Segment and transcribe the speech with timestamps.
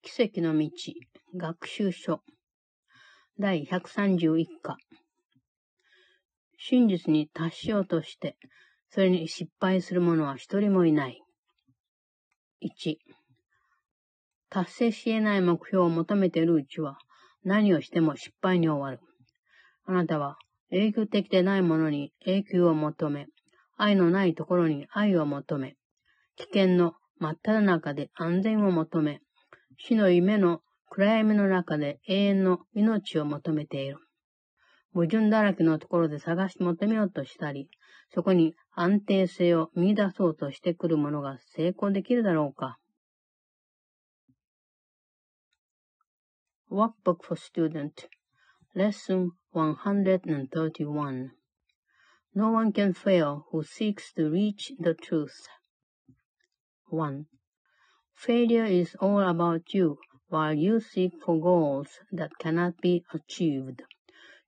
[0.00, 0.70] 奇跡の道、
[1.36, 2.22] 学習書、
[3.38, 4.76] 第131課。
[6.56, 8.36] 真実に達しようとして、
[8.90, 11.20] それに失敗する者は一人もいない。
[12.62, 12.96] 1、
[14.48, 16.98] 達成し得ない目標を求めているうちは、
[17.42, 19.00] 何をしても失敗に終わる。
[19.84, 20.38] あなたは
[20.70, 23.26] 永久的でないものに永久を求め、
[23.76, 25.76] 愛のないところに愛を求め、
[26.36, 29.20] 危険の真っ只中で安全を求め、
[29.78, 33.98] 死の夢の暗闇の中で永遠の命を求めている。
[34.92, 37.70] 矛盾だらけのところで探し求めようとしたり、
[38.12, 42.78] そこに安定性を見出そうとしてくる者が成功できるだろうか。
[46.70, 48.08] Workbook for Student
[48.74, 51.30] Lesson 131
[52.34, 55.48] No one can fail who seeks to reach the truth.
[56.90, 57.24] 1.
[58.20, 59.96] Failure is all about you
[60.26, 63.84] while you seek for goals that cannot be achieved.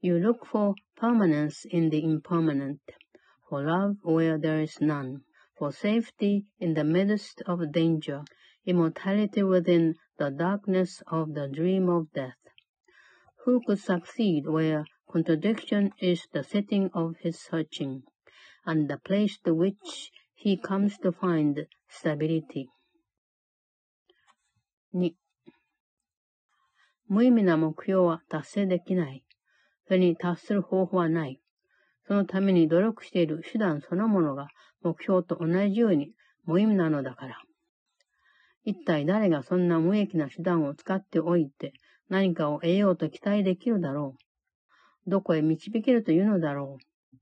[0.00, 2.80] You look for permanence in the impermanent,
[3.48, 5.22] for love where there is none,
[5.56, 8.24] for safety in the midst of danger,
[8.66, 12.42] immortality within the darkness of the dream of death.
[13.44, 18.02] Who could succeed where contradiction is the setting of his searching,
[18.66, 22.68] and the place to which he comes to find stability?
[24.92, 25.12] 2
[27.08, 29.22] 無意味な目標は達成できない。
[29.86, 31.40] それに達する方法はない。
[32.08, 34.48] そのために努力している手段そのものが
[34.82, 36.12] 目標と同じように
[36.44, 37.38] 無意味なのだから。
[38.64, 41.72] 一体誰がそんな無益な手段を使っておいて
[42.08, 44.16] 何かを得ようと期待できるだろ
[45.06, 45.10] う。
[45.10, 47.16] どこへ導けるというのだろう。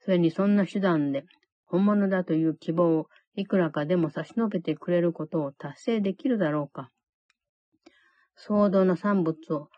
[0.00, 1.24] それにそんな手段で
[1.66, 3.06] 本物だという希望を
[3.36, 6.90] いくらかでも差し伸べてくれることを達成できるだろうか。
[8.44, 9.68] 創造の産物を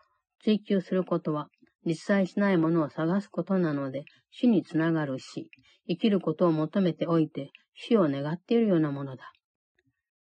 [0.43, 1.49] 追求することは、
[1.85, 5.51] 実際しないものを探すことなので、死につながるし、
[5.87, 9.31] 生きることを求めておいて、死を願っているようなものだ。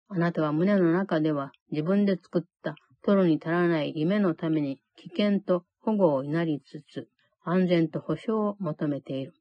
[0.09, 7.07] あなたは胸の中では自分で作った取るに足らない夢のために危険と保護を祈りつつ、
[7.45, 9.33] 安全と保障を求めている。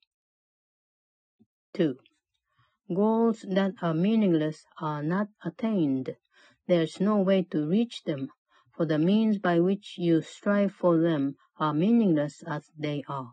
[1.75, 1.96] 2.
[2.91, 6.14] Goals that are meaningless are not attained.
[6.69, 8.28] There's no way to reach them
[8.76, 13.32] for the means by which you strive for them are meaningless as they are.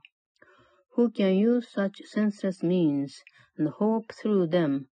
[0.96, 3.22] Who can use such senseless means
[3.58, 4.88] and hope through them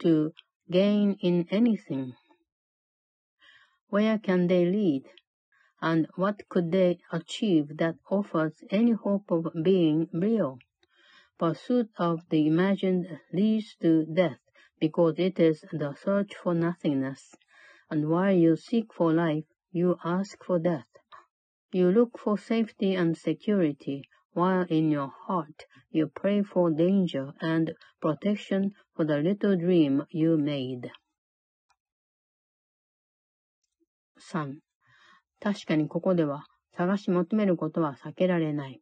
[0.00, 0.32] to
[0.70, 2.14] gain in anything?
[3.88, 5.04] Where can they lead?
[5.80, 10.58] And what could they achieve that offers any hope of being real?
[11.38, 14.38] Pursuit of the imagined leads to death
[14.80, 17.34] because it is the search for nothingness.
[17.90, 20.86] And while you seek for life, you ask for death.
[21.72, 27.74] You look for safety and security, while in your heart you pray for danger and
[28.00, 30.90] protection for the little dream you made.
[34.18, 34.58] 3.
[35.40, 36.44] 確かにここでは
[36.76, 38.80] 探し求めることは避けられない。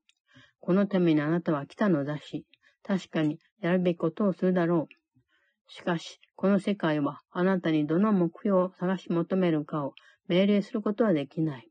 [0.60, 2.46] このためにあなたは来たのだし、
[2.82, 5.72] 確かにやるべきことをするだろう。
[5.72, 9.94] しかし、この世界はあなたにどの目標を探し求めるかを
[10.28, 11.68] 命令することはできない。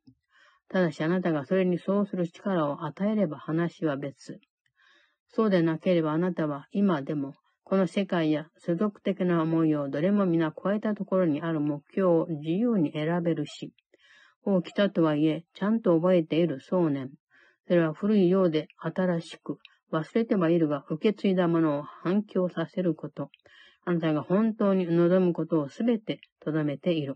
[0.70, 4.40] ただしあなたがそれにそうする力を与えれば話は別。
[5.28, 7.34] そうでなければあなたは今でも
[7.66, 13.72] この世界や世俗的な思いをどれも皆超えたところにある目標を自由に選べるし、
[14.44, 17.10] こう来たとはいえ、ちゃんと覚えている想念。
[17.66, 19.58] それは古いようで新しく、
[19.94, 23.30] 忘れてはいるが受け継いだものを反響させること。
[23.86, 27.16] あなたが本当に望むことをすべて留めている。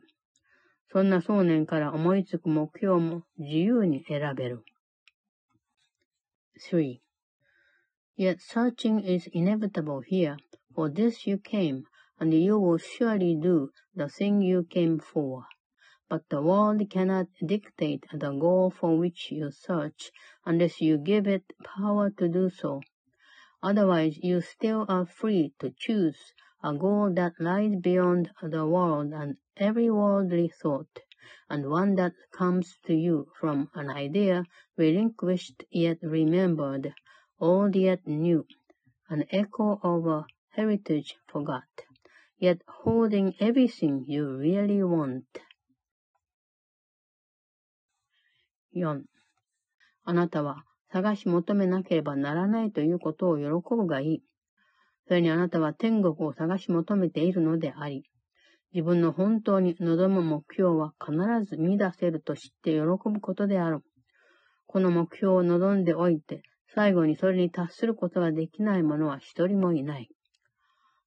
[0.90, 4.64] そんな想念から思いつく目標も自由に選べる。
[6.70, 7.00] 3.
[8.18, 10.36] Yet searching is inevitable here.
[10.74, 11.84] For this you came,
[12.20, 15.44] and you will surely do the thing you came for.
[16.08, 20.12] But the world cannot dictate the goal for which you search
[20.44, 22.80] unless you give it power to do so.
[23.62, 26.34] Otherwise, you still are free to choose
[26.66, 31.00] a goal that lies beyond the world and every worldly thought,
[31.48, 34.44] and one that comes to you from an idea
[34.76, 36.94] relinquished yet remembered,
[37.38, 38.46] old yet new,
[39.08, 41.64] an echo of a heritage forgot,
[42.38, 45.26] yet holding everything you really want.
[48.74, 49.02] 4.
[50.04, 53.44] あなたは探し求めなければならないということを喜
[53.74, 54.22] ぶがいい。
[55.07, 58.03] それにあなたは天国を探し求めているのであり、
[58.73, 61.15] 自分の本当に望む目標は必
[61.49, 63.79] ず見出せると知って喜ぶことである。
[64.65, 66.41] この目標を望んでおいて、
[66.75, 70.09] 最後にそれに達することができない者は一人もいない。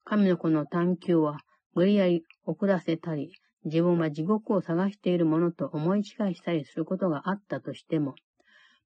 [0.05, 1.39] 神の子の探求は、
[1.75, 3.31] 無理やり遅らせたり、
[3.65, 8.15] 自分は地獄を探しているものと思い違いしたりすることがあったとしても、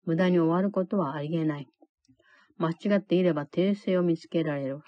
[0.05, 1.69] 無駄に終わることはありえない。
[2.59, 4.81] 間違っていれば訂正を見つけられる。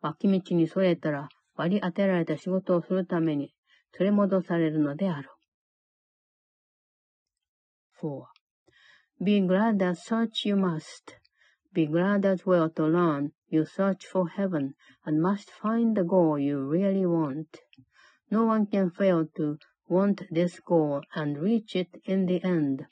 [0.00, 3.54] 脇道にそれたら割り当てられた仕事をするために
[3.98, 5.30] 連れ戻されるのである。
[8.02, 11.16] 4.Be glad that search you must.
[11.72, 14.74] Be glad as well to learn you search for heaven
[15.04, 17.46] and must find the goal you really want.
[18.30, 19.58] No one can fail to
[19.88, 22.86] want this goal and reach it in the end.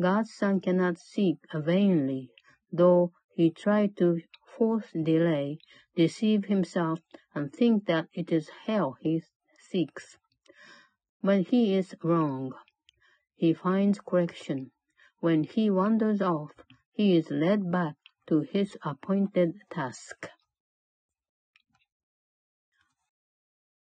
[0.00, 2.30] God's Son cannot seek vainly,
[2.72, 4.20] though he try to
[4.52, 5.58] force delay,
[5.94, 7.00] deceive himself,
[7.34, 9.22] and think that it is hell he
[9.70, 10.16] seeks.
[11.22, 12.52] But he is wrong.
[13.36, 14.70] He finds correction.
[15.20, 16.52] When he wanders off,
[16.92, 17.94] he is led back
[18.26, 20.28] to his appointed task.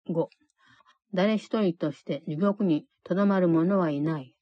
[0.08, 0.30] 5.
[1.14, 4.36] 誰一人として地獄にとどまる者はいない。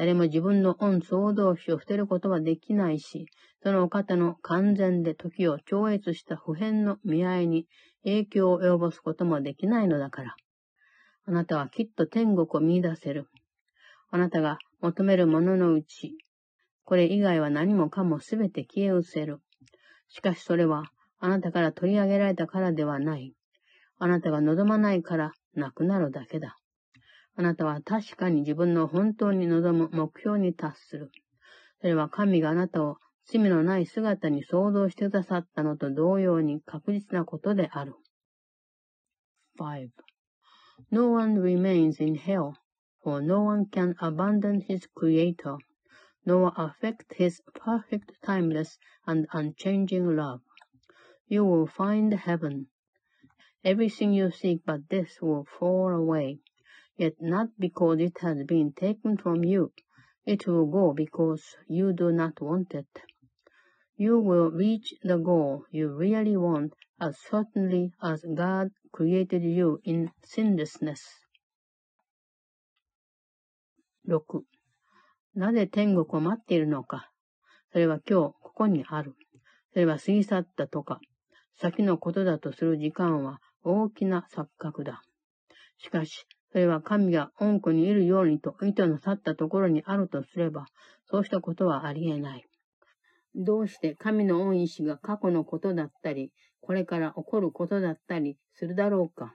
[0.00, 3.26] 誰も自分の恩総動詞を捨てることはできないし、
[3.62, 7.66] そのお方の完全で時を超越した普遍の見合いに
[8.02, 10.36] 影響を及ぼすこともできないのだから。
[11.26, 13.26] あなたはきっと天国を見出せる。
[14.10, 16.16] あなたが求めるもののうち、
[16.84, 19.40] これ以外は何もかもすべて消え失せる。
[20.08, 20.84] しかしそれは、
[21.18, 23.34] あなたから取り上げられたからではない。
[23.98, 26.56] あなたが望まないからなくなるだけだ。
[27.36, 31.10] あなたは確かに自分の本当に望む目標に達する。
[31.80, 37.94] それは神があなたを罪のない姿に想像してくださったのと同様に確実なことである。
[39.58, 42.54] 5.No one remains in hell,
[43.02, 45.56] for no one can abandon his creator,
[46.26, 50.40] nor affect his perfect timeless and unchanging love.
[51.28, 52.66] You will find heaven.
[53.62, 56.40] Everything you seek but this will fall away.
[57.00, 59.72] Yet not because it has been taken from you.
[60.26, 62.86] It will go because you do not want it.
[63.96, 70.10] You will reach the goal you really want as certainly as God created you in
[70.22, 71.00] sinlessness.
[74.06, 74.42] 6.
[75.36, 77.10] なぜ天国を待っているのか。
[77.72, 79.14] それは今日ここにある。
[79.72, 81.00] それは過ぎ去ったとか、
[81.56, 85.00] 先のことだとする時間は大きな錯覚だ。
[85.78, 90.66] しかし、それは神が恩子にいるようにと意図の去ったところにあるとすれば、
[91.04, 92.44] そうしたことはありえない。
[93.36, 99.32] どうして神の恩意志が過去のことだったり、これから起こることだったりするだろうか。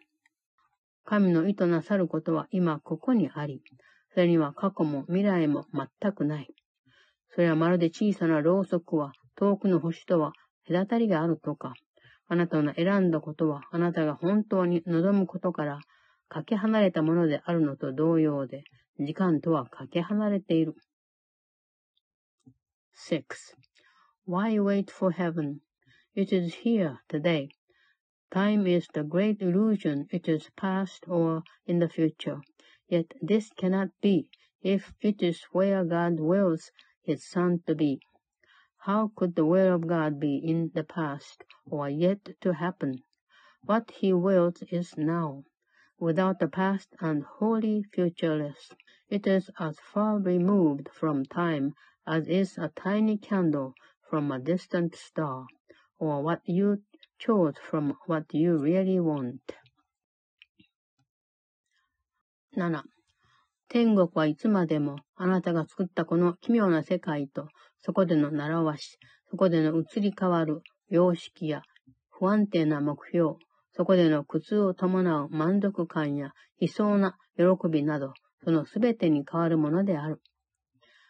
[1.06, 3.62] 神の意図なさることは今ここにあり、
[4.13, 6.53] それには過去も未来も全くない。
[7.29, 10.33] それはまるで小さなろうそくは遠くの星とは
[10.67, 11.73] 隔たりがあるとか、
[12.27, 15.79] あなたの選んだことはあなたが本当に望むことから
[16.28, 18.64] かけ離れたものであるのと同様で、
[18.98, 20.75] 時間とはかけ離れている。
[23.08, 23.25] 6.
[24.26, 25.60] Why wait for heaven?
[26.14, 27.48] It is here today.
[28.31, 30.06] Time is the great illusion.
[30.10, 32.40] It is past or in the future.
[32.88, 34.28] Yet this cannot be
[34.62, 36.70] if it is where God wills
[37.02, 38.00] his Son to be.
[38.85, 43.02] How could the will of God be in the past or yet to happen?
[43.64, 45.44] What he wills is now.
[45.99, 48.71] Without the past and wholly futureless.
[49.09, 51.73] It is as far removed from time
[52.07, 53.73] as is a tiny candle
[54.09, 55.45] from a distant star,
[55.99, 56.81] or what you
[57.17, 59.41] chose from what you really want.
[62.55, 62.83] 7.
[63.67, 67.47] 天国はいつまでもあなたが作ったこの奇妙な世界と、
[67.81, 68.97] そこでの習わし、
[69.29, 71.63] そこでの移り変わる様式や
[72.09, 73.35] 不安定な目標、
[73.77, 78.13] そこでの苦痛を伴う満足感や悲壮な喜びなど、
[78.46, 80.22] そのすべてに変わるものである。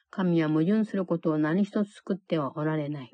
[0.09, 3.11] 神は矛盾することを何一つ作ってはおられない。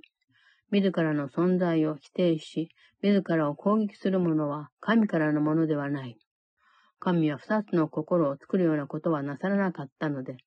[0.72, 2.70] 自らの存在を否定し、
[3.02, 6.18] 自らを攻撃するものは神からのものではない。
[7.00, 10.38] 神は二つの心を作るようなことはなさらなかったので、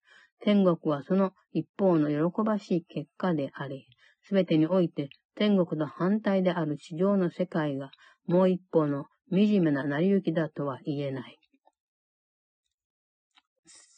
[0.40, 3.86] 天国はその一方の喜ばしい結果であり、
[4.22, 7.91] すべてにおいて天国の反対である地上の世界が
[8.27, 11.39] もう一方の惨めな成り行きだとは言えない。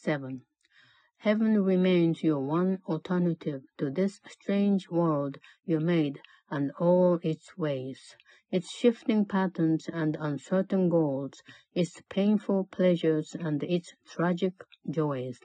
[0.04, 0.40] 7.
[1.18, 8.16] Heaven remains your one alternative to this strange world you made and all its ways,
[8.50, 11.40] its shifting patterns and uncertain goals,
[11.74, 14.52] its painful pleasures and its tragic
[14.90, 15.38] joys.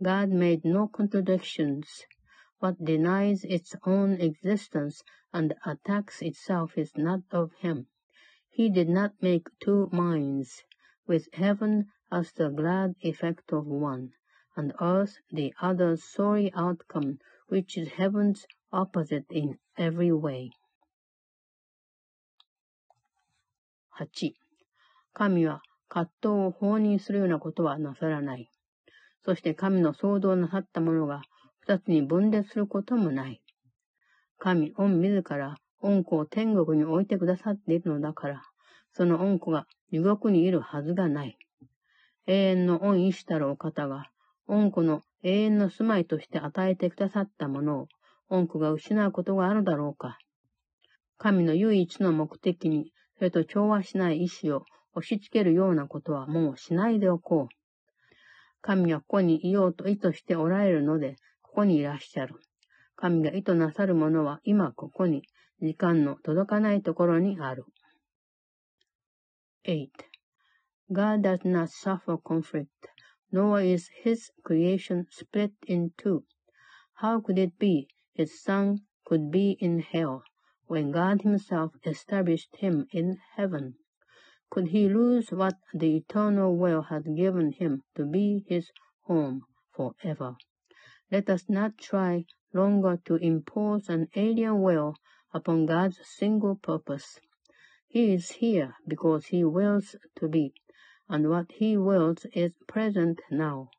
[0.00, 1.86] God made no contradictions.
[2.60, 5.02] What denies its own existence
[5.32, 7.86] and attacks itself is not of him.
[8.50, 10.62] He did not make two minds,
[11.06, 14.12] with heaven as the glad effect of one,
[14.56, 20.50] and earth the other's sorry outcome, which is heaven's opposite in every way.
[23.98, 24.34] 8.
[25.14, 28.50] 神は葛藤を放任するようなことはなさらない。
[29.24, 31.22] そして神の創造なさったものが
[31.67, 33.41] 二つに分裂することもない。
[34.37, 38.43] 神、御自ら、恩子を天国に置いてくださっているのだから、
[38.91, 41.39] その恩子が地獄にいるはずがない。
[42.27, 44.11] 永遠の恩意志たるお方が、
[44.47, 47.87] 恩子の永遠の住まいとして与えてくださったものを、
[48.29, 50.19] 恩子が失うことがあるだろうか。
[51.17, 57.55] 神の唯一の目的に、それと調和しない意志を押し付けるようなことはもうしないでおこう。
[58.61, 61.15] 神がここにいようと意図しておられるので、
[61.54, 62.36] ここにいらっしゃる。
[62.96, 65.22] 神が意図なさるものは今ここに、
[65.60, 67.64] 時間の届かないところにある。
[69.66, 69.88] 8.
[70.90, 72.68] God does not suffer conflict,
[73.30, 76.24] nor is his creation split in two.
[76.94, 80.22] How could it be his son could be in hell
[80.66, 83.74] when God himself established him in heaven?
[84.50, 88.70] Could he lose what the eternal will had given him to be his
[89.02, 90.36] home forever?
[91.10, 94.94] Let us not try longer to impose an alien will
[95.32, 97.20] upon God's single purpose.
[97.88, 100.52] He is here because he wills to be,
[101.08, 103.70] and what he wills is present now,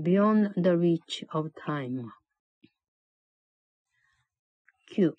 [0.00, 2.10] beyond the reach of time.
[4.96, 5.14] 9.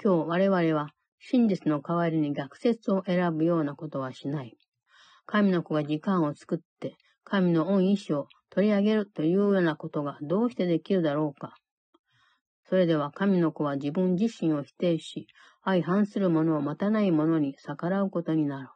[0.00, 4.56] 今日我々は真実の代わりに逆説を選ぶようなことはしない。
[5.26, 11.55] 神の子が時間を作って、神の恩意志を 取り上げるというようなことがどうしてできるだろうか。
[12.69, 15.25] それでは神の子は自分自身を否定し、
[15.65, 18.69] 相反するものを待たないものに逆らうことになる。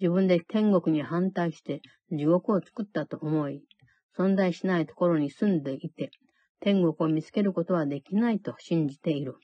[0.00, 3.62] 自分で天国に反対して地獄を作ったと思い、
[4.16, 6.10] 存在しないところに住んでいて、
[6.60, 9.34] 天国を見つけることはできないと信じている。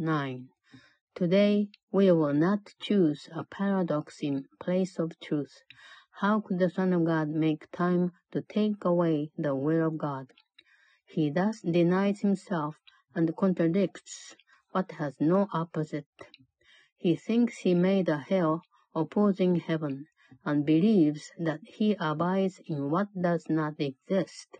[0.00, 0.40] 9.
[1.14, 5.46] Today we will not choose a paradox in place of truth.
[6.18, 10.32] How could the Son of God make time to take away the will of God?
[11.04, 12.76] He thus denies himself
[13.16, 14.36] and contradicts
[14.70, 16.06] what has no opposite.
[16.96, 18.62] He thinks he made a hell
[18.94, 20.06] opposing heaven,
[20.44, 24.56] and believes that he abides in what does not exist,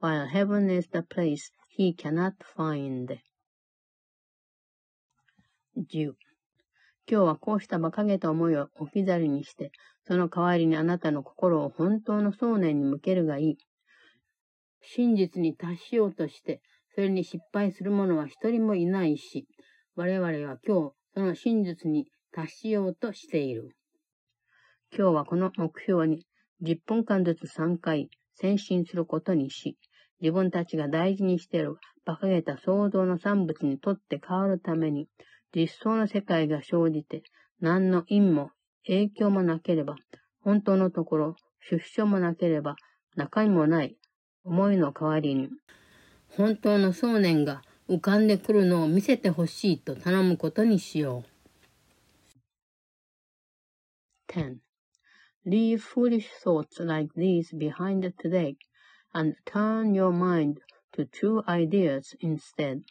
[0.00, 3.20] while heaven is the place he cannot find.
[5.76, 6.16] 10.
[7.10, 9.72] 今日はこうした馬鹿げた思いを置き去りにして、
[10.06, 13.56] その代わりにあなたの心を本当の想念に向けるがいい。
[14.82, 16.60] 真実に達しようとして、
[16.94, 19.46] それに失敗する者は一人もいないし、
[19.96, 23.70] 我々は今日、その真実に達しようとしている。
[24.94, 26.26] 今日はこの目標に
[26.62, 29.78] 10分間ずつ3回先進することにし、
[30.20, 35.08] 自分たちが大事にしている馬鹿げた創造の産物にとって変わるために、
[35.54, 37.22] 実相の世界が生じて、
[37.60, 38.50] 何の因も
[38.86, 39.96] 影響もなければ、
[40.42, 41.36] 本当のところ、
[41.70, 42.76] 出所もなければ、
[43.16, 43.96] 中身もない
[44.44, 45.50] 思いの代わりに、
[46.36, 51.38] 本当の想念が浮かんでくるのを見せてほしいと頼むことにしよう。
[54.32, 54.58] 10.
[55.46, 58.56] Leave foolish thoughts like these behind today
[59.14, 60.58] and turn your mind
[60.92, 62.82] to true ideas instead.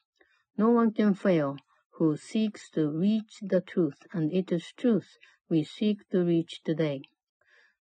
[0.58, 1.56] No one can fail
[1.98, 5.18] who seeks to reach the truth, and it is truth
[5.50, 7.02] we seek to reach today.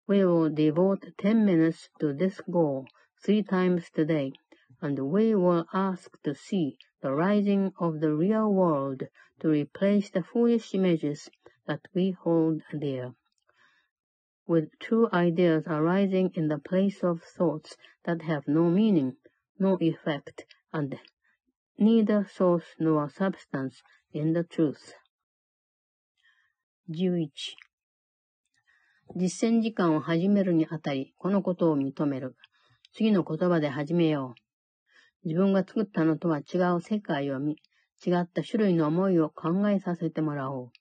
[0.05, 2.87] We will devote 10 minutes to this goal
[3.23, 4.33] three times today,
[4.81, 9.03] and we will ask to see the rising of the real world
[9.39, 11.29] to replace the foolish images
[11.65, 13.13] that we hold dear.
[14.45, 19.15] With true ideas arising in the place of thoughts that have no meaning,
[19.57, 20.99] no effect, and
[21.81, 23.81] neither source nor substance
[24.13, 24.93] in the truth.
[26.87, 27.31] 11.
[29.15, 32.35] 実践時間を始めるにあたり、このことを認める。
[32.93, 34.35] 次の言葉で始めよ
[35.23, 35.27] う。
[35.27, 37.53] 自分が作ったのとは違う世界を見、
[38.05, 40.71] 違った種類の思いを考えさせてもらおう。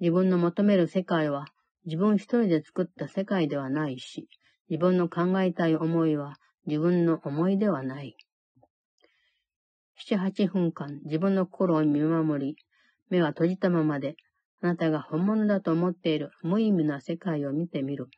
[0.00, 1.48] 自分の求める世界は
[1.84, 4.26] 自分一人で作った世界ではないし、
[4.70, 8.16] 自分の考えたい思いは自分の思いではない。
[9.96, 12.56] 七八分間自分の心を見守り、
[13.10, 14.16] 目は閉じたままで、
[14.60, 18.08] あなたが本物だと思っている無意味な世界を見てみる。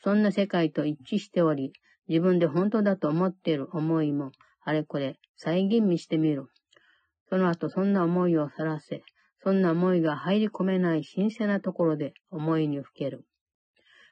[0.00, 1.72] そんな世界と一致しており、
[2.08, 4.32] 自分で本当だと思っている思いも、
[4.64, 6.46] あれこれ再吟味してみる。
[7.28, 9.02] その後そんな思いをさらせ、
[9.42, 13.24] そんな思いが入り込めない神聖なところで思いにふける。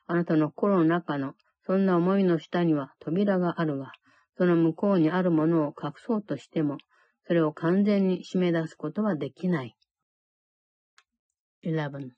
[0.07, 1.35] あなたの心の中の
[1.67, 3.93] そんな思いの下には扉があるが、
[4.40, 6.78] その向こうにあるものを隠そうとしても、
[7.28, 9.76] それを完全に締め出すことはできない。
[11.64, 12.12] 11.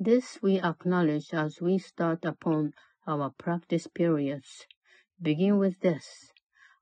[0.00, 2.72] This we acknowledge as we start upon
[3.06, 4.66] our practice periods.
[5.20, 6.32] Begin with this.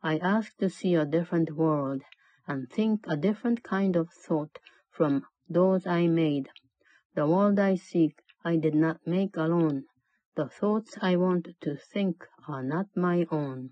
[0.02, 2.02] I ask to see a different world
[2.47, 4.59] and think a different kind of thought
[4.90, 6.49] from those I made.
[7.14, 8.14] The world I seek
[8.45, 9.85] I did not make alone.
[10.35, 13.71] The thoughts I want to think are not my own.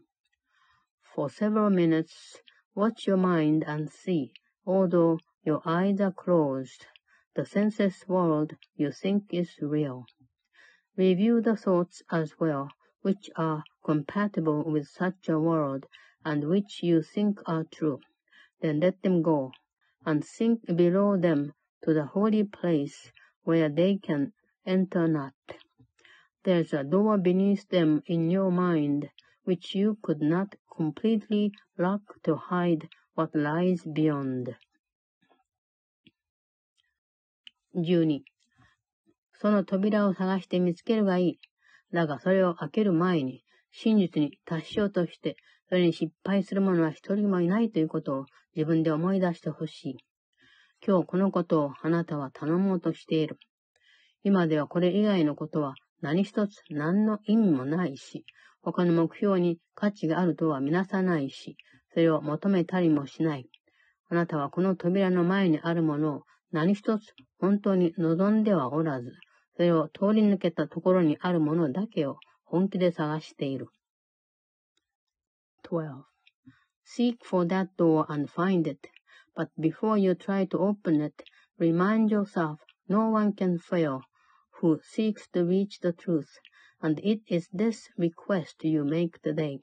[1.16, 2.42] For several minutes,
[2.74, 4.34] watch your mind and see,
[4.66, 6.88] although your eyes are closed,
[7.36, 10.08] the senseless world you think is real.
[10.98, 12.72] Review the thoughts as well,
[13.04, 15.86] which are compatible with such a world
[16.26, 18.00] and which you think are true.
[18.62, 19.52] Then let them go,
[20.04, 21.54] and sink below them
[21.84, 23.12] to the holy place
[23.44, 24.34] where they can
[24.66, 25.36] enter not.
[26.44, 29.12] There's a door beneath them in your mind,
[29.44, 34.56] which you could not completely lock to hide what lies beyond.
[37.76, 38.22] 12.
[39.34, 41.40] その扉を探して見つけるがいい。
[41.94, 45.36] だがそれを開ける前に、真実に達しようとして、
[45.70, 48.26] それに失敗する者は一人もいないということを
[48.56, 49.98] 自分で思い出してほしい。
[50.86, 53.38] 今日このことをあなたは頼もうとしている。
[54.24, 58.26] 今ではこれ以外のことは何一つ何の意味もないし、
[58.64, 61.58] 他の目標に価値があるとは見なさないし、
[61.94, 63.50] それを求めたりもしない。
[64.10, 69.12] あなたはこの扉の前にあるものを何一つ本当に望んではおらず、
[69.58, 73.68] それを通り抜けたところにあるものだけを本気で探している。
[75.64, 76.04] 12.
[76.86, 78.80] Seek for that door and find it,
[79.36, 81.24] but before you try to open it,
[81.60, 84.02] remind yourself no one can fail
[84.62, 86.28] who seeks to reach the truth,
[86.84, 89.60] and it is this request you make today.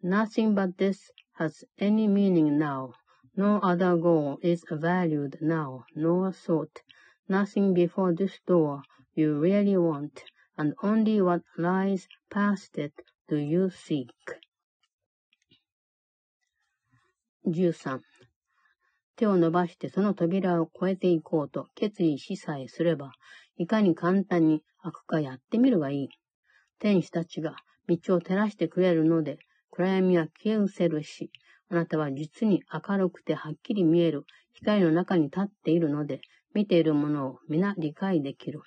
[0.00, 2.92] Nothing but this has any meaning now.
[3.36, 6.80] No other goal is valued now, nor sought.
[7.28, 8.82] Nothing before this door
[9.14, 10.22] you really want,
[10.56, 12.92] and only what lies past it
[13.28, 14.14] do you seek.
[17.44, 18.00] 13.
[19.16, 23.12] 手を伸ばしてその扉を越えていこうと決意しさえすれば、
[23.56, 26.08] いかに簡単に開くかやってみるがいい。
[26.78, 29.38] 天使たちが道を照らしてくれるので、
[29.70, 31.30] 暗闇は消え失せるし、
[31.68, 36.20] あなたは実に明るくてはっきり見える光の中に立っているので、
[36.54, 38.60] 見ているものを皆理解できる。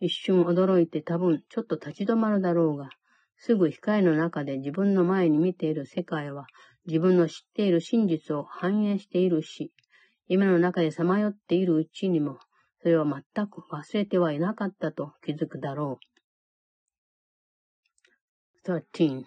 [0.00, 2.88] 一瞬驚いて多分ちょっと立ち止まるだろうが、
[3.36, 6.46] すぐ光の中で自分の前に見ている世界は
[6.86, 9.72] 自分の知っている真実を反映しているし、
[10.28, 12.38] 夢の中でさまよっているうちにも、
[12.81, 15.99] それを全く忘れてはいなかったと気づくだろ
[18.65, 18.69] う。
[18.69, 19.25] 13.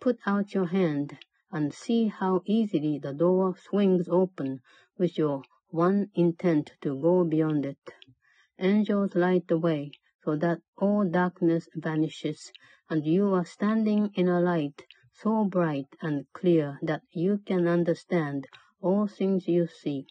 [0.00, 1.16] Put out your hand
[1.50, 4.60] and see how easily the door swings open
[4.98, 7.78] with your one intent to go beyond it.
[8.58, 9.90] Angels light the way
[10.24, 12.52] so that all darkness vanishes
[12.90, 18.46] and you are standing in a light so bright and clear that you can understand
[18.80, 20.06] all things you see.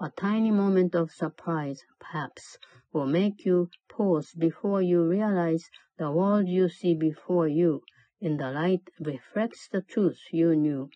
[0.00, 2.58] A tiny moment of surprise, perhaps,
[2.92, 7.82] will make you pause before you realize the world you see before you
[8.20, 10.90] in the light reflects the truth you knew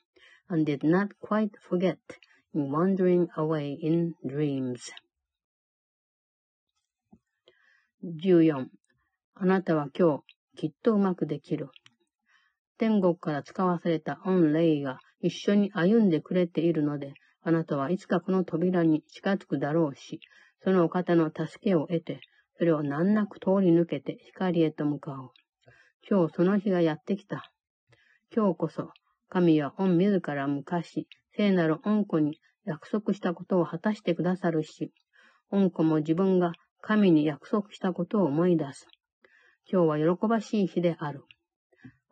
[0.48, 1.98] and did not quite forget
[2.52, 4.90] in wandering away in dreams.
[8.02, 8.70] 14.
[9.34, 10.24] あなたは今日
[10.56, 11.70] きっとうまくできる。
[12.78, 17.14] 天国から使わされた御霊が一緒に歩んでくれているので、
[17.49, 20.19] あなたはいつかこの扉に近づくだろうし、
[20.63, 22.21] そのお方の助けを得て、
[22.59, 25.31] それを難なく通り抜けて光へと向かおう。
[26.07, 27.51] 今日その日がやってきた。
[28.35, 28.91] 今日こそ、
[29.29, 34.93] 神は御自ら昔、聖なる恩子に約束したことを果たしてくださるし、
[35.49, 38.85] 恩子も自分が神に約束したことを思い出す。
[39.71, 41.23] 今日は喜ばしい日である。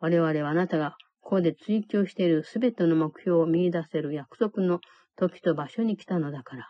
[0.00, 4.80] 我々はあなたがここで追求しているすべての目標を見出せる約束の
[5.18, 6.68] 時と場所に来たのだから。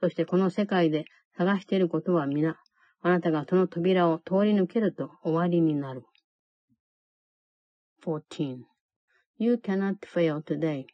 [0.00, 1.04] そしてこの世界で
[1.36, 2.56] 探していることは皆、
[3.00, 6.04] あなたがその扉を通り抜けると終わりになる。
[8.04, 8.58] 14.
[9.38, 10.86] You cannot fail today.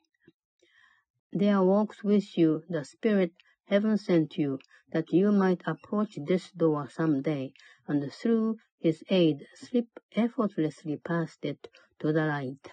[1.37, 3.33] there walks with you the Spirit
[3.66, 4.57] heaven sent you,
[4.92, 7.53] that you might approach this door some day,
[7.88, 11.66] and through his aid slip effortlessly past it
[11.99, 12.70] to the light.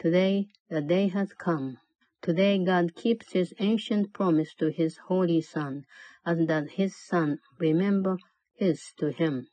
[0.00, 1.78] Today the day has come.
[2.24, 5.84] Today God keeps his ancient promise to his holy Son,
[6.24, 8.16] and that his Son remember
[8.54, 9.48] his to him.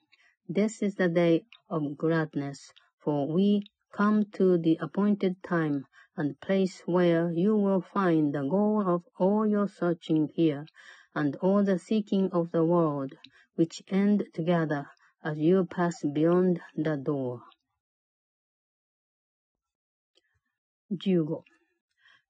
[0.47, 6.81] This is the day of gladness, for we come to the appointed time and place
[6.85, 10.65] where you will find the goal of all your searching here
[11.13, 13.11] and all the seeking of the world,
[13.55, 14.87] which end together
[15.25, 17.41] as you pass beyond the door.
[20.89, 21.50] 15.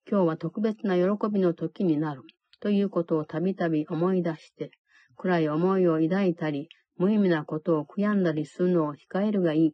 [0.10, 2.24] 今日は特別な喜びの時になる
[2.60, 4.72] ということをたびたび思い出して、
[5.18, 9.74] 暗い思いを抱いたり、無意味なことを悔やんだりするのを控えるがいい。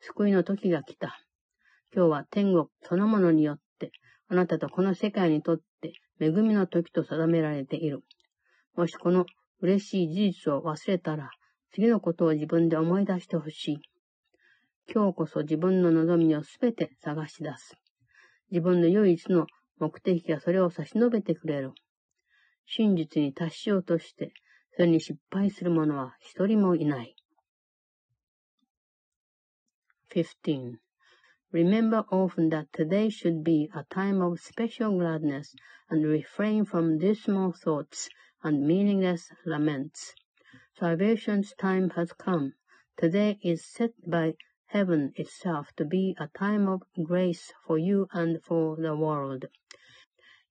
[0.00, 1.18] 救いの時が来た。
[1.94, 3.92] 今日は天国そのものによって、
[4.28, 8.04] あなたとこの世界にとって恵みの時と定められている。
[8.76, 9.26] もしこの
[9.60, 11.30] 嬉しい事実を忘れたら、
[11.72, 13.78] 次のことを自分で思い出してほしい。
[14.92, 17.76] 今日こそ自分の望みをすべて探し出す。
[18.50, 19.46] 自分の唯一の
[19.78, 21.72] 目的がそれを差し伸べてくれる。
[22.66, 24.32] 真実に達しようとして、
[24.76, 27.14] それに失敗する者は一人もいない。
[30.10, 30.78] 15.
[31.52, 35.54] Remember often that today should be a time of special gladness
[35.90, 38.08] and refrain from dismal thoughts
[38.42, 40.14] and meaningless laments.
[40.78, 42.52] Salvation's time has come.
[42.96, 44.34] Today is set by
[44.68, 49.44] heaven itself to be a time of grace for you and for the world.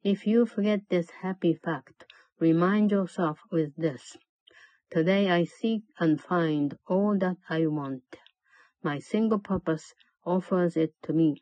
[0.03, 2.05] If you forget this happy fact,
[2.39, 4.17] remind yourself with this.
[4.89, 8.17] Today I seek and find all that I want.
[8.83, 9.93] My single purpose
[10.25, 11.41] offers it to me.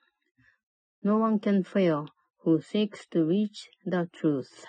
[1.04, 2.08] No one can fail
[2.44, 4.66] who seeks to reach the truth.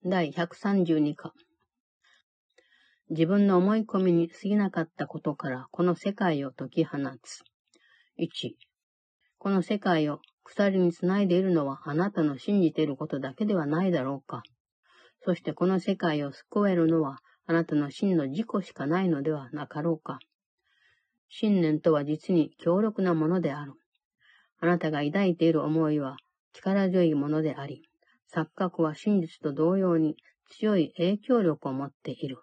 [0.00, 1.32] 第132課
[3.10, 7.42] 自分の思い込みに過ぎなかったことからこの世界を解き放つ。
[8.18, 8.52] 1、
[9.38, 14.42] この世界を鎖につないでいるのはあなたの信じていることだけではないだろうか。
[15.22, 20.18] そしてこの世界を救えるのはあなたの真の自己しかないのではなかろうか。
[21.30, 23.72] 信念とは実に強力なものである。
[24.60, 26.16] あなたが抱いている思いは
[26.52, 27.88] 力強いものであり、
[28.34, 30.16] 錯覚は真実と同様に
[30.50, 32.38] 強い影響力を持っている。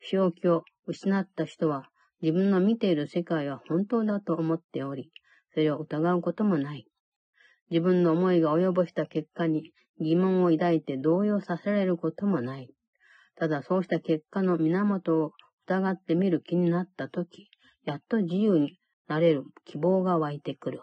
[0.00, 1.88] 正気を失った人は
[2.20, 5.12] 自分の見ている世界は本当だと思っており、
[5.52, 6.86] それを疑うこともない。
[7.70, 12.70] 自分の思いが及ぼした結果に疑問を抱いて動揺させられることもない。
[13.36, 15.32] ただそうした結果の源を
[15.66, 17.50] 疑ってみる気になったとき、
[17.84, 20.82] やっと自由になれる希望が湧いてくる。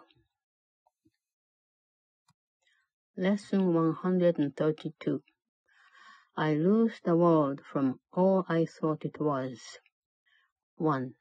[3.18, 5.35] Lesson 132
[6.38, 9.78] I lose the world from all I thought it was.
[10.76, 11.14] 1.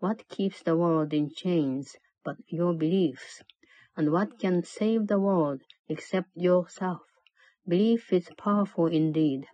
[0.00, 3.42] What keeps the world in chains but your beliefs?
[3.96, 7.00] And what can save the world except yourself?
[7.66, 9.46] Belief is powerful indeed.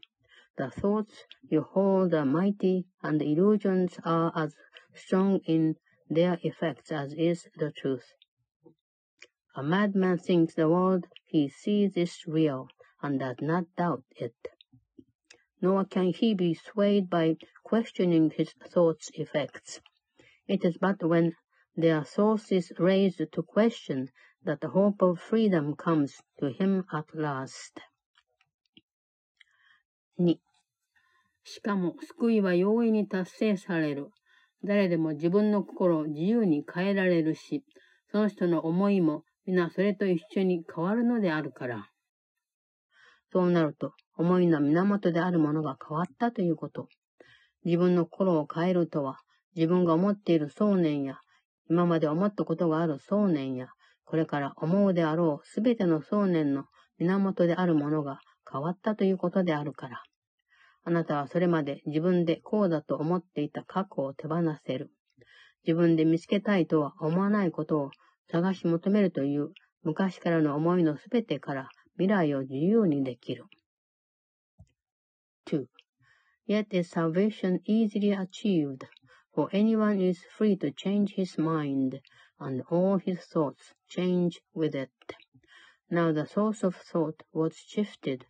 [0.57, 4.57] The thoughts you hold are mighty, and illusions are as
[4.93, 5.77] strong in
[6.11, 8.13] their effects as is the truth.
[9.55, 12.67] A madman thinks the world he sees is real,
[13.01, 14.35] and does not doubt it.
[15.65, 19.81] Nor can he be swayed by questioning his thoughts' effects.
[20.47, 21.33] It is but when
[21.75, 24.11] their source is raised to question
[24.45, 27.81] that the hope of freedom comes to him at last.
[30.19, 30.39] 2.
[31.45, 34.11] しかも、救いは容易に達成される。
[34.63, 37.65] 誰でも自分の心を自由に変えられるし、
[38.13, 41.89] その人の思いも皆それと一緒に変わるのであるから。
[43.33, 46.89] そうなると、思いの源であるものが変わったということ。
[47.65, 49.19] 自分の心を変えるとは、
[49.57, 51.19] 自分が思っている想念や、
[51.69, 53.69] 今まで思ったことがある想念や、
[54.05, 56.65] これから思うであろうすべての想念の
[56.99, 60.03] 源であるものが変わったということであるから。
[60.85, 64.93] あなたはそれまで自分でこうだと思っていた過去を手放せる。
[65.67, 67.91] 自分で見つけたいとは思わないことを
[68.31, 69.49] 探し求めるという
[69.83, 73.45] 昔からの思いのすべてから未来を自由にできる。
[75.47, 75.69] 2.
[76.47, 78.85] Yet is salvation easily achieved,
[79.35, 82.01] for anyone is free to change his mind,
[82.39, 84.91] and all his thoughts change with it.
[85.91, 88.27] Now the source of thought was shifted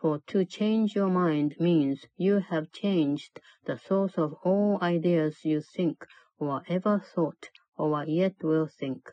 [0.00, 5.60] For to change your mind means you have changed the source of all ideas you
[5.60, 6.06] think
[6.38, 9.10] or ever thought or yet will think.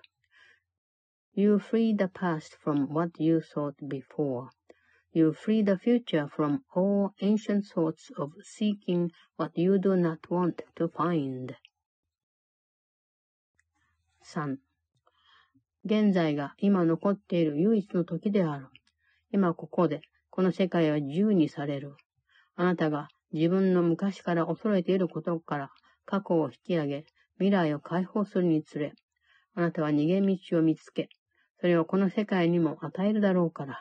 [1.33, 4.51] You free the past from what you thought before.
[5.17, 10.61] You free the future from all ancient thoughts of seeking what you do not want
[10.75, 11.55] to find.
[14.21, 14.57] 3.
[15.85, 18.67] 現在が今残っている唯一の時である。
[19.31, 21.95] 今ここで、この世界は自由にされる。
[22.57, 25.71] あなたが自分の昔から恐れていることから
[26.03, 28.91] 過去を引き上げ、未来を解放するにつれ、
[29.53, 31.07] あなたは逃げ道を見つけ、
[31.61, 33.79] それをこの世界にも与えるだろうから。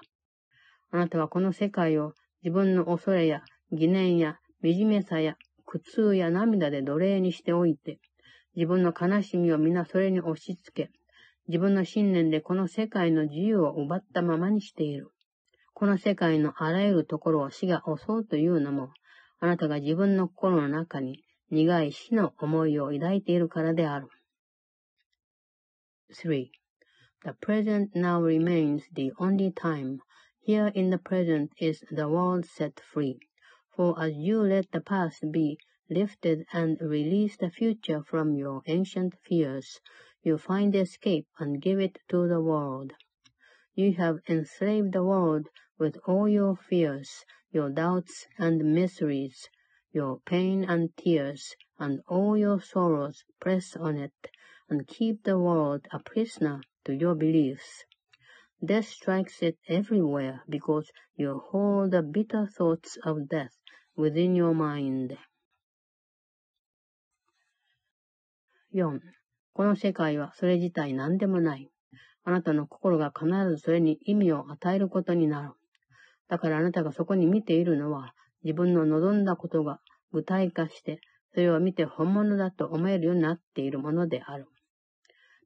[0.94, 2.12] あなたはこの世界を
[2.44, 7.98] 自分の恐れや疑念や惨めさや苦痛や涙で奴隷にしておいて、
[8.54, 10.92] 自分の悲しみを皆それに押し付け、
[11.48, 15.10] 自分の信念でこの世界の自由を奪ったままにしている。
[15.72, 18.90] この世界のあらゆるところを死が襲うというのも、
[19.40, 24.06] あなたが自分の心の中に苦い死の思いを抱いているからである。
[26.12, 26.46] 3.
[27.24, 29.98] The present now remains the only time.
[30.46, 33.18] Here in the present is the world set free.
[33.74, 35.56] For as you let the past be
[35.88, 39.80] lifted and release the future from your ancient fears,
[40.22, 42.92] you find escape and give it to the world.
[43.74, 49.48] You have enslaved the world with all your fears, your doubts and miseries,
[49.92, 54.28] your pain and tears, and all your sorrows press on it,
[54.68, 57.86] and keep the world a prisoner to your beliefs.
[58.64, 63.52] Death strikes it everywhere because you hold the bitter thoughts of death
[63.94, 65.18] within your mind.
[68.72, 69.00] 4.
[69.52, 71.70] この世界はそれ自体何でもない。
[72.24, 75.50] あなたの心が必ずそれに意味を与えることになる。
[76.28, 81.00] だからあなたがそこに見ているのは、自分の望んだことが具体化して、
[81.34, 84.46] それを見て本物だと思えるようになっているものである。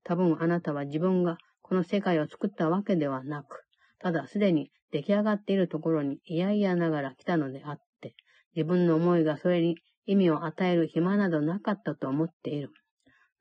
[0.04, 1.36] 多分あなたは自分が
[1.68, 3.64] この世界を作ったわけではなく、
[3.98, 8.14] ただすでに出来上がっているところに嫌々ながら来たのであって、
[8.56, 9.76] 自分の思いがそれに
[10.06, 12.70] 意味を与える暇などなかったと思っている。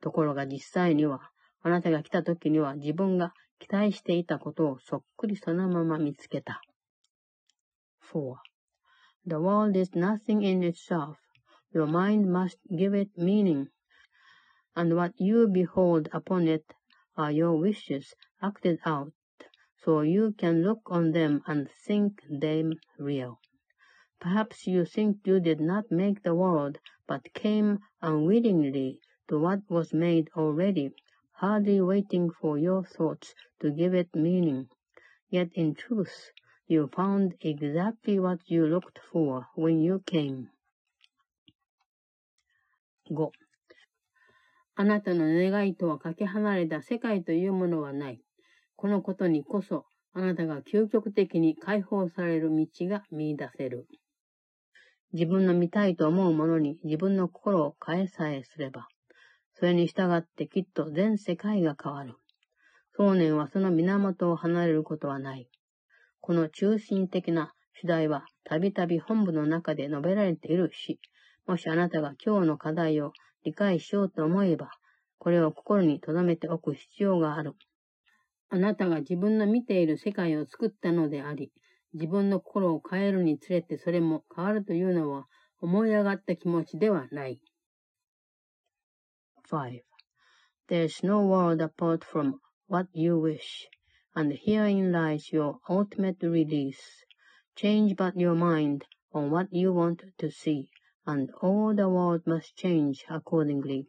[0.01, 1.21] ところが実際には、
[1.61, 6.61] あなたが来た時には自分が期待していたことをそっくりそのまま見つけた。
[8.11, 8.35] 4.
[9.25, 11.15] The world is nothing in itself.
[11.73, 13.67] Your mind must give it meaning.
[14.75, 16.65] And what you behold upon it
[17.17, 19.11] are your wishes acted out,
[19.83, 23.39] so you can look on them and think them real.
[24.19, 29.93] Perhaps you think you did not make the world, but came unwillingly to what was
[29.93, 30.91] made already,
[31.33, 34.69] hardly waiting for your thoughts to give it meaning.
[35.29, 36.31] Yet in truth,
[36.67, 40.49] you found exactly what you looked for when you came.
[43.09, 43.46] 5.
[44.79, 48.21] あなたの願いとはかけ離れた世界というものはない。
[48.75, 53.87] このことにこそ、あなたが究極的に解放される道が見出せる。
[55.13, 58.87] 自分の見たいと思うものに自分の心を変えさえすれば、
[59.55, 62.13] それに従ってきっと全世界が変わる。
[62.95, 65.49] 想念はその源を離れることはない。
[66.21, 70.99] この中心的な主題はたびたび本部の中で述べられているし、
[71.47, 73.11] もしあなたが今日の課題を
[73.47, 74.71] 理解しようと思えば、
[75.19, 77.53] これを心に留めておく必要がある。
[78.49, 81.53] あなたが自分の見ている世界を作ったのであり、
[81.93, 85.27] 自分の心を変えるにつれてそれも変わるというのは
[85.61, 87.39] 思い上がった気持ちではない。
[89.49, 92.33] 5.There's no world apart from
[92.67, 93.69] what you wish,
[94.13, 96.75] and herein lies your ultimate release.
[97.55, 98.83] Change but your mind
[99.13, 100.67] on what you want to see,
[101.07, 103.87] and all the world must change accordingly.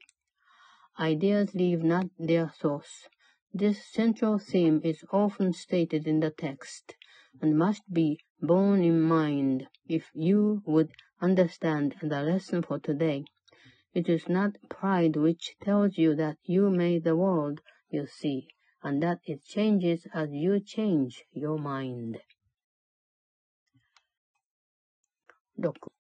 [1.01, 3.09] Ideas leave not their source.
[3.53, 6.95] This central theme is often stated in the text,
[7.41, 13.25] and must be borne in mind if you would understand the lesson for today.
[13.95, 18.49] It is not pride which tells you that you made the world you see,
[18.83, 22.21] and that it changes as you change your mind.
[25.61, 25.98] 6.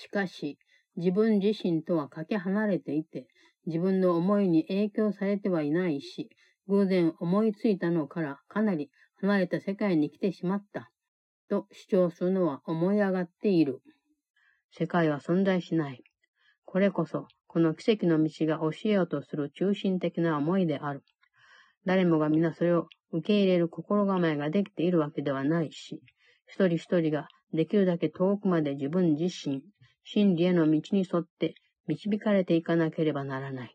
[0.00, 0.58] しかし、
[0.96, 3.26] 自分自身とはかけ離れていて、
[3.66, 6.30] 自分の思いに影響されてはいないし、
[6.68, 10.90] 偶然思いついたのからかなり離れた世界に来てしまった、
[11.50, 13.82] と主張するのは思い上がっている。
[14.70, 16.02] 世界は存在しない。
[16.64, 21.02] これこそ、この奇跡の道が教えようとする中心的な思いである。
[21.84, 26.00] 誰もが皆それを受け入れる心構えができているわけではないし、
[26.46, 29.62] 一人一人ができるだけ遠くまで自分自身、
[30.04, 31.54] 真理への道に沿って
[31.86, 33.74] 導かれていかなければならない。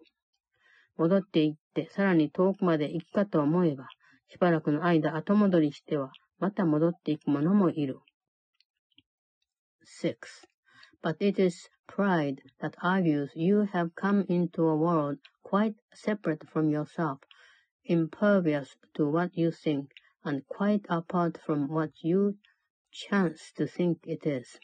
[0.97, 3.88] 戻って行ってさらに遠くまで行くかと思えば、
[4.29, 7.99] しばらくの間後戻りしては、また戻っていく者もいる。
[9.85, 10.17] 6.
[11.03, 16.69] But it is pride that argues you have come into a world quite separate from
[16.69, 17.19] yourself,
[17.83, 19.91] impervious to what you think,
[20.23, 22.35] and quite apart from what you
[22.91, 24.59] chance to think it is.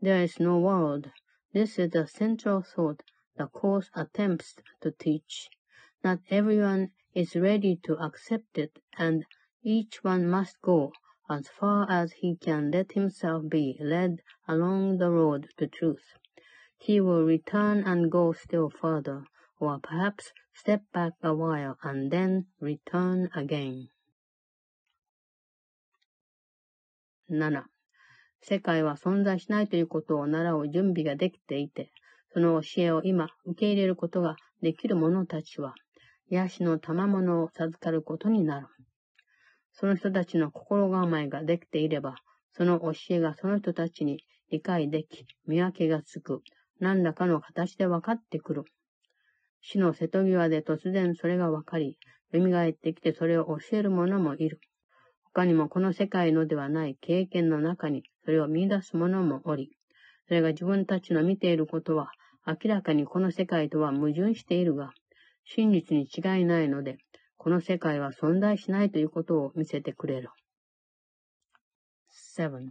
[0.00, 1.10] There is no world.
[1.52, 3.02] This is the central thought
[3.36, 5.50] the Course attempts to teach.
[6.04, 9.24] Not everyone is ready to accept it, and
[9.62, 10.92] each one must go
[11.28, 16.14] as far as he can let himself be led along the road to truth.
[16.76, 19.24] He will return and go still further,
[19.58, 23.88] or perhaps step back a while and then return again.
[27.28, 27.64] 7.
[28.40, 31.90] 世界は存在しないということを習う準備ができていて、
[32.32, 35.74] その教えを今受け入れることができる者たちは、
[36.30, 38.66] 癒しの賜物を授かることになる。
[39.72, 42.16] その人たちの心構えができていれば、
[42.52, 46.42] その教えがその人たちに理解でき、見分けがつく、
[46.80, 48.64] 何らかの形で分かってくる。
[49.60, 51.98] 死の瀬戸際で突然それが分かり、
[52.32, 54.60] 蘇ってきてそれを教える者もいる。
[55.34, 59.70] 他にもこの世界のではない経験の中にそれを見出す者もおり、
[60.26, 62.10] それが自分たちの見ていることは
[62.46, 64.92] 明らかにこの世界とは矛盾しているが、
[65.46, 66.98] 真実に違いないので、
[67.38, 70.28] この世界は存在しないということを見せてくれる。
[72.36, 72.68] 7.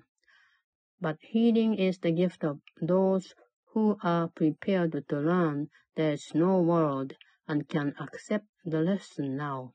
[1.01, 3.33] But healing is the gift of those
[3.73, 7.15] who are prepared to learn there is no world
[7.47, 9.71] and can accept the lesson now.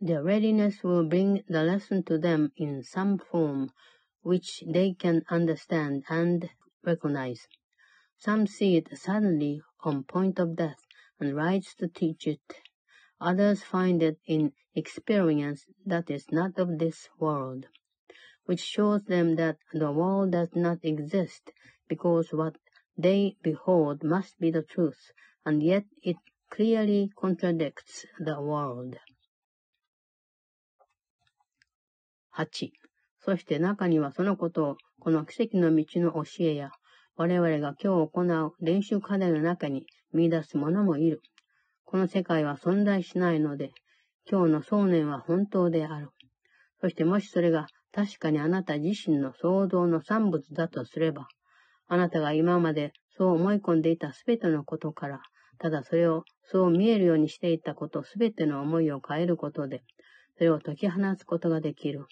[0.00, 3.70] Their readiness will bring the lesson to them in some form
[4.22, 6.48] which they can understand and
[6.84, 7.46] recognize.
[8.16, 10.80] Some see it suddenly on point of death
[11.18, 12.40] and rise to teach it.
[13.20, 17.66] Others find it in experience that is not of this world,
[18.44, 21.52] which shows them that the world does not exist
[21.88, 22.56] because what
[22.96, 25.12] they behold must be the truth,
[25.44, 26.16] and yet it
[26.50, 28.96] clearly contradicts the world.
[32.38, 32.72] 8.
[33.24, 36.70] そして中にはそのことをこの奇跡の道の教えや
[37.16, 41.22] 我々が今日行う練習課題の中に見出す者もいる。
[41.84, 43.70] この世界は存在しないので、
[44.28, 46.08] 今日の想念は本当である。
[46.80, 51.28] そしてもしそれが確かにあなた自身の創造の産物だとすれば、
[51.86, 55.20] あなたが今までそう思い込んでいたすべてのことから、
[55.58, 59.82] ただそれをそう見えるようにしていたことすべての思いを変えることで、
[60.38, 62.06] それを解き放つことができる。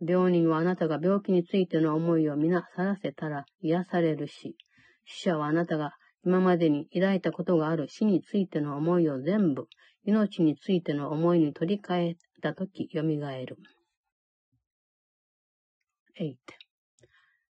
[0.00, 4.56] 病人はあなたが病気についての思いを皆さらせたら癒されるし、
[5.04, 5.92] 死者はあなたが
[6.24, 9.66] 今までに抱いたことがある死についての思いを全部、
[10.04, 13.56] 命についての思いに取り替えたとき蘇る。
[16.20, 16.34] 8.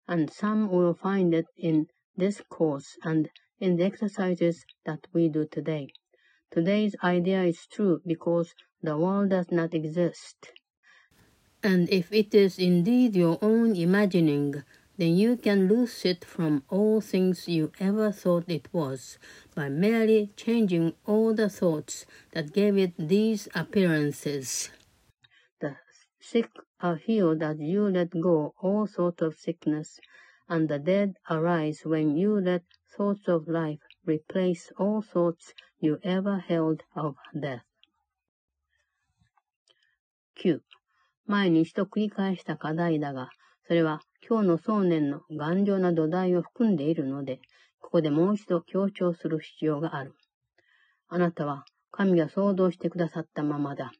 [0.07, 3.31] And some will find it in this course and
[3.61, 5.89] in the exercises that we do today.
[6.51, 10.53] Today's idea is true because the world does not exist.
[11.63, 14.63] And if it is indeed your own imagining,
[14.99, 19.19] then you can lose it from all things you ever thought it was
[19.55, 24.71] by merely changing all the thoughts that gave it these appearances.
[25.61, 25.77] The
[26.21, 30.01] sick are healed as you let go all sorts of sickness,
[30.49, 32.63] and the dead arise when you let
[32.97, 37.65] thoughts of life replace all thoughts you ever held of death.
[40.35, 40.63] Q
[41.27, 43.31] 前に一度繰り返した課題だが、
[43.67, 47.41] それは今日の想念の頑丈な土台を含んでいるので、
[47.81, 50.15] ここでもう一度強調する必要がある。
[51.09, 53.93] あなたは神が想像してくださったままだ。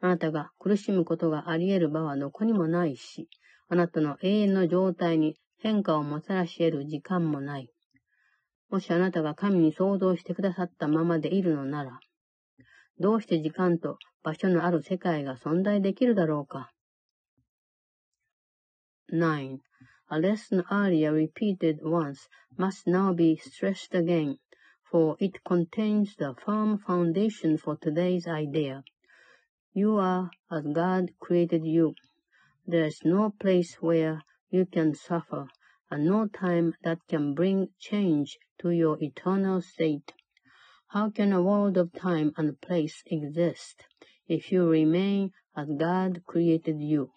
[0.00, 3.28] あなたが苦しむことがあり得る場はどこにもないし、
[3.68, 7.68] あなたの永遠の状態に変化をもたらし得る時間もない。
[8.70, 11.98] もしあなたが神に想像してくださったままでいるのなら、
[13.00, 16.71] どうして時間と 場所のある世界が存在できるだろうか
[19.11, 19.59] 9.
[20.09, 22.27] A lesson earlier repeated once
[22.57, 24.37] must now be stressed again,
[24.89, 28.83] for it contains the firm foundation for today's idea.
[29.73, 31.95] You are as God created you.
[32.65, 35.47] There is no place where you can suffer,
[35.91, 40.13] and no time that can bring change to your eternal state.
[40.87, 43.85] How can a world of time and place exist
[44.28, 47.08] if you remain as God created you?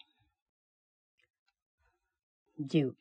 [2.59, 2.93] 10.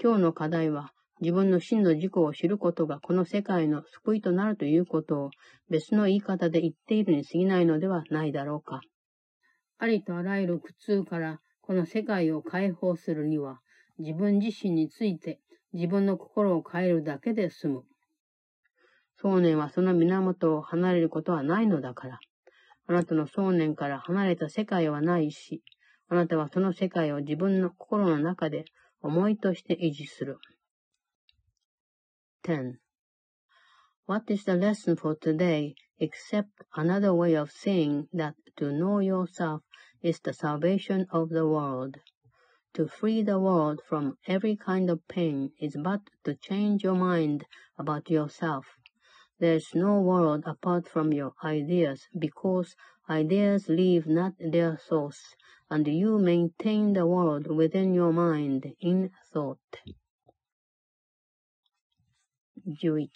[0.00, 5.30] 今日の課題は、自分の真の自己を知ることがこの世界の救いとなるということを
[5.70, 8.80] 別の言い方で言っているに過ぎないのではないだろうか。
[9.78, 13.60] ありとあらゆる苦痛からこの世界を解放するには、
[13.98, 15.40] 自分自身について
[15.72, 17.82] 自分の心を変えるだけで済む。
[19.20, 22.18] 想念はその源を離れることはないのだから。
[22.90, 25.62] あなたの想念から離れた世界はないし、
[26.08, 28.64] あなたはその世界を自分の心の中で
[29.02, 30.38] 思いとして維持する。
[32.44, 32.78] 10.
[34.06, 39.60] What is the lesson for today except another way of saying that to know yourself
[40.02, 41.98] is the salvation of the world?
[42.72, 47.44] To free the world from every kind of pain is but to change your mind
[47.76, 48.77] about yourself.
[49.40, 52.74] There's no world apart from your ideas, because
[53.08, 55.36] ideas leave not their source,
[55.70, 59.58] and you maintain the world within your mind in thought.
[62.66, 63.08] 11.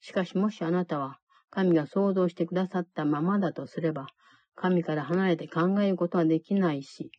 [0.00, 1.18] しかしもしあなたは
[1.50, 4.08] 神が想像してくださったままだとすれば、
[4.56, 7.12] 神から離れて考えることはできないし、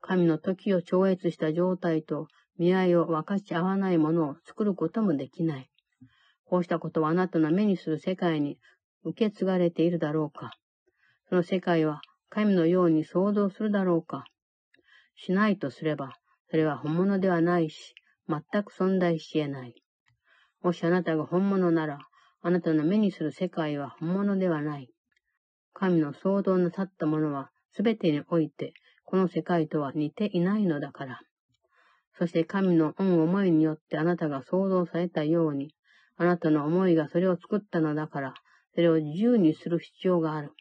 [0.00, 2.28] 神の時を超越した状態と
[2.58, 5.71] 見合いを分かち合わないものを作ることもできない。
[6.52, 8.58] こうしたことはあなたの目にする世界に
[9.04, 10.50] 受け継がれているだろうか
[11.30, 14.26] その世界は神のように想像するだろうか
[15.16, 16.18] しないとすれば、
[16.50, 17.94] それは本物ではないし、
[18.28, 19.74] 全く存在し得ない。
[20.62, 22.00] もしあなたが本物なら、
[22.42, 24.90] あなたの目にする世界は本物ではない。
[25.72, 28.74] 神の想像なさったものは、すべてにおいて
[29.04, 31.20] この世界とは似ていないのだから。
[32.18, 35.74] そして神の恩思いによってあなたが想像されたように、
[36.22, 38.34] あなたの思いがそれを作ったのだから、
[38.74, 40.52] それを自由にする必要がある。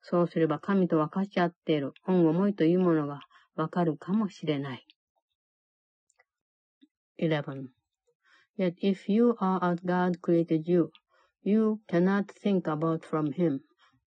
[0.00, 3.20] そうすれば神と分かち合っている恩思いというものが
[3.56, 4.86] わかるかもしれない。
[7.18, 7.66] 11.
[8.56, 10.90] Yet if you are as God created you,
[11.42, 13.60] you cannot think about from Him.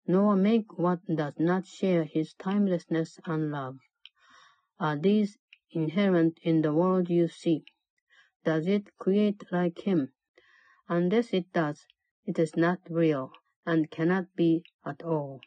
[0.09, 3.77] nor make what does not share his timelessness and love.
[4.79, 5.37] Are these
[5.69, 7.63] inherent in the world you see?
[8.43, 10.11] Does it create like him?
[10.91, 11.85] Unless it does,
[12.25, 13.31] it is not real
[13.63, 15.39] and cannot be at all.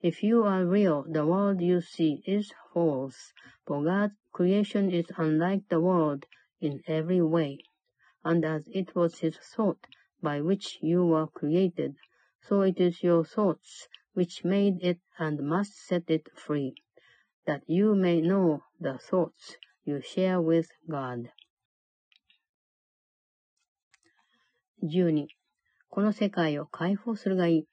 [0.00, 3.32] If you are real, the world you see is false,
[3.66, 6.26] for God's creation is unlike the world
[6.60, 7.58] in every way.
[8.24, 9.88] And as it was his thought
[10.22, 11.96] by which you were created,
[12.40, 16.76] so it is your thoughts which made it and must set it free,
[17.44, 21.32] that you may know the thoughts you share with God.
[24.86, 25.26] 12.
[25.88, 27.68] この世界を解放するがいい。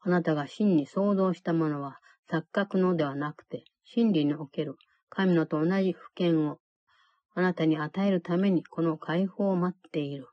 [0.00, 1.98] あなたが真に想像したものは
[2.30, 4.76] 錯覚のではなくて真理における
[5.08, 6.58] 神のと同じ不見を
[7.34, 10.28] あなたに与えるためにこの解放を待っている。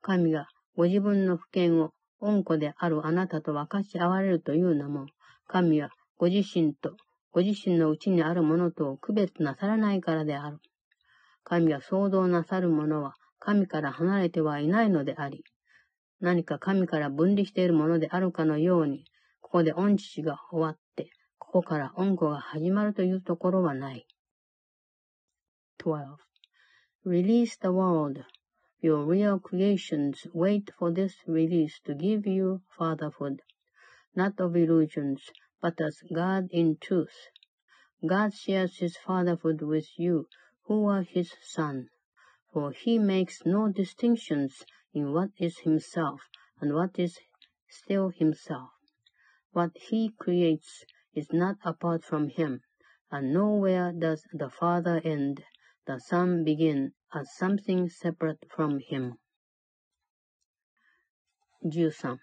[0.00, 5.06] 神がご自分の不見を恩子であるあなたと分かち合われるというのも、
[5.46, 6.96] 神はご自身と
[7.32, 10.58] ご自身のうちにあるものとを区別なさらないからである。
[11.44, 15.44] 神が想像なさるものは神から離れてはいないのであり、
[16.20, 19.06] 何か神から分離しているものであるかのように、
[19.40, 24.06] ここで恩父が終わって、ここから恩子が始まるというところはない。
[25.82, 26.16] 12.
[27.04, 28.22] Release the world
[28.82, 33.42] Your real creations wait for this release to give you fatherhood,
[34.14, 35.20] not of illusions,
[35.60, 37.28] but as God in truth.
[38.06, 40.28] God shares his fatherhood with you,
[40.64, 41.90] who are his son,
[42.51, 44.63] for he makes no distinctions
[44.93, 46.21] in what is himself
[46.61, 47.19] and what is
[47.69, 48.69] still himself.
[49.51, 52.61] What he creates is not apart from him,
[53.11, 55.43] and nowhere does the Father end,
[55.85, 59.17] the Son begin, as something separate from him.
[61.63, 62.19] 13.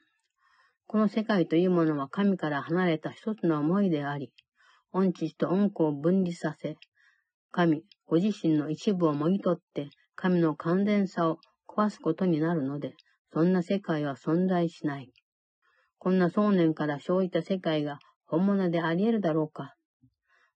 [0.87, 4.31] この世界というものは神から離れた一つの思いであり、
[4.93, 6.77] 恩知と恩子を分離させ、
[7.51, 11.38] 神、ご自身の一部をもぎ取って、 神の完全さを
[11.70, 12.96] 壊すことになるので、
[13.32, 15.14] そんな世界は存在しない。
[16.00, 19.76] こんな想念から生じた世界が本物であり得るだろうか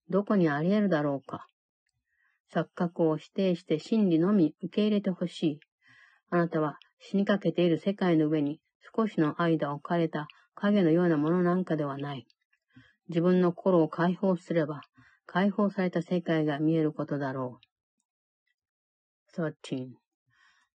[0.09, 1.47] どこにあり得るだろうか
[2.53, 5.59] 錯覚を否定して真理のみ受け入れてほしい。
[6.31, 8.59] あなたは死にかけている世界の上に
[8.95, 12.25] 少しの間置かれた影のようなものなんかではない。
[13.07, 14.81] 自分の心を解放すれば、
[15.25, 17.70] 解放された世界が見えることだろう。
[19.33, 19.97] 13.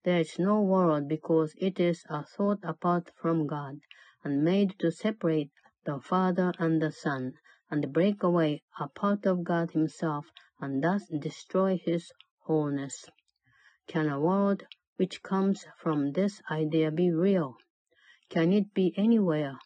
[0.03, 3.79] There is no world because it is a thought apart from God
[4.23, 5.51] and made to separate
[5.85, 7.33] the Father and the Son
[7.69, 12.11] and break away a part of God Himself and thus destroy his
[12.43, 13.05] wholeness.
[13.87, 14.63] Can a world
[14.95, 17.57] which comes from this idea be real?
[18.29, 19.59] Can it be anywhere?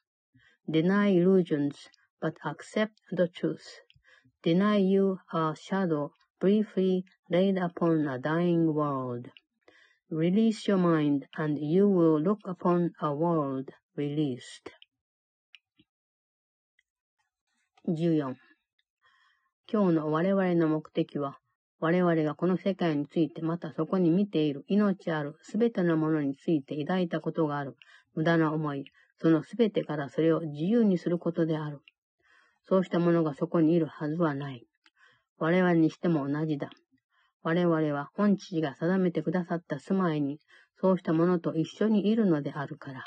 [0.69, 1.87] Deny illusions,
[2.19, 3.79] but accept the truth.
[4.43, 9.27] Deny you a shadow briefly laid upon a dying world.
[10.09, 14.71] Release your mind, and you will look upon a world released.
[17.87, 18.35] 14
[19.71, 21.37] 今日の我々の目的は、
[21.79, 27.77] 我々がこの世界について、またそこに見ている命あるすべてのものについて抱いたことがある
[28.15, 28.85] 無駄な思い、
[29.21, 31.81] そのすべてからそれを自由にすることである。
[32.67, 34.65] そうしたものがそこにいるはずはない。
[35.37, 36.71] 我々にしても同じだ。
[37.41, 40.39] 我々は本知が定めてくださった住まいに、
[40.81, 43.05] そうしたものと一緒にいるのであるから。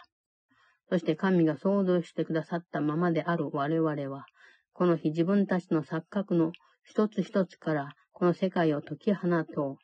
[0.89, 4.27] そして神が想像してくださったままである我々は、
[4.73, 6.53] この日自分たちの錯覚の
[6.83, 9.77] 一つ一つからこの世界を解き放とう。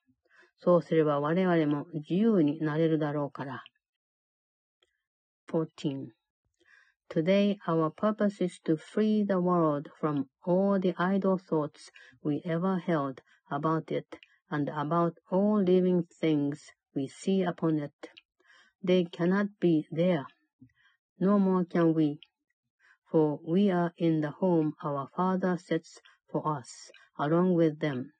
[0.60, 3.62] そうすれば我々も自由になれるだろうから。
[5.50, 6.08] 14.
[7.08, 11.90] Today our purpose is to free the world from all the idle thoughts
[12.22, 14.04] we ever held about it
[14.50, 18.10] and about all living things we see upon it.
[18.82, 20.26] They cannot be there.
[21.18, 22.20] No more can we,
[23.10, 28.12] for we are in the home our Father sets for us, along with them,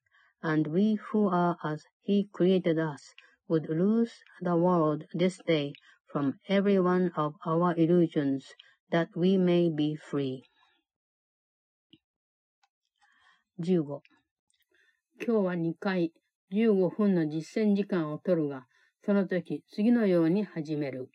[0.42, 3.14] and we who are as He created us
[3.48, 5.72] would lose the world this day
[6.12, 8.54] from every one of our illusions,
[8.90, 10.44] that we may be free.
[13.58, 14.00] 15
[15.20, 16.12] 今日は2回
[16.52, 18.66] 15分の実践時間を取るが、
[19.04, 21.10] その時次のように始める。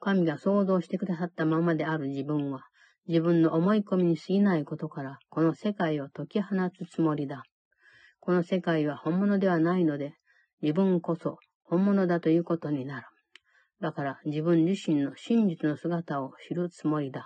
[0.00, 2.64] 神が想像してくださったままである自分は、
[3.06, 7.44] 自分の思い込みに過ぎないことから、この世界を解き放つつもりだ。
[8.18, 10.14] この世界は本物ではないので、
[10.60, 13.06] 自分こそ本物だということになる。
[13.80, 17.24] だから自分自身の真実の姿を知るつもりだ。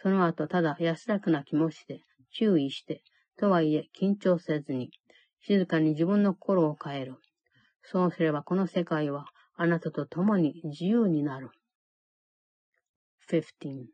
[0.00, 3.02] その後、ただ安らかな気持ちで、注意して、
[3.37, 4.91] とはいえ緊張せずに、
[5.41, 7.15] 静かに自分の心を変える。
[7.83, 11.49] そうすればこの世界はあなたと共に自由になる。
[13.29, 13.87] 15.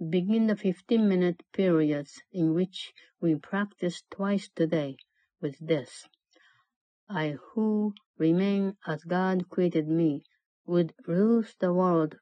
[0.00, 4.96] Begin the 15-minute periods in which we practice twice today
[5.42, 6.08] with this.
[7.08, 10.22] I who remain as God created me,
[10.66, 12.16] would lose the world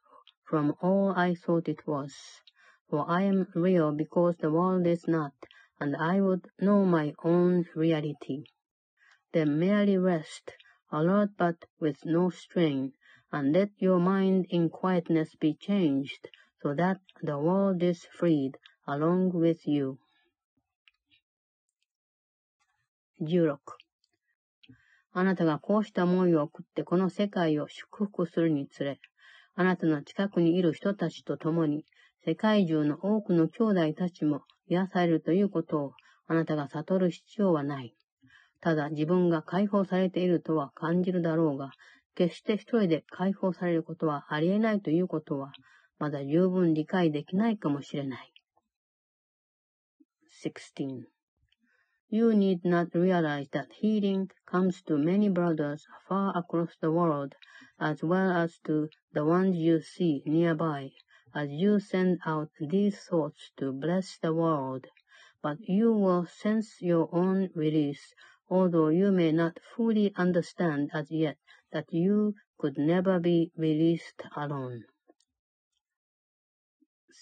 [0.44, 2.14] from all I thought it was.
[2.88, 5.32] For I am real because the world is not,
[5.80, 8.44] and I would know my own reality.
[9.32, 10.52] Then merely rest,
[10.90, 12.92] alert but with no strain,
[13.30, 16.28] and let your mind in quietness be changed,
[16.62, 19.98] so that the world is freed along with you.
[23.20, 23.58] 16
[25.12, 29.00] あなたがこうした思いを送ってこの世界を祝福するにつれ、
[29.54, 31.84] あなたの近くにいる人たちと共に、
[32.24, 35.93] 世界中の多くの兄弟たちも 癒されるということを
[36.27, 37.95] あなたが悟る必要はない。
[38.61, 41.71] ただ自分が解放されているとは感じるだろうが、
[42.15, 45.51] 決して一人で解放されることはありえないということは、
[45.99, 48.33] まだ十分理解できないかもしれない。
[50.43, 51.05] 16.
[52.09, 57.33] You need not realize that healing comes to many brothers far across the world,
[57.79, 60.91] as well as to the ones you see nearby,
[61.35, 64.85] as you send out these thoughts to bless the world.
[65.41, 68.13] But you will sense your own release,
[68.49, 71.37] although you may not fully understand as yet
[71.71, 74.85] that you could never be released alone.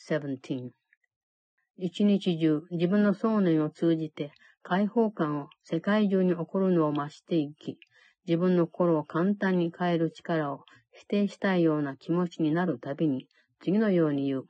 [0.07, 0.72] 17.
[1.78, 4.32] 一日中自分の想念を通じて
[4.62, 7.80] 解放感を世界中に起こるのを増していき、
[8.28, 13.28] 自分の心を簡単に変える力を否定したいような気持ちになるたびに、
[13.62, 14.45] 次のように言う。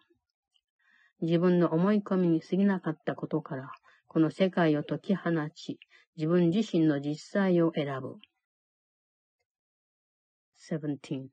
[1.22, 3.72] 自分の思い込みに過ぎなかったことから、
[4.08, 5.80] この世界を解き放ち、
[6.16, 8.16] 自分自身の実際を選ぶ。
[10.70, 11.28] 17.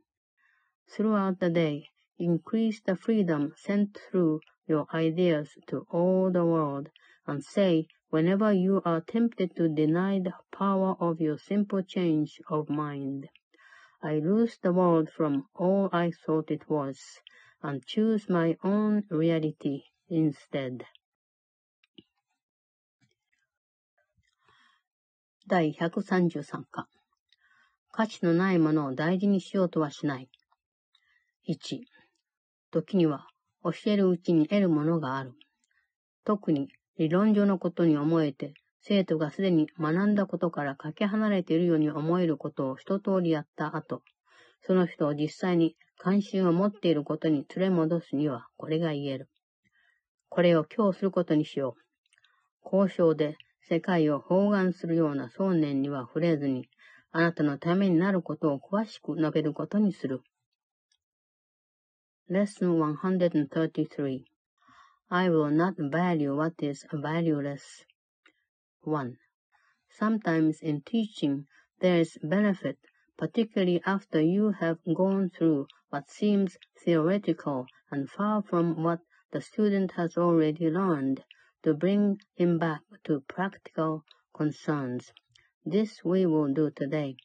[0.91, 1.85] Throughout the day,
[2.18, 6.91] increase the freedom sent through your ideas to all the world
[7.26, 12.68] and say whenever you are tempted to deny the power of your simple change of
[12.68, 13.29] mind.
[14.03, 16.99] I lose the world from all I thought it was,
[17.63, 20.85] and choose my own reality instead.
[25.47, 26.89] 第133課
[27.91, 30.29] 価値のないものを大事にしようとはしない。
[31.49, 31.81] 1、
[32.71, 33.27] 時には
[33.65, 35.33] 教えるうちに得るものがある。
[36.25, 38.53] 特に理論上のことに思えて、
[38.83, 44.03] 生徒がすでに学んだことからかけ離れているように思えることを一通りやった後、
[44.63, 49.28] その人を実際に関心を持っていることに連れ戻すにはこれが言える。
[50.28, 51.80] これを今日することにしよう。
[52.64, 53.36] 交渉で
[53.68, 56.68] 世界を包含するような想念には触れずに、
[57.11, 60.22] あなたのためになることを詳しく述べることにする。
[62.30, 64.22] Lesson 133
[65.11, 67.86] I will not value what is valueless.
[68.82, 69.16] 1.
[69.90, 71.46] Sometimes in teaching
[71.80, 72.76] there is benefit,
[73.16, 78.99] particularly after you have gone through what seems theoretical and far from what
[79.32, 81.24] the student has already learned,
[81.64, 85.12] to bring him back to practical concerns.
[85.66, 87.16] This we will do today.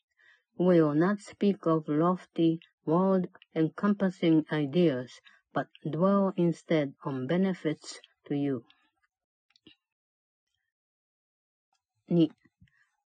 [0.56, 5.20] We will not speak of lofty, world-encompassing ideas,
[5.52, 8.64] but dwell instead on benefits to you.
[12.10, 12.30] 2.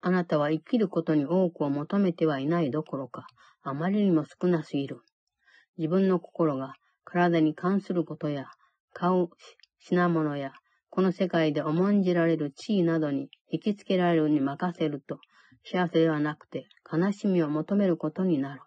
[0.02, 3.26] あなたは生きることに多くを求めてはいないどころか、
[3.64, 5.02] あまりにも少なすぎる。
[5.79, 6.75] 自分の心が
[7.05, 8.47] 体に関することや、
[8.93, 9.29] 買う
[9.79, 10.53] 品物や、
[10.91, 15.21] この世界で重んじられる地位などに引きつけられるに任せると、
[15.65, 18.61] 幸せではなくて悲しみを求めることになる。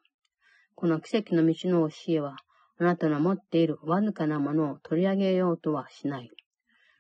[0.75, 2.37] この奇跡の道の教えは、
[2.79, 6.31] あなたの持っているわずかなものを取り上げようとはしない。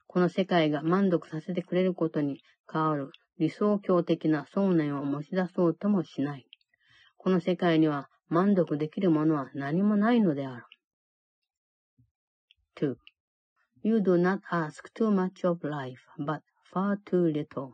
[0.07, 2.41] この世界が満足させてくれることに
[2.71, 6.45] 変わる理想郷的な想念を持ち出そうともしない。
[7.17, 10.66] この世界には満足できるものは何もないのである。
[12.76, 12.96] 2.
[13.82, 16.42] You do not ask too much of life, but
[16.72, 17.72] far too little.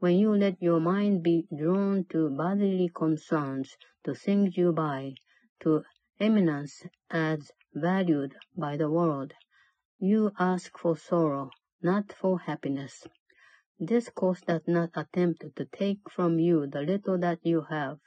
[0.00, 5.14] When you let your mind be drawn to bodily concerns, to things you buy,
[5.60, 5.84] to
[6.18, 9.34] eminence as valued by the world,
[9.98, 11.50] you ask for sorrow,
[11.82, 13.06] not for happiness.
[13.78, 17.98] This course does not attempt to take from you the little that you have.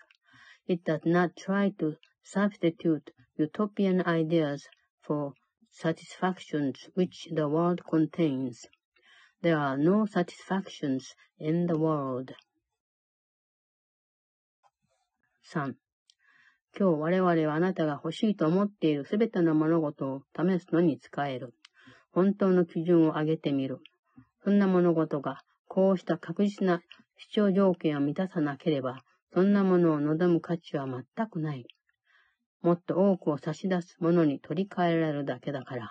[0.69, 4.69] It does not try to substitute utopian ideas
[5.01, 5.33] for
[5.71, 8.67] satisfactions which the world contains.
[9.41, 12.35] There are no satisfactions in the world.
[15.51, 15.75] 3.
[16.79, 21.55] 今日我々はあなたが欲しいと思っているすべての物事を試すのに使える。
[22.13, 23.79] 本当の基準を上げてみる。
[24.45, 26.83] そんな物事がこうした確実な
[27.17, 29.03] 主張条件を満たさなければ、
[29.33, 31.67] そんなものを望む価値は全くない。
[32.63, 35.91] もっと多くを差し出すものに取り替えられるだけだから。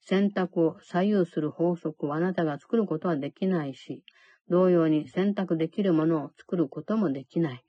[0.00, 4.02] 選択を左右する法則をあなたが作ることはできないし、
[4.48, 7.64] 同様に選択できるものを作ることもできない。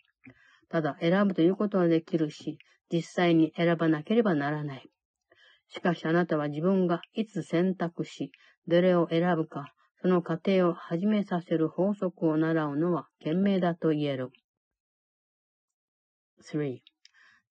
[0.70, 2.58] ただ選ぶということはできるし、
[2.92, 4.90] 実際に選ばなければならない。
[5.68, 8.32] しかしあなたは自分がいつ選択し、
[8.68, 14.30] どれを選ぶか、その過程を始めさせる法則を習うのは賢明だと言える。
[16.46, 16.84] 3.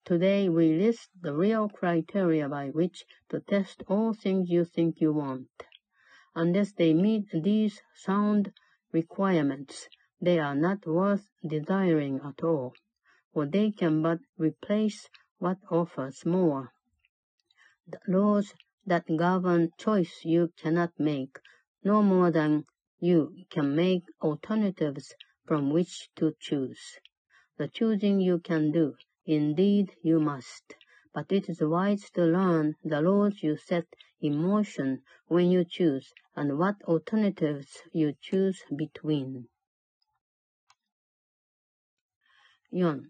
[0.05, 5.11] Today we list the real criteria by which to test all things you think you
[5.11, 5.49] want.
[6.35, 8.53] Unless they meet these sound
[8.91, 9.87] requirements,
[10.21, 12.73] they are not worth desiring at all,
[13.33, 16.73] for they can but replace what offers more.
[17.87, 18.53] The laws
[18.85, 21.39] that govern choice you cannot make,
[21.83, 22.65] no more than
[22.99, 25.13] you can make alternatives
[25.45, 26.99] from which to choose.
[27.57, 28.95] The choosing you can do
[29.25, 30.75] Indeed, you must.
[31.13, 33.85] But it is wise to learn the laws you set
[34.19, 39.47] in motion when you choose and what alternatives you choose between.
[42.73, 43.01] 4.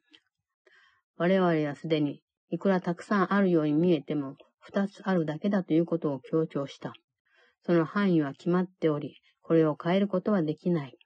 [1.17, 6.93] 我々はすでにいくらたくさんあるように見えても二つあるだけだということを強調した。
[7.65, 10.97] その範囲は決まっており、これを変えることはできない。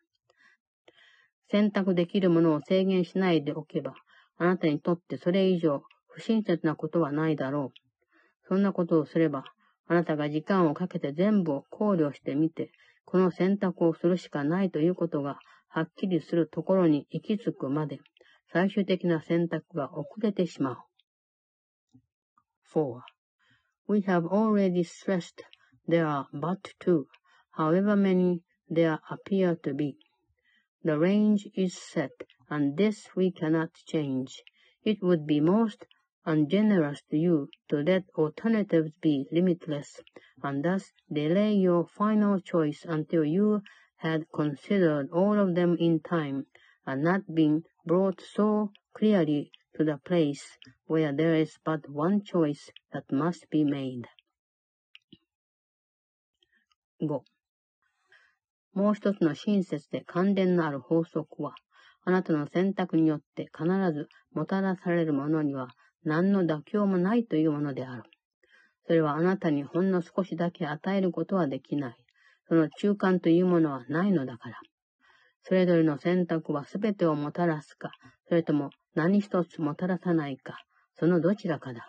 [1.49, 3.93] 選択できるものを制限しないでおけば、
[4.37, 7.79] あなたにとってそれ以上不親切なことはないだろう。
[8.47, 9.43] そんなことをすれば、
[9.87, 12.71] あなたが時間をかけて全部を考慮してみて、
[13.05, 15.39] この選択をするしかないということが
[15.69, 17.99] はっきりするところに行き着くまで、
[18.51, 20.77] 最終的な選択が遅れてしまう。
[22.73, 23.01] 4.
[23.87, 25.43] We have already stressed
[25.87, 27.05] there are but two,
[27.51, 29.95] however many there appear to be.
[30.87, 32.13] The range is set
[32.49, 34.41] and this we cannot change.
[34.85, 35.85] It would be most
[36.25, 39.99] ungenerous to you to let alternatives be limitless,
[40.41, 43.63] and thus delay your final choice until you
[43.97, 46.47] had considered all of them in time,
[46.85, 52.71] and not been brought so clearly to the place where there is but one choice
[52.93, 54.07] that must be made.
[57.01, 57.19] 5.
[58.77, 61.55] もう一つの親切で関連のある法則は、
[62.05, 65.69] あなたの選択によって必ずもたらされるものには
[66.03, 68.03] 何の妥協もないというものである。
[68.85, 71.95] それはあなたにほんの少しだけ与えることはできない。
[72.47, 74.59] その中間というものはないのだから。
[75.41, 77.89] それぞれの選択は全てをもたらすか、
[78.29, 80.55] それとも何一つもたらさないか、
[80.99, 81.87] そのどちらかだ。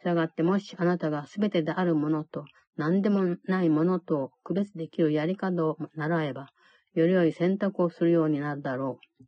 [0.00, 2.46] したがってもしあなたが全てであるものと
[2.77, 6.49] 何でもないものとを区別できるやり方を習えば、
[6.93, 9.23] より良い選択をするようになるだろう。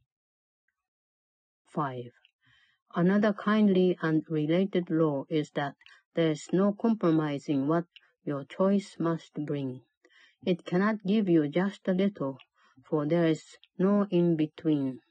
[1.75, 2.11] 5.
[2.95, 5.73] Another kindly and related law is that
[6.15, 7.85] there is no compromising what
[8.23, 9.81] your choice must bring.
[10.45, 12.37] It cannot give you just a little,
[12.89, 15.01] for there is no in between.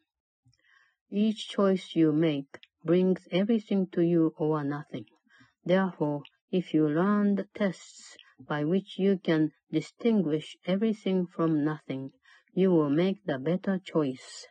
[1.10, 5.04] Each choice you make brings everything to you or nothing.
[5.64, 8.16] Therefore, if you learn the tests
[8.47, 12.11] by which you can distinguish everything from nothing,
[12.53, 14.47] you will make the better choice.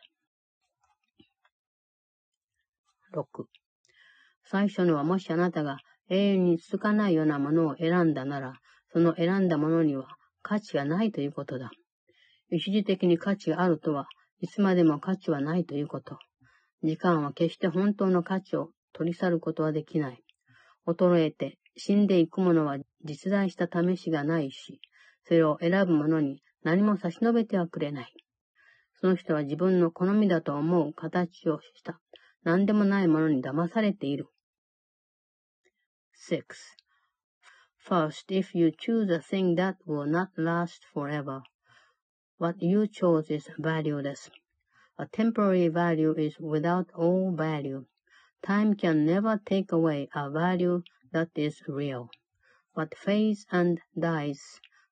[3.13, 3.45] 6.
[4.43, 5.77] 最初のはもしあなたが
[6.09, 8.53] 永遠に続かないようなものを選んだなら、
[8.91, 10.07] その選んだものには
[10.41, 11.71] 価値がないということだ。
[12.51, 14.07] 一時的に価値があるとは、
[14.39, 16.17] いつまでも価値はないということ。
[16.83, 20.23] 時間は決して本当の価値を取り去ることはできない。
[20.87, 24.81] 衰えて死んでいくものは実在した試しがないし、
[25.25, 28.13] それを選ぶ者に何も差し伸べてはくれない。
[28.99, 31.99] その人は自分の好みだと思う形をした
[32.43, 34.27] 何でもないものに騙されている。
[36.29, 36.43] 6.
[37.87, 41.41] First, if you choose a thing that will not last forever,
[42.37, 44.29] what you chose is valueless.
[44.97, 47.85] A temporary value is without all value.
[48.43, 50.81] Time can never take away a value
[51.13, 52.09] that is real.
[52.79, 54.39] What fades and dies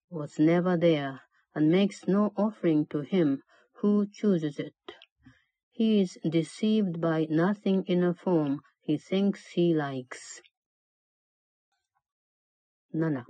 [0.10, 1.22] was never there
[1.56, 3.44] and makes no offering to him
[3.76, 4.76] who chooses it.
[5.72, 10.42] He is deceived by nothing in a form he thinks he likes.
[12.94, 13.24] 7.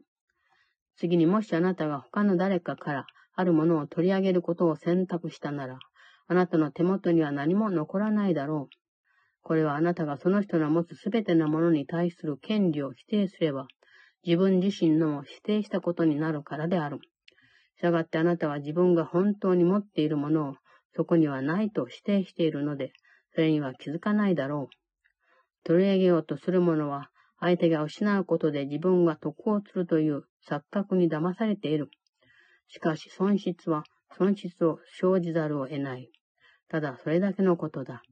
[0.95, 3.05] 次にもしあなたが他の誰かから
[3.35, 5.77] あるものを取り上げることを選択したなら、
[6.25, 8.75] あなたの手元には何も残らないだろう。
[9.43, 13.67] これはあなたがその人の持つすべてのものに対する権利を否定すれば、
[14.27, 16.99] 自分自身のも否定したことになるからである。
[17.77, 20.55] したがってあなたは自分が本当に持っているものを
[20.97, 22.91] そこにはないと否定しているので、
[23.33, 24.75] それには気づかないだろう。
[25.63, 27.09] 取り上げようとするものは、
[27.39, 31.89] 相手が失うことで自分が得をするという錯覚に騙されている。
[32.67, 33.85] しかし損失は
[34.17, 36.11] 損失を生じざるを得ない。
[36.67, 38.03] ただそれだけのことだ。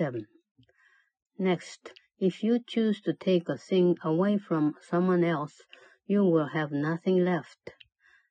[0.00, 5.60] 7.Next, If you choose to take a thing away from someone else,
[6.06, 7.72] you will have nothing left.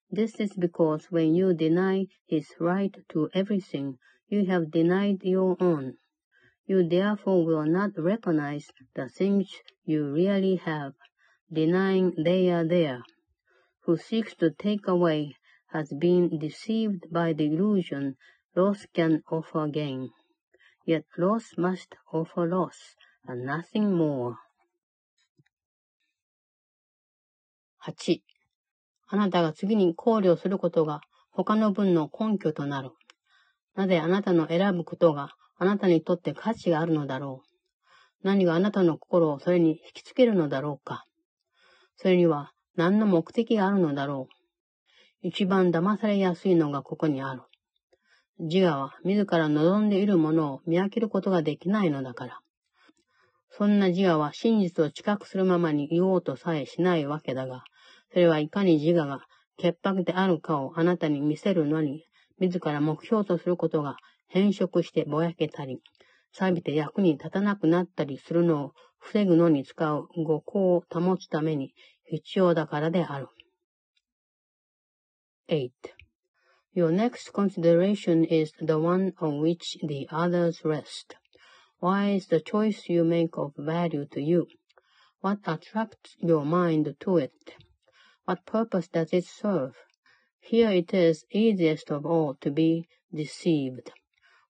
[0.09, 3.97] This is because when you deny his right to everything,
[4.29, 5.97] you have denied your own.
[6.65, 9.49] You therefore will not recognize the things
[9.83, 10.93] you really have,
[11.51, 13.03] denying they are there.
[13.81, 15.35] Who seeks to take away
[15.73, 18.15] has been deceived by the illusion
[18.55, 20.11] loss can offer gain.
[20.85, 22.95] Yet loss must offer loss,
[23.27, 24.35] and nothing more.
[27.85, 28.21] 8.
[29.07, 31.01] あなたが次に考慮することが
[31.31, 32.91] 他の文の根拠となる。
[33.75, 37.47] なぜあなたの選ぶことがあなたにとって価値があるのだろう。
[38.23, 41.05] 何があなたの心をそれに引きつけるのだろうか。
[41.97, 44.27] それには何の目的があるのだろ
[45.23, 45.27] う。
[45.27, 47.41] 一番騙されやすいのがここにある。
[48.39, 52.39] 自我は自ら望んでいるものを見分けることができないのだから。
[53.57, 57.63] そんな自我は真実を知覚するままに言おうとさえしないわけだが、
[58.11, 59.25] それはいかに自我が
[59.57, 62.05] 潔白であるかをあなたに見せるのに、
[62.39, 63.97] 自ら目標とすることが
[64.27, 65.81] 変色してぼやけたり、
[66.31, 71.73] 錆びて役に立たなくなったりするのを防ぐのに使う語行を保つために
[72.05, 73.27] 必要だからである。
[75.49, 75.69] 8.
[76.73, 81.20] Your next consideration is the one on which the others rest.
[81.81, 84.45] Why is the choice you make of value to you?
[85.21, 87.55] What attracts your mind to it?
[88.25, 89.75] What purpose does it serve?
[90.39, 93.91] Here it is easiest of all to be deceived.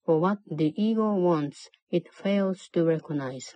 [0.06, 3.56] For what the ego wants, it fails to recognize.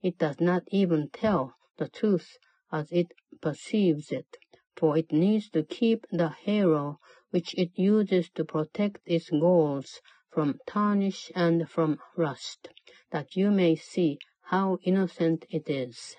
[0.00, 2.38] It does not even tell the truth
[2.72, 3.08] as it
[3.42, 4.38] perceives it,
[4.76, 7.00] for it needs to keep the halo
[7.32, 10.00] which it uses to protect its goals
[10.32, 12.68] from tarnish and from rust,
[13.10, 14.18] that you may see
[14.50, 16.16] how innocent it is.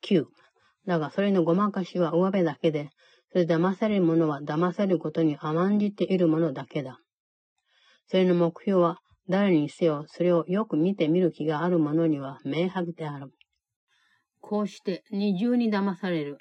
[0.00, 0.26] Q.
[0.86, 2.90] だがそれのごまかしは上辺だけで、
[3.32, 7.00] それ騙される者は騙されることに甘んじているものだけだ。
[8.08, 13.32] それの目標は誰にせよそれをよく見てみる気がある者には明白である。
[14.40, 16.38] こうして二重に騙される。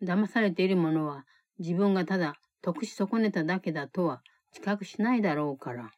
[0.00, 1.24] 騙されている者は
[1.58, 5.90] 自分がただ得し損ねただけだとは知覚しないだろうから。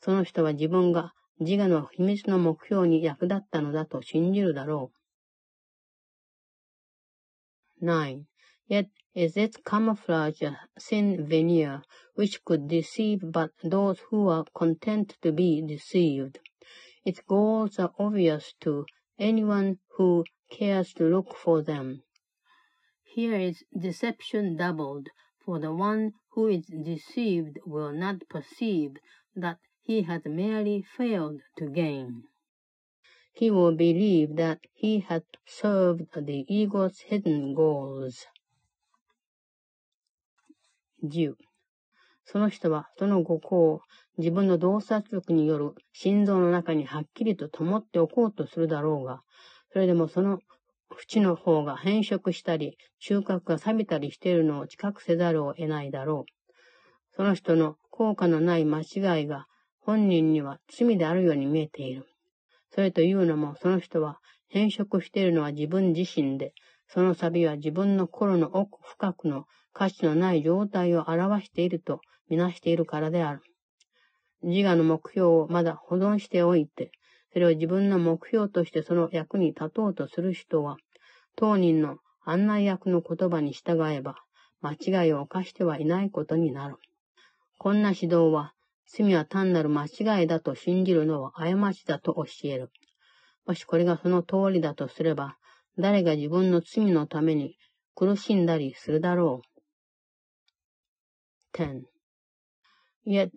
[0.00, 4.92] その人は自分が自我の秘密の目標に役立ったのだと信じるだろ
[7.80, 7.84] う。
[7.84, 8.24] 9.
[8.68, 11.82] Yet is its camouflage a thin veneer
[12.14, 16.38] which could deceive but those who are content to be deceived.
[17.04, 18.84] Its goals are obvious to
[19.18, 22.02] anyone who cares to look for them.
[23.02, 25.08] Here is deception doubled,
[25.50, 28.92] for the one who is deceived will not perceive
[29.34, 32.22] that he has merely failed to gain.
[33.32, 38.28] He will believe that he has served the ego's hidden goals.
[41.02, 41.34] 10.
[42.24, 43.80] その人はその五行を
[44.18, 49.20] 自分の洞察力による心臓の中にはっきりと灯っておこうとするだろうが、
[49.72, 50.38] それでもその
[50.98, 57.16] 縁の方が変色したり、収穫が錆びたりしているのを知覚せざるを得ないだろう。
[57.16, 59.46] その人の効果のない間違いが
[59.80, 62.06] 本人には罪であるように見えている。
[62.70, 64.18] それというのも、その人は
[64.48, 66.52] 変色しているのは自分自身で、
[66.88, 73.42] その錆は自分の心の奥深くの価値のない状態を表しているとみなしているからである。
[74.42, 76.90] 自我の目標をまだ保存しておいて、
[77.32, 80.76] それを自分の目標としてその役に立とうとする人は、
[81.36, 84.16] 当人の案内役の言葉に従えば、
[84.60, 86.76] 間違いを犯してはいないことになる。
[87.58, 88.52] こんな指導は、
[88.86, 92.70] 罪は単なる間違いだと信じるのは過ちだと教える。
[93.46, 95.36] もしこれがその通りだとすれば、
[95.78, 97.56] 誰が自分の罪のために
[97.94, 99.50] 苦しんだりするだろう。
[101.56, 101.82] 10.
[103.06, 103.30] Yet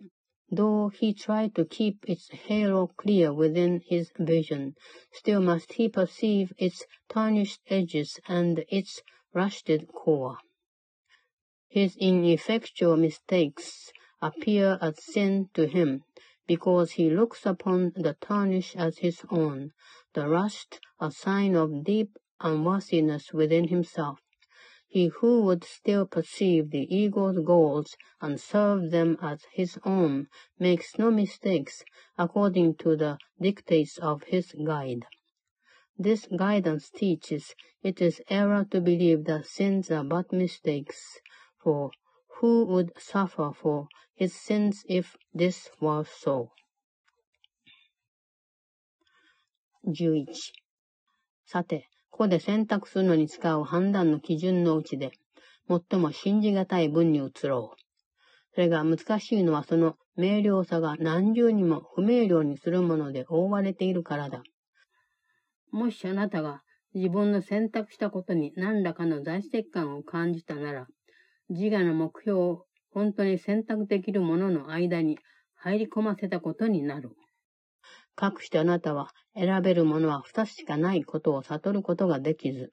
[0.50, 4.74] Though he tried to keep its halo clear within his vision,
[5.10, 9.00] still must he perceive its tarnished edges and its
[9.32, 10.36] rusted core.
[11.68, 13.90] His ineffectual mistakes
[14.20, 16.04] appear as sin to him,
[16.46, 19.72] because he looks upon the tarnish as his own,
[20.12, 24.20] the rust a sign of deep unworthiness within himself.
[24.94, 30.96] He who would still perceive the ego's goals and serve them as his own makes
[31.00, 31.82] no mistakes
[32.16, 35.04] according to the dictates of his guide.
[35.98, 41.18] This guidance teaches it is error to believe that sins are but mistakes,
[41.60, 41.90] for
[42.36, 46.52] who would suffer for his sins if this were so?
[49.82, 50.26] 11.
[51.44, 55.10] さて、ここで選択するのに使う判断の基準のうちで、
[55.68, 57.80] 最も信じがたい文に移ろう。
[58.54, 64.44] それが難しいのはその明瞭さが何重にも不明瞭にするもので覆われているからだ。
[65.72, 66.62] もしあなたが
[66.94, 70.86] 自分の選択したことに何らかの在籍感を感じたなら、
[71.48, 75.18] 自我の目標を本当に選択できるものの間に
[75.56, 77.10] 入り込ませたことになる。
[78.16, 82.70] かくしてあなたは選べるものは二つしかないことを悟ることができず、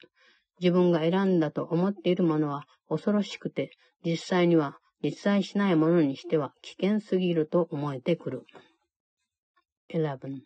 [0.60, 3.72] 自分が選んだと思っているものは恐ろしくて、
[4.06, 8.44] 実際には実在しないものにしては危険すぎると思えてくる。
[9.90, 10.42] 11.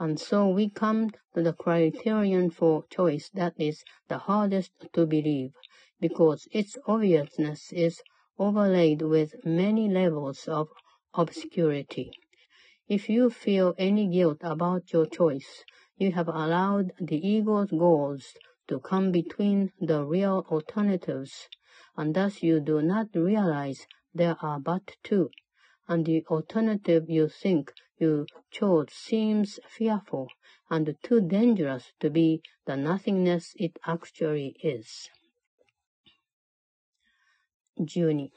[0.00, 5.50] And so we come to the criterion for choice that is the hardest to believe,
[6.00, 8.00] because its obviousness is
[8.38, 10.68] overlaid with many levels of
[11.14, 12.10] obscurity.
[12.87, 15.65] If you feel any guilt about your choice,
[15.97, 18.33] you have allowed the ego's goals
[18.69, 21.49] to come between the real alternatives,
[21.97, 25.29] and thus you do not realize there are but two,
[25.89, 30.29] and the alternative you think you chose seems fearful
[30.69, 35.09] and too dangerous to be the nothingness it actually is.
[37.77, 38.31] 12.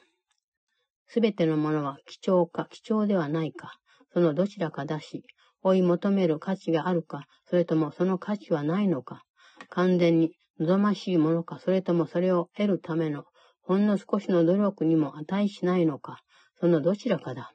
[1.07, 3.79] すべてのものは貴重か貴重ではないか。
[4.12, 5.24] そのどちらかだし、
[5.62, 9.22] 追い求める価値があるか、それともその価値はないのか、
[9.70, 13.24] 完全に望ましいものか、それともそれを得るための
[13.62, 16.20] ほんの少しの努力にも値しないのか、
[16.60, 17.52] そのどちらかだ。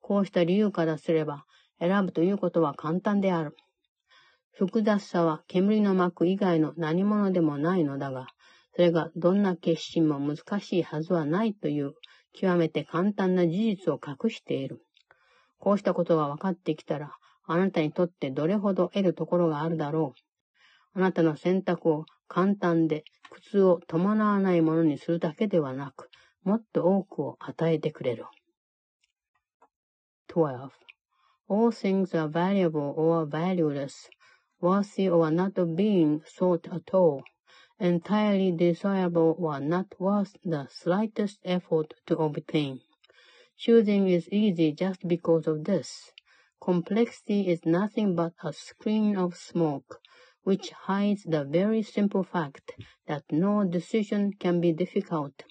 [0.00, 1.44] こうした理由からすれば、
[1.80, 3.56] 選ぶということは簡単である。
[4.52, 8.28] 複雑さは煙の膜以外の何者でもないのだが、
[8.74, 11.94] それがどんな決心も難しいはずはないという
[12.32, 14.84] 極めて簡単な事実を隠している。
[15.64, 20.98] こうしたことが分かってきたら、あなたにとってどれほど得るところがあるだろう。
[20.98, 26.10] あなたの選択を簡単で苦痛を伴わないものにするだけではなく、
[26.42, 28.26] もっと多くを与えてくれる。
[30.28, 30.68] 12.
[31.48, 34.10] All things are valuable or valueless,
[34.60, 37.22] worthy or not being sought at all,
[37.80, 42.80] entirely desirable or not worth the slightest effort to obtain.
[43.57, 46.11] Choosing is easy just because of this.
[46.61, 49.99] Complexity is nothing but a screen of smoke,
[50.43, 52.71] which hides the very simple fact
[53.07, 55.43] that no decision can be difficult.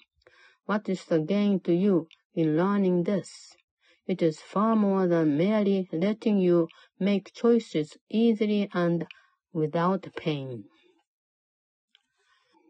[0.65, 3.55] What is the gain to you in learning this?
[4.07, 6.67] It is far more than merely letting you
[6.99, 9.05] make choices easily and
[9.53, 10.65] without pain.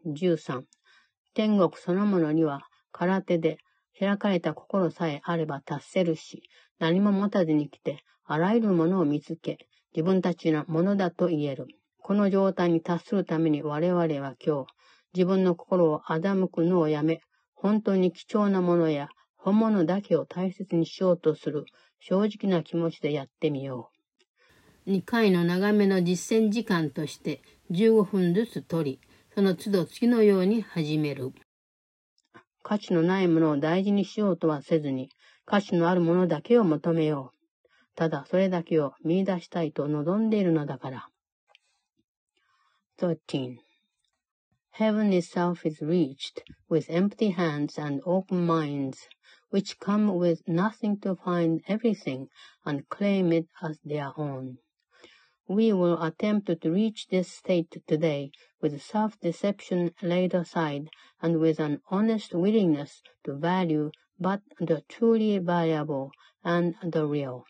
[0.04, 0.66] 13.
[1.34, 2.62] 天国そのものには
[2.92, 3.58] 空手で
[3.97, 6.43] 開かれた心さえあれば達せるし、
[6.79, 9.57] 何も持たずに来て、あらゆるものを見つけ、
[9.95, 11.67] 自分たちのものだと言える。
[12.01, 14.07] この状態に達するために我々は
[14.45, 14.65] 今日、
[15.13, 17.21] 自分の心を欺くのをやめ、
[17.53, 21.65] 本当に貴重なものや本物だけを大切にしようとする
[21.99, 23.89] 正直な気持ちでやってみよ
[24.87, 24.91] う。
[24.91, 27.41] 2回の長めの実践時間として
[27.71, 28.99] 15分ずつ取り、
[29.33, 31.31] その都度次のように始める。
[32.67, 35.11] 価値のないものを大事にしようとはせずに、
[35.45, 37.37] 価値のあるものだけを求めよう。
[37.95, 41.07] ただそれだけを見出したいと望んでいるのだから。
[42.97, 43.57] 13.
[44.79, 48.97] Heaven itself is reached with empty hands and open minds,
[49.51, 52.25] which come with nothing to find everything
[52.65, 54.55] and claim it as their own.
[55.47, 58.31] We will attempt to reach this state today
[58.61, 60.89] with self-deception laid aside
[61.21, 66.11] and with an honest willingness to value but the truly valuable
[66.43, 67.45] and the real.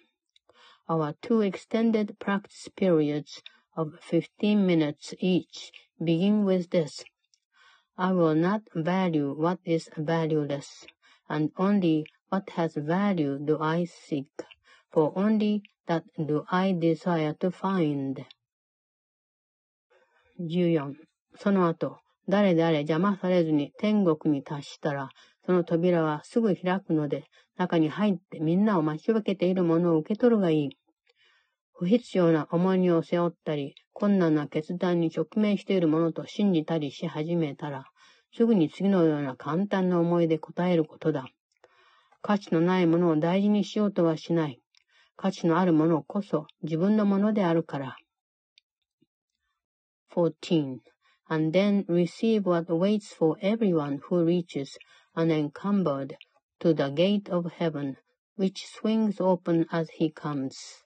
[0.90, 3.42] Our two extended practice periods
[3.78, 5.72] of 15 minutes each
[6.04, 7.04] begin with this.
[7.98, 10.86] I will not value what is valueless,
[11.30, 14.28] and only what has value do I seek,
[14.96, 18.26] for only that do I desire to find.
[20.40, 20.94] 14.
[21.38, 25.10] その後、誰であれ邪魔されずに天国に達したら、
[25.46, 27.26] その扉はすぐ開くので、
[27.58, 30.70] 中に入ってみんなを待ち受けているものを受け取るがいい。
[31.74, 37.84] 不必要な重荷を背負ったり、困難な決断に直面しているものと信じたりし始めたら、
[38.34, 41.26] すぐに次のような簡単な思いで答えることだ。
[42.22, 44.62] 価値のないものを大事にしようとはしない。
[45.17, 47.97] 価値のあるものこそ自分のものであるから。
[50.15, 50.81] 14.
[51.29, 54.79] And then receive what waits for everyone who reaches
[55.15, 56.17] unencumbered
[56.59, 57.97] to the gate of heaven,
[58.37, 60.85] which swings open as he comes.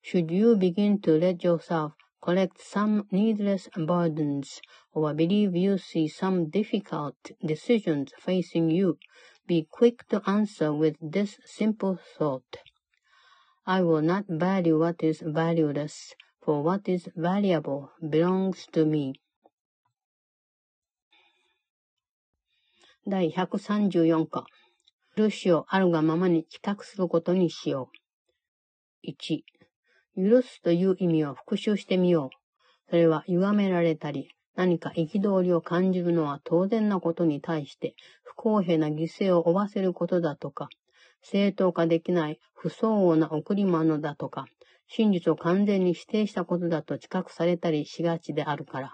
[0.00, 4.60] Should you begin to let yourself collect some needless burdens
[4.92, 8.98] or believe you see some difficult decisions facing you,
[9.46, 12.58] be quick to answer with this simple thought.
[13.69, 19.19] I will not value what is valueless, for what is valuable belongs to me.
[23.05, 24.45] 第134課。
[25.17, 27.89] 許しをあるがままに帰宅することにしよ
[29.03, 29.11] う。
[29.11, 29.41] 1、
[30.15, 32.89] 許すという意味を復習してみよう。
[32.89, 40.69] それは歪められたり、何か憤りを感じるのは当然なことに対して不公平な犠牲を負わせることだとか、
[41.21, 44.45] 正当化できない不相応な贈り物だとか、
[44.87, 48.93] 真実を完全に否定したことだと知覚されたりしがちであるから。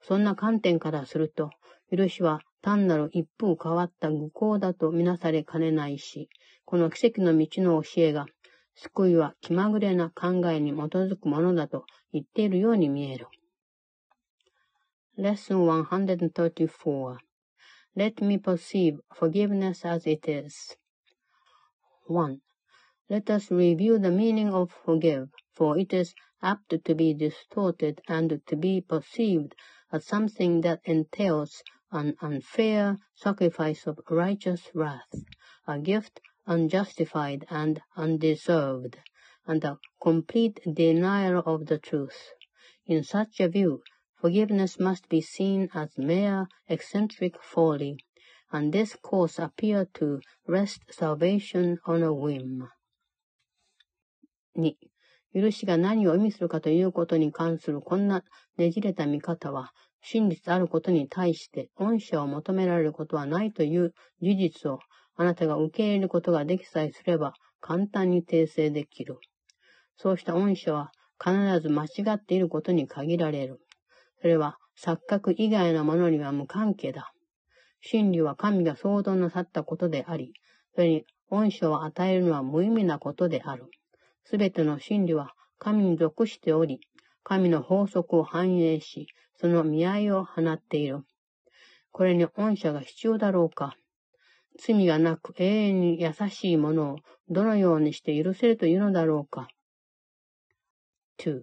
[0.00, 1.50] そんな観点からすると、
[1.90, 6.28] 許しは単なる一風変わった愚行だとみなされかねないし、
[6.64, 8.26] この奇跡の道の教えが、
[8.74, 13.26] 救いは気まぐれな考えに基づくものだと言っているように見える。
[15.18, 17.16] Lesson 134
[17.96, 20.78] Let me perceive forgiveness as it is.
[22.08, 22.40] 1.
[23.10, 28.40] Let us review the meaning of forgive, for it is apt to be distorted and
[28.46, 29.54] to be perceived
[29.92, 35.12] as something that entails an unfair sacrifice of righteous wrath,
[35.66, 38.96] a gift unjustified and undeserved,
[39.46, 42.32] and a complete denial of the truth.
[42.86, 43.82] In such a view,
[44.18, 47.98] forgiveness must be seen as mere eccentric folly,
[48.50, 52.68] and this course appear to rest salvation on a whim.
[54.56, 54.74] 2.
[55.34, 58.24] 許しが何を意味するかということに関するこんな
[58.56, 63.92] ねじれた見方は、真実あることに対して恩赦を求められることはないという
[64.22, 64.78] 事実を
[65.16, 69.18] あなたが受け入れることができさえすれば簡単に訂正できる。
[69.96, 70.92] そうした恩赦は
[71.22, 73.60] 必ず間違っていることに限られる。
[74.20, 77.12] それは錯覚以外のものには無関係だ。
[77.80, 80.32] 真理は神が創造なさったことであり、
[80.74, 83.66] それに恩赦を与えるのは無意味なことである。
[84.24, 86.80] すべての真理は神に属しており、
[87.22, 89.06] 神の法則を反映し、
[89.36, 91.04] その見合いを放っている。
[91.92, 93.76] これに恩赦が必要だろうか
[94.58, 96.98] 罪がなく永遠に優しいものを
[97.28, 99.48] どのようにして許せるというのだろうか
[101.18, 101.42] 2.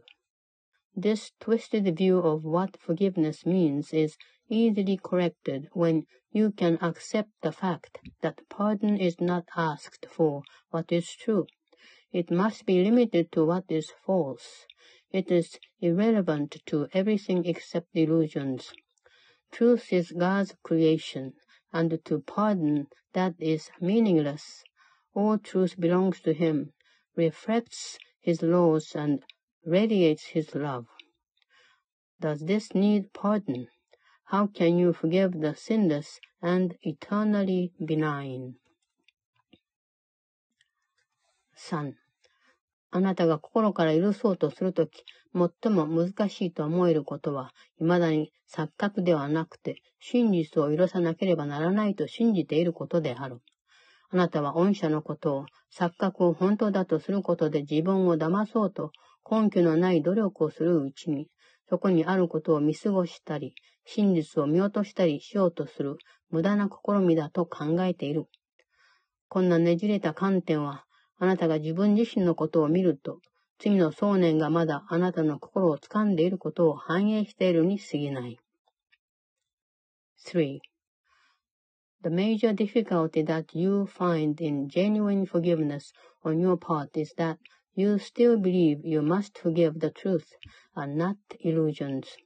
[0.98, 4.18] This twisted view of what forgiveness means is
[4.50, 10.92] easily corrected when you can accept the fact that pardon is not asked for what
[10.92, 11.48] is true.
[12.12, 14.66] It must be limited to what is false.
[15.12, 18.72] It is irrelevant to everything except illusions.
[19.52, 21.34] Truth is God's creation,
[21.72, 24.64] and to pardon that is meaningless.
[25.14, 26.74] All truth belongs to Him,
[27.16, 29.24] reflects His laws, and
[29.66, 30.88] radiates His love.
[32.20, 33.68] Does this need pardon?
[34.28, 38.54] How can you forgive the sinless and eternally benign?
[41.56, 41.94] 3.
[42.90, 45.04] あなたが心から許そうとするとき、
[45.34, 53.42] 最も難しいと思えることは、未だに錯覚ではなくて、真実を許さなければならないと信じていることである。
[54.10, 58.92] あなたは恩赦のことを、錯覚を本当だとすることで自分を騙そうと、
[59.30, 61.28] 根拠のない努力をするうちに、
[61.70, 63.54] そこにあることを見過ごしたり、
[63.86, 65.98] 真実を見落としたりしようとする
[66.30, 68.26] 無駄な試みだと考えている。
[69.30, 70.86] こんなねじれた観点は、
[71.18, 73.20] あなたが自分自身のことを見ると、
[73.58, 78.40] 次の想念がまだあなたの心を掴んでいることを反映しているに過ぎない。
[80.18, 80.60] 3.
[82.04, 87.38] The major difficulty that you find in genuine forgiveness on your part is that
[87.76, 90.26] you still believe you must forgive the truth
[90.76, 92.25] and not illusions.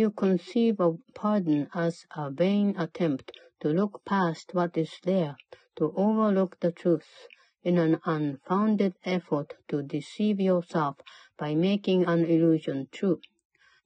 [0.00, 5.36] You conceive of pardon as a vain attempt to look past what is there,
[5.74, 7.26] to overlook the truth,
[7.64, 11.00] in an unfounded effort to deceive yourself
[11.36, 13.20] by making an illusion true.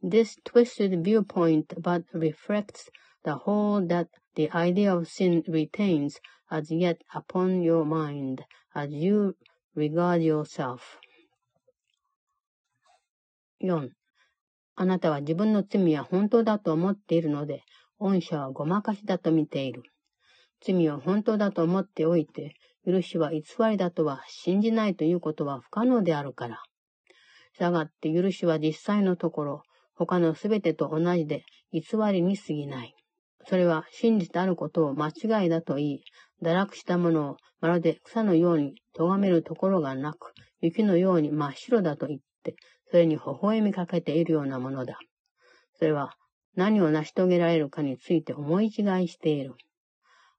[0.02, 2.90] This twisted viewpoint but reflects
[3.22, 8.44] the hold that the idea of sin retains as yet upon your mind
[8.74, 9.34] as you
[9.74, 10.98] regard yourself.
[13.62, 13.88] 4.
[14.74, 17.62] あなたは自分の罪は本当だと思っているので、
[17.98, 19.82] 恩赦はごまかしだと見ている。
[20.64, 22.54] 罪を本当だと思っておいて、
[22.84, 26.62] 許しは偽りだとは信じないということは不可能であるから。
[27.54, 29.62] したがって許しは実際のところ、
[29.94, 32.94] 他のすべてと同じで偽りに過ぎない。
[33.44, 36.04] それは真実であることを間違いだと言い、
[36.42, 42.56] 堕落したものをまるで草のように咎めるところがなく、雪のように真っ白だと言って、
[42.92, 44.98] それに微笑みかけているようなものだ。
[45.78, 46.14] それは
[46.54, 49.54] 何を成し遂げられるかについて思い違いしている。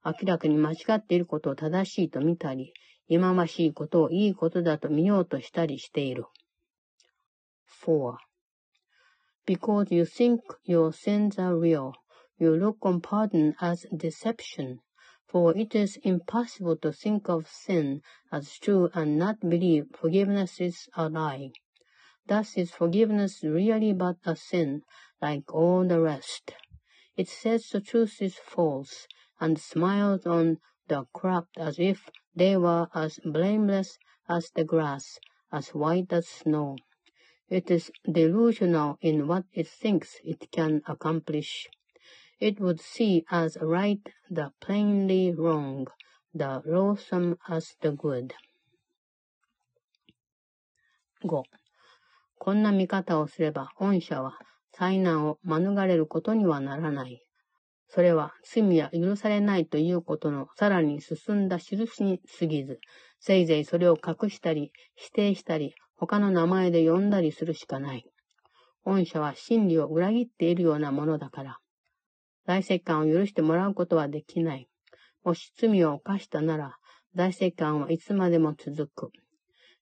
[0.04, 2.72] 明らかに間違っていることを正しいと見たり、
[3.08, 6.26] 忌まましいことをいいことだと見ようとしたりしている。
[7.84, 8.14] 4.
[9.48, 11.90] Because you think your sins are real,
[12.38, 14.78] you look on pardon as deception,
[15.26, 18.00] for it is impossible to think of sin
[18.30, 21.50] as true and not believe forgiveness is a lie.
[22.26, 24.82] Thus is forgiveness really but a sin,
[25.20, 26.54] like all the rest.
[27.16, 29.06] It says the truth is false,
[29.38, 30.58] and smiles on
[30.88, 33.98] the corrupt as if they were as blameless
[34.28, 35.20] as the grass,
[35.52, 36.76] as white as snow.
[37.48, 41.68] It is delusional in what it thinks it can accomplish.
[42.40, 45.88] It would see as right the plainly wrong,
[46.32, 48.34] the loathsome as the good.
[51.22, 51.44] 5.
[52.44, 54.38] こんな見方をすれば、恩赦は
[54.70, 57.22] 災難を免れることにはならない。
[57.88, 62.80] それは罪は許されないということのさらに進んだ印に過ぎず、
[63.18, 68.04] せいぜいそれを隠したり、否定したり、他の名前で呼んだりするしかない。
[68.84, 71.58] 恩赦は真理を裏切っているようなものだから。
[72.44, 74.68] 大石官を許してもらうことはできない。
[75.24, 76.76] もし罪を犯したなら、
[77.14, 79.12] 大石官はいつまでも続く。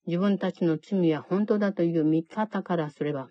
[0.06, 3.28] 自分たちの罪は本当だという見方からすれば、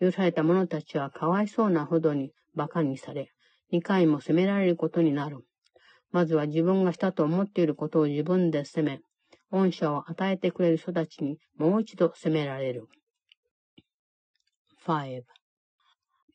[0.00, 3.32] 許された者たちはかわいそうなほどに馬鹿にされ、
[3.72, 5.38] 2回も責められることになる。
[6.10, 9.00] まずは自分がしたと思っていることを自分で責め、
[9.50, 12.88] 恩赦を与えてくれる人たちにもう一度責められる。
[14.86, 15.22] 5.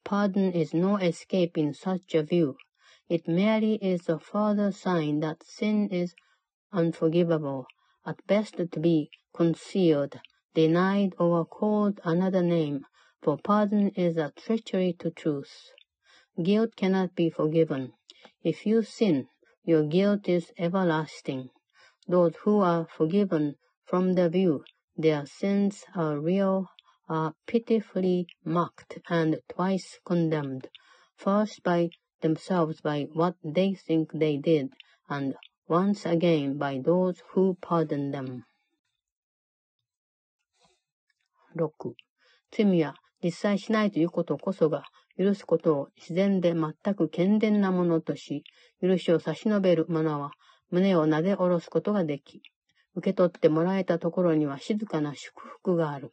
[0.03, 2.55] Pardon is no escape in such a view.
[3.09, 6.15] It merely is a further sign that sin is
[6.71, 7.65] unforgivable,
[8.05, 10.21] at best to be concealed,
[10.53, 12.85] denied, or called another name,
[13.21, 15.71] for pardon is a treachery to truth.
[16.41, 17.91] Guilt cannot be forgiven.
[18.43, 19.27] If you sin,
[19.65, 21.49] your guilt is everlasting.
[22.07, 24.63] Those who are forgiven from the view
[24.95, 26.69] their sins are real
[27.09, 30.69] are pitifully mocked and twice condemned,
[31.17, 31.89] first by
[32.21, 34.71] themselves by what they think they did,
[35.09, 35.35] and
[35.67, 38.45] once again by those who pardon them.
[41.55, 41.95] 6.
[42.51, 44.83] 罪は実際しないということこそが、
[45.17, 48.43] 許すことを自然で全く健全なものとし、
[48.81, 50.31] 許しを差し伸べる者は、
[50.69, 52.41] 胸をなで下ろすことができ、
[52.95, 56.11] 受け取ってもらえたところには静かな祝福がある。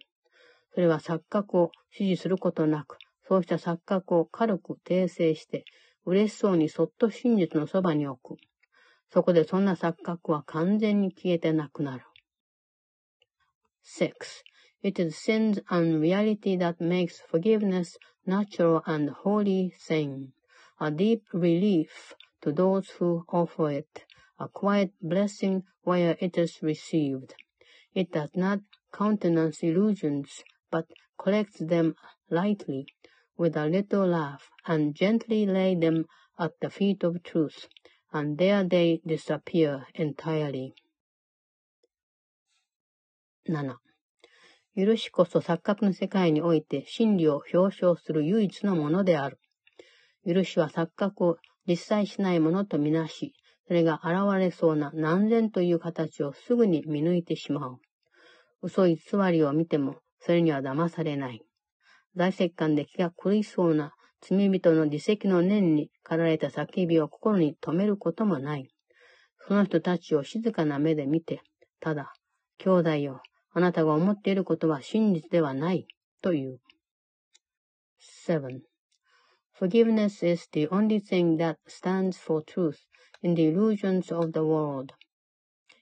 [0.74, 2.96] それは錯覚を支持することなく、
[3.28, 5.64] そうした錯覚を軽く訂正して、
[6.04, 8.40] 嬉しそうにそっと真実のそばに置く。
[9.12, 12.04] そこでそんな錯覚は完全に消えてなくなる。
[13.84, 14.12] 6.
[14.82, 17.96] It is sin's unreality that makes forgiveness
[18.26, 20.32] natural and holy thing,
[20.80, 24.04] a deep relief to those who offer it,
[24.40, 27.36] a quiet blessing where it is received.
[27.94, 28.58] It does not
[28.92, 31.94] countenance illusions, but collects them
[32.28, 32.88] lightly,
[33.36, 36.06] with a little laugh, and gently lay them
[36.40, 37.68] at the feet of truth,
[38.12, 40.74] and there they disappear entirely.
[43.46, 43.76] 7.
[44.74, 49.38] 許しこそ錯覚の世界において真理を表彰する唯一のものである。
[50.26, 51.36] 許しは錯覚を
[51.66, 53.34] 実際しないものとみなし、
[53.66, 57.76] それが現れそうな何千という形をすぐに見抜いてしまう。
[58.62, 58.98] 嘘偽
[59.30, 61.42] りを見ても、それには騙されない。
[62.14, 68.68] 大石棺で気が狂いそうな罪人の自責の念に駆られた叫びを心に留めることもない。
[69.46, 71.42] その人たちを静かな目で見て、
[71.80, 72.12] ただ、
[72.58, 73.22] 兄弟よ、
[73.53, 75.87] あなたが思っていることは真実ではない、
[76.21, 76.59] という。
[77.99, 78.61] 7.
[79.59, 82.85] Forgiveness is the only thing that stands for truth
[83.23, 84.93] in the illusions of the world.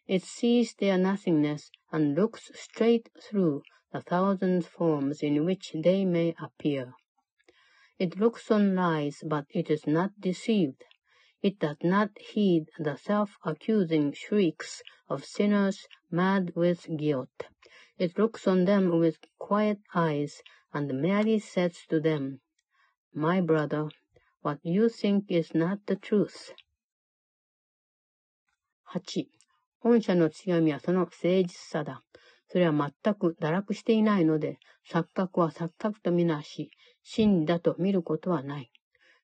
[0.07, 6.33] It sees their nothingness and looks straight through the thousand forms in which they may
[6.39, 6.93] appear.
[7.97, 10.83] It looks on lies, but it is not deceived.
[11.41, 17.47] It does not heed the self-accusing shrieks of sinners mad with guilt.
[18.00, 20.40] It looks on them with quiet eyes
[20.72, 22.40] and merely says to them,
[23.12, 23.90] My brother,
[24.40, 26.54] what you think is not the truth.
[28.94, 29.28] 8.
[29.80, 32.02] 本社の強みはその誠実さだ。
[32.48, 34.58] それは全く堕落していないので、
[34.90, 36.70] 錯覚は錯覚とみなし、
[37.02, 38.72] 真理だと見ることはない。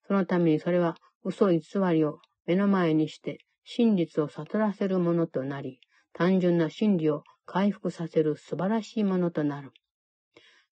[0.06, 1.62] そのためにそれは嘘偽
[1.94, 5.80] りを目の前にして真実を悟らせるものとなり、
[6.18, 9.72] 単純な真理を回復させる素晴らしいものとなる。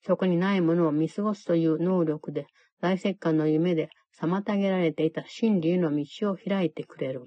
[0.00, 2.46] そこにないものを見過ごすという能力で、
[2.80, 7.24] 大石棺の夢で妨げられていた真理への道を開いてくれる。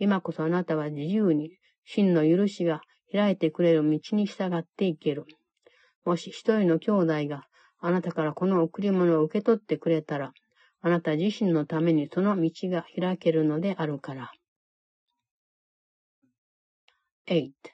[0.00, 1.52] 今こそあなたは自由に
[1.84, 2.80] 真の許しが
[3.12, 5.24] 開いてくれる道に従っていける。
[6.04, 7.44] もし一人の兄弟が
[7.78, 10.32] あなたからこの贈り物を受け取ってくれたら、
[10.80, 14.32] あなた自身のためにその道が開けるのであるから。
[17.30, 17.72] 8.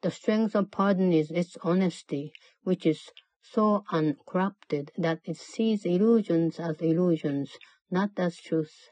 [0.00, 2.32] The strength of pardon is its honesty,
[2.64, 3.10] which is
[3.40, 7.56] so uncorrupted that it sees illusions as illusions,
[7.92, 8.90] not as truth.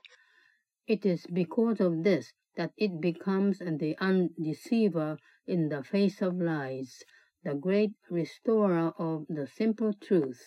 [0.86, 7.02] It is because of this that it becomes the undeceiver in the face of lies,
[7.42, 10.44] the great restorer of the simple truth.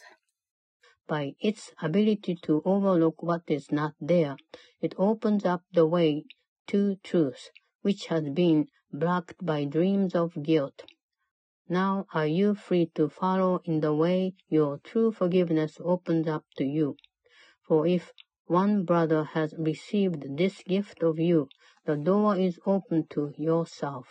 [1.05, 4.37] By its ability to overlook what is not there,
[4.79, 6.23] it opens up the way
[6.67, 7.49] to truth,
[7.81, 10.83] which has been blocked by dreams of guilt.
[11.67, 16.63] Now are you free to follow in the way your true forgiveness opens up to
[16.63, 16.95] you.
[17.67, 18.13] For if
[18.45, 21.47] one brother has received this gift of you,
[21.85, 24.07] the door is open to yourself.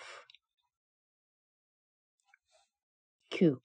[3.31, 3.61] Q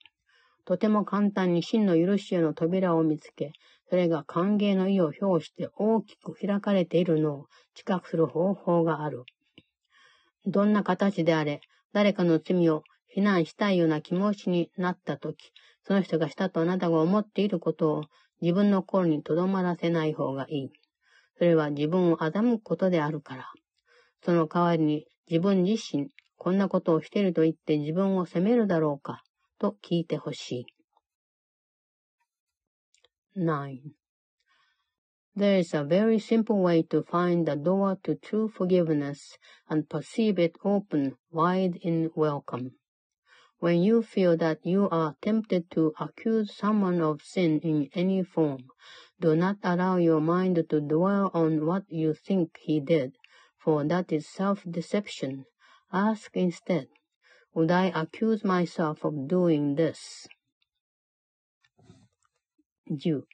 [0.65, 3.53] とても簡単に真の許しへの扉を見つけ、
[3.89, 9.23] それが歓迎の意を表して大きく開かれているのを知覚する方法がある。
[10.48, 11.60] どんな形であれ、
[11.91, 15.52] 誰かの罪を非難したいような気持ちになったとき、
[15.84, 18.03] その人がしたとあなたが思っていることを
[18.41, 20.69] 自分の心に留まらせない方がいい。
[21.38, 23.52] それは自分を欺くことであるから。
[24.24, 26.07] その代わりに自分自身、
[26.38, 29.24] こんなことをしていると言って自分を責めるだろうか。
[29.60, 30.65] と聞いてほしい。
[33.36, 34.06] 9.
[35.36, 40.39] There is a very simple way to find the door to true forgiveness and perceive
[40.39, 42.72] it open wide in welcome.
[43.59, 48.66] When you feel that you are tempted to accuse someone of sin in any form,
[49.20, 53.16] do not allow your mind to dwell on what you think he did,
[53.56, 55.47] for that is self-deception.
[55.90, 56.89] Ask instead,
[57.55, 60.28] would I accuse myself of doing this?
[62.86, 63.24] 10.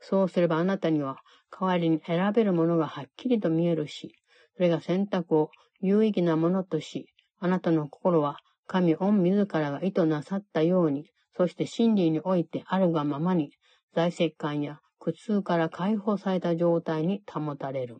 [0.00, 1.18] そうすればあなたには
[1.57, 4.13] 代わりに選べるものがはっきりと見えるし、
[4.55, 7.07] それが選択を有意義なものとし、
[7.39, 13.51] あなたの心は神御自らが意図なさったように、そして真理においてあるがままに、
[13.93, 17.97] 在籍感や苦痛から解放された状態に保たれる。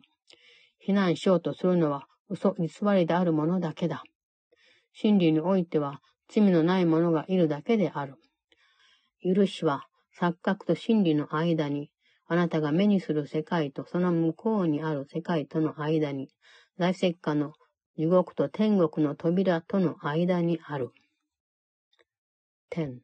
[0.78, 4.02] 非難しようとするのは嘘偽りであるものだけだ。
[4.92, 8.16] 真理においては罪のない者がいるだけである。
[9.22, 9.86] 許しは
[10.18, 11.90] 錯覚と真理の間に、
[12.27, 16.29] あなたが目にする世界とその向こうにある世界との間に、
[16.77, 17.53] 在石化の
[17.97, 20.91] 地獄と天国の扉との間にある。
[22.71, 22.99] 10.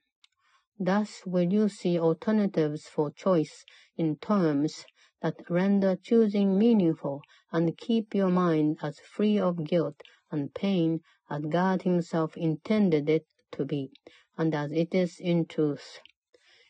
[0.79, 3.65] Thus will you see alternatives for choice
[3.97, 4.85] in terms
[5.21, 7.21] that render choosing meaningful
[7.51, 9.95] and keep your mind as free of guilt
[10.31, 13.91] and pain as God Himself intended it to be,
[14.37, 15.99] and as it is in truth.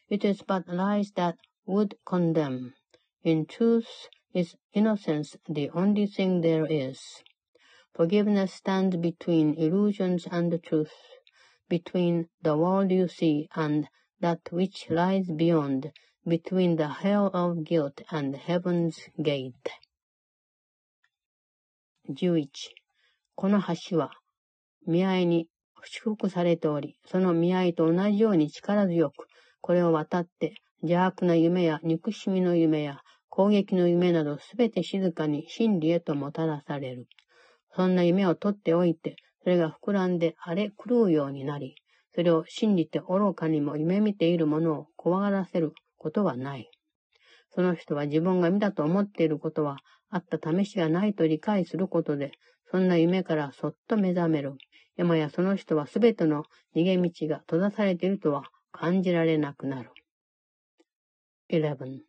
[0.10, 2.74] It is but lies that would condemn.
[3.24, 7.00] In truth is innocence the only thing there is.
[7.94, 10.94] Forgiveness stands between illusions and the truth,
[11.68, 13.88] between the world you see and
[14.20, 15.92] that which lies beyond,
[16.28, 19.72] between the hell of guilt and heaven's gate.
[22.08, 22.48] 11.
[23.36, 24.12] この橋は、
[24.86, 25.48] 見合いに
[25.84, 29.28] 祝福されており、その見合いと同じように力強く、
[29.62, 37.07] これを渡って 邪悪な夢や憎しみの夢や攻撃の夢などすべて静かに真理へともたらされる。
[37.75, 41.77] そんな夢を取っておいて、それが膨らんで荒れ狂うようになり、
[42.15, 46.69] それを信じて愚かにも夢見ている者を怖がらせることはない。
[47.55, 49.79] その人は自分が見たと思っていることは
[50.11, 52.33] あった試しがないと理解することで、
[52.73, 54.55] そんな夢からそっと目覚める。
[54.99, 56.43] 今やその人はすべての
[56.75, 58.43] 逃げ道が閉ざされているとは
[58.73, 59.92] 感じられなくなる。
[61.53, 62.03] 11.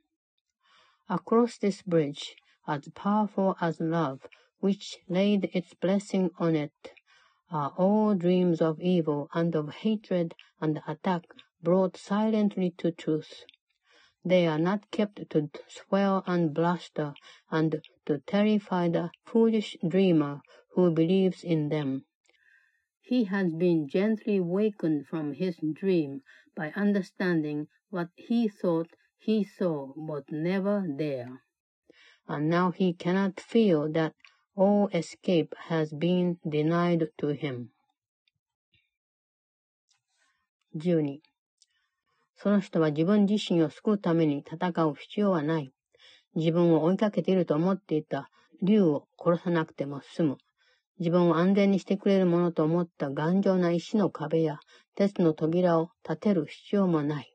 [1.10, 2.34] Across this bridge,
[2.66, 4.22] as powerful as love,
[4.62, 6.94] which laid its blessing on it,
[7.52, 11.26] are all dreams of evil and of hatred and attack
[11.62, 13.44] brought silently to truth.
[14.24, 17.14] They are not kept to swell and bluster
[17.52, 22.06] and to terrify the foolish dreamer who believes in them.
[23.02, 26.22] He has been gently wakened from his dream
[26.56, 28.88] by understanding what he thought
[29.26, 31.42] he saw but never there.
[32.28, 34.14] And now he cannot feel that
[34.56, 37.70] all escape has been denied to him.
[40.76, 41.20] 12.
[42.36, 45.72] その人は自分自身を救うために戦う必要はない。
[46.36, 48.30] 自分を追いかけていると思っていた
[48.62, 50.38] 竜を殺さなくても済む。
[51.00, 54.60] 自分を安全にしてくれるものと思った頑丈な石の壁や
[54.96, 57.34] 鉄の扉を立てる必要もない。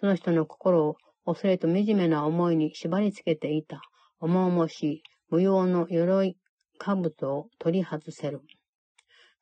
[0.00, 0.96] その人の心を
[1.28, 3.82] 恐れと惨めな思いに縛り付けていた、
[4.18, 6.38] 重々しい、無用の鎧
[6.78, 8.40] 兜を取り外せる。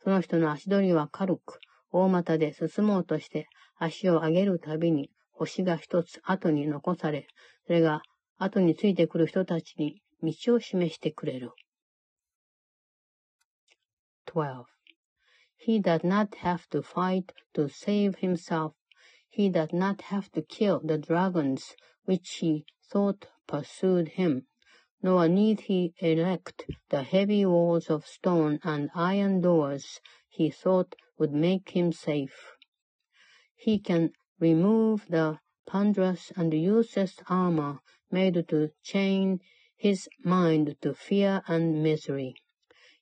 [0.02, 1.60] その人の足取りは軽く、
[1.92, 3.46] 大股で進もうとして
[3.76, 7.28] 足を上げるたびに星が一つ後に残され、
[7.68, 8.02] それが
[8.36, 11.52] 後についてくる人たちに道を示してくれる。
[14.26, 14.64] 12.
[15.64, 18.72] He does not have to fight to save himself
[19.38, 21.76] He does not have to kill the dragons
[22.06, 24.46] which he thought pursued him,
[25.02, 30.00] nor need he erect the heavy walls of stone and iron doors
[30.30, 32.52] he thought would make him safe.
[33.54, 37.80] He can remove the ponderous and useless armor
[38.10, 39.40] made to chain
[39.76, 42.36] his mind to fear and misery.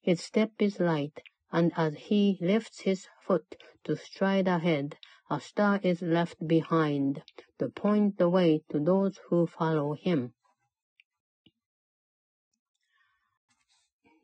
[0.03, 1.21] His step is light,
[1.53, 3.55] and as he lifts his foot
[3.85, 4.97] to stride ahead,
[5.31, 7.23] a star is left behind
[7.59, 10.33] to point the way to those who follow him.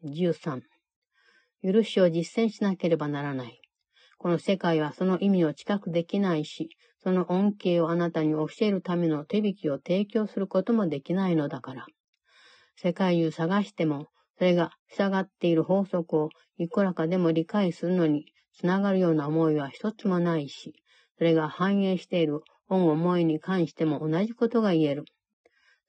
[0.04, 0.62] 13.
[1.62, 3.60] 許しを実践しなければならない。
[4.18, 6.68] この世界はその意味を近くできないし、
[7.02, 11.86] その恩恵をあなたに教えるための手引きを提供することもできないのだから。
[12.76, 16.28] 世界中探しても、それが従っている法則を
[16.58, 20.74] いくらかでも理解するのにつながるような思いは一つもないし、
[21.20, 25.04] それが反映している本思いに関しても同じことが言える。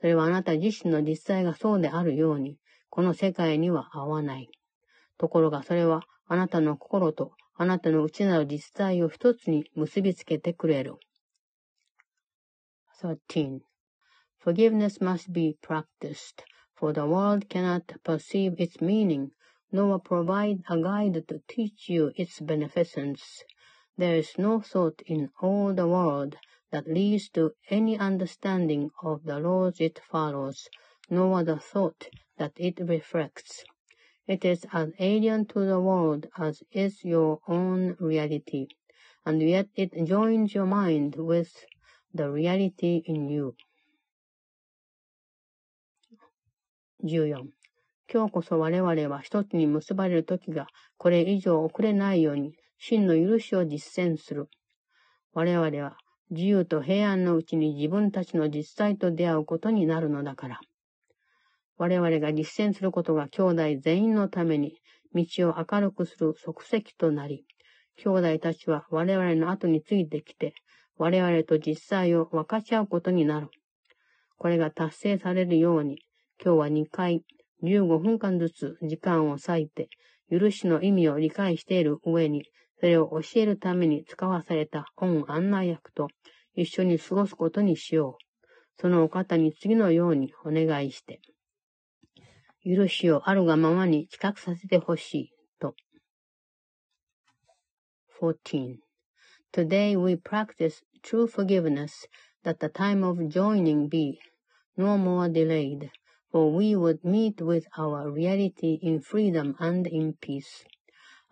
[0.02, 2.58] それはあなた自身の実際がそうであるように、
[2.90, 4.50] この世界には合わない。
[5.18, 10.96] ところがそれはあなたの心とあなたの内なる実在を一つに結びつけてくれる。
[13.02, 13.62] 13.
[14.44, 16.44] Forgiveness must be practiced,
[16.78, 19.30] for the world cannot perceive its meaning,
[19.72, 23.46] nor provide a guide to teach you its beneficence.
[24.01, 26.37] There is no thought in all the world
[26.71, 30.69] that leads to any understanding of the laws it follows,
[31.09, 33.65] nor the thought that it reflects.
[34.27, 38.69] It is as alien to the world as is your own reality,
[39.25, 41.53] and yet it joins your mind with
[42.13, 43.55] the reality in you.
[47.03, 47.53] 14.
[48.09, 54.50] 今日こそ我々は一つに結ばれる時がこれ以上遅れないように 真の許しを実践する。
[55.34, 55.98] 我々は
[56.32, 60.60] 自由と平安のうちに自分たちの実際と出会うことになるのだから。
[61.78, 64.80] 我々が実践することが兄弟全員のために
[65.14, 67.46] 道を明るくする即席となり、
[67.98, 70.56] 兄弟たちは我々の後についてきて、
[70.98, 73.50] 我々と実際を分かち合うことになる。
[74.38, 76.00] これが達成されるように、
[76.44, 77.22] 今日は2回、
[77.62, 79.88] 15分間ずつ時間を割いて、
[80.32, 82.44] 許しの意味を理解している上に、
[82.82, 86.08] それを教えるために使わされた本案内役と
[86.56, 88.82] 一緒に過ごすことにしよう。
[88.82, 91.22] そのお方に次のようにお願いして、
[92.66, 95.76] 許しをあるがままに近くさせてほしい、と。
[98.20, 98.78] 14.
[99.54, 102.08] Today we practice true forgiveness
[102.44, 104.18] that the time of joining be
[104.76, 105.92] no more delayed,
[106.32, 110.66] for we would meet with our reality in freedom and in peace.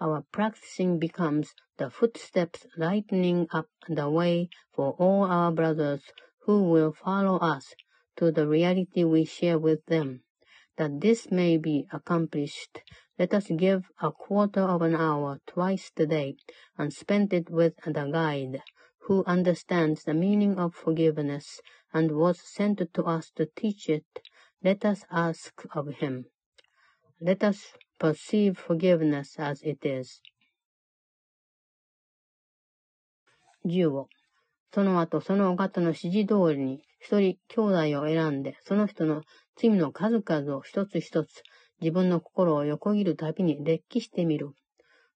[0.01, 6.01] Our practicing becomes the footsteps lightening up the way for all our brothers
[6.43, 7.73] who will follow us
[8.15, 10.21] to the reality we share with them.
[10.77, 12.81] That this may be accomplished,
[13.17, 16.38] let us give a quarter of an hour twice a day
[16.77, 18.61] and spend it with the guide
[19.03, 21.59] who understands the meaning of forgiveness
[21.93, 24.05] and was sent to us to teach it.
[24.63, 26.26] Let us ask of him.
[27.19, 30.21] Let us perceive forgiveness as it is.
[33.65, 34.05] 15.
[34.73, 39.21] その後、そのお方の指示通りに、一人兄弟を選んで、その人の
[39.55, 41.43] 罪の数々を一つ一つ、
[41.81, 44.49] 自分の心を横切るたびに列記してみる。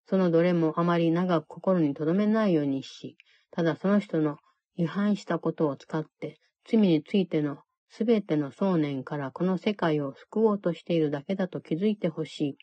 [0.06, 3.18] そのどれもあまり長く心に留めないようにし、
[3.52, 4.38] ただその人の
[4.76, 12.58] 違反したことを使って、罪についてのすべての想念からこの世界を救おうとしているだけだと気づいてほしい。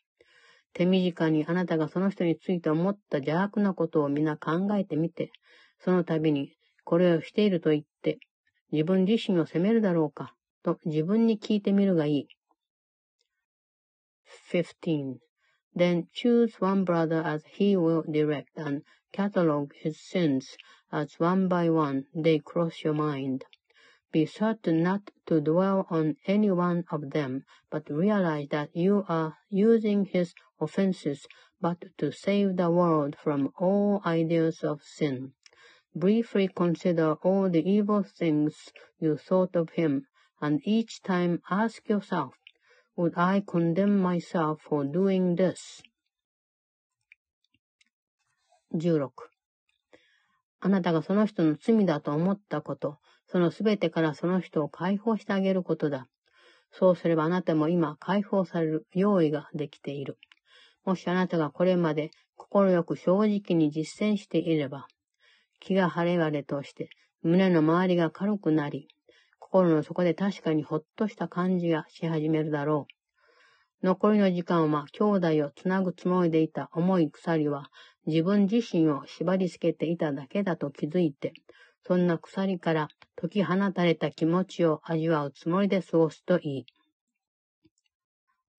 [0.72, 5.32] 手短にあなたがその人について思った邪悪なことを皆考えてみて、
[5.78, 6.52] その度に
[6.84, 8.18] これをしていると言って、
[8.72, 12.28] 自分自身を責めるだろうか、と自分に聞いてみるがいい。
[14.52, 15.18] 15.
[15.76, 18.82] Then choose one brother as he will direct and
[19.12, 20.56] catalogue his sins
[20.90, 23.44] as one by one they cross your mind.
[24.11, 29.37] Be certain not to dwell on any one of them, but realize that you are
[29.49, 31.27] using his offenses,
[31.59, 35.33] but to save the world from all ideas of sin.
[35.93, 40.07] Briefly consider all the evil things you thought of him,
[40.41, 42.33] and each time ask yourself,
[42.95, 45.83] would I condemn myself for doing this?
[48.71, 49.11] 16.
[50.61, 52.99] あなたがその人の罪だと思ったこと、
[53.30, 56.08] そのすべてからその人を解放してあげることだ。
[56.72, 60.18] そうすればあなたも今解放される用意ができている。
[60.84, 64.88] もしあなたがこれまで心よく正直に実践していれば、
[65.60, 66.88] 気が晴れ晴れとして
[67.22, 68.88] 胸の周りが軽くなり、
[69.38, 72.88] 心の底で確かにほっとした感じがし始めるだろ
[73.82, 73.86] う。
[73.86, 77.70] 残りの時間は兄弟をつなぐつもりでいた重い鎖は
[78.06, 81.32] 自分自身を縛り付けていただけだと気づいて、
[81.86, 82.88] そんな鎖から
[83.19, 86.65] 解き放たれた気持ちを味わうつもりで過ごすといい。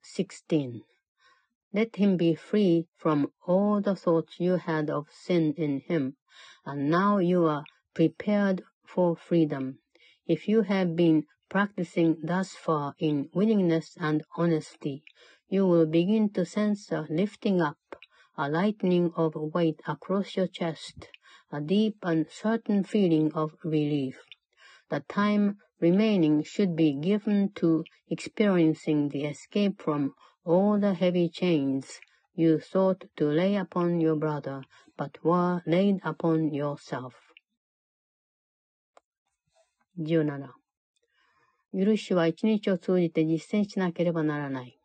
[0.02, 0.82] 16.
[1.74, 6.14] Let him be free from all the thoughts you had of sin in him,
[6.64, 9.78] and now you are prepared for freedom.
[10.26, 15.05] If you have been practicing thus far in willingness and honesty,
[15.48, 17.78] you will begin to sense a lifting up,
[18.36, 21.09] a lightening of weight across your chest,
[21.52, 24.18] a deep and certain feeling of relief.
[24.91, 30.13] The time remaining should be given to experiencing the escape from
[30.43, 32.01] all the heavy chains
[32.35, 34.63] you thought to lay upon your brother,
[34.97, 37.13] but were laid upon yourself.
[39.97, 40.49] 17.
[41.73, 44.77] 許しは一日を通じて実践しなければならない。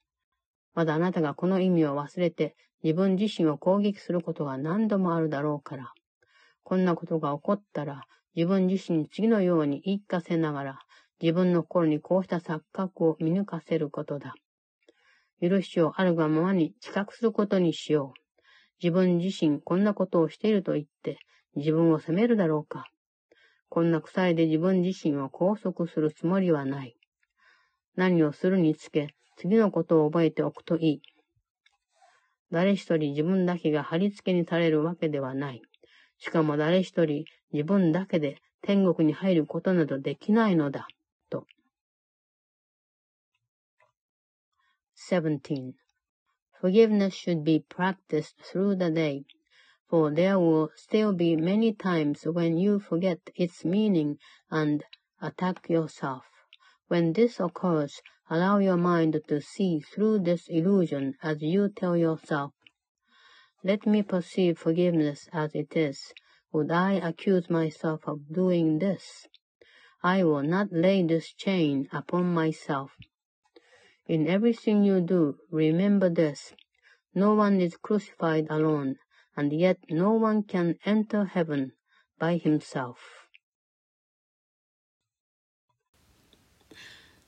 [0.75, 2.55] まだあなたがこの意味を忘れて
[2.85, 5.93] 自分自身を攻撃することが何度もあるだろうから。
[6.63, 8.05] こんなことが起こったら、
[8.37, 10.79] 自分自身に次のように言い聞かせながら、
[11.23, 14.35] 自分の心にこうした錯覚を見抜かせることだ。
[15.41, 18.21] 許しをあるがままに知覚することにしよう。
[18.83, 21.19] 自分自身こんなことをしていると言って
[21.55, 22.87] 自分を責めるだろうか。
[23.71, 26.95] こんな臭いで自分自身を拘束するつもりはない。
[27.97, 31.03] 何をするにつけ、次のことを覚えておくといい。
[32.51, 35.63] 誰一人自分だけが貼り付けにされるわけではない。
[36.19, 40.88] しかも誰一人自分だけで天国に入ることなどできないのだ。
[41.30, 41.46] と。
[45.10, 45.74] 17.
[46.62, 49.24] Forgiveness should be practiced through the day,
[49.90, 54.18] for there will still be many times when you forget its meaning
[54.50, 54.84] and
[55.20, 56.24] attack yourself.
[56.88, 62.54] When this occurs, allow your mind to see through this illusion as you tell yourself,
[63.64, 66.14] Let me perceive forgiveness as it is.
[66.52, 69.28] Would I accuse myself of doing this?
[70.04, 72.92] I will not lay this chain upon myself.
[74.08, 76.54] In everything you do, remember this.
[77.14, 78.98] No one is crucified alone,
[79.38, 81.74] and yet no one can enter heaven
[82.20, 82.98] by himself.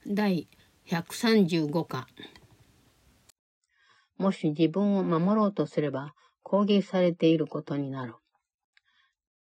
[0.05, 0.49] 第
[0.87, 2.07] 135課
[4.17, 6.13] もし自分を守ろうとすれば
[6.43, 8.15] 攻撃されていることになる。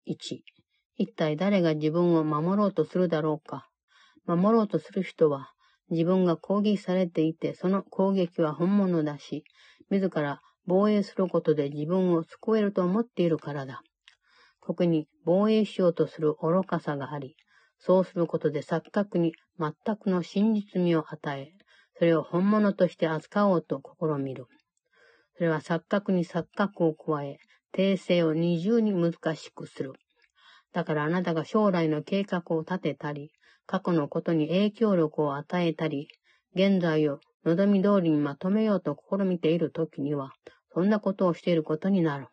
[0.06, 0.42] 1、
[0.96, 3.68] 一体誰が自分を守ろうとするだろうか。
[4.26, 5.52] 守ろうとする人は
[5.90, 9.44] 自分が攻撃されていて、その攻撃は本物だし、
[9.90, 13.82] 自ら防衛することで自分を救えると思っているからだ。
[14.64, 17.36] 特に防衛しようとする愚かさがあり、
[17.78, 21.52] そうすることで錯覚に全くの真実味を与え、
[21.98, 24.46] それを本物として扱おうと試みる。
[25.36, 27.38] それは錯覚に錯覚を加え、
[27.72, 29.92] 訂正を二重に難しくする。
[30.72, 33.32] だからあなたが将来の計画を立てたり、
[33.66, 36.08] 過去のことに影響力を与えたり、
[36.54, 40.32] 現在を望み通りにまとめようと試みているときには、
[40.72, 42.28] そんなことをしていることになる。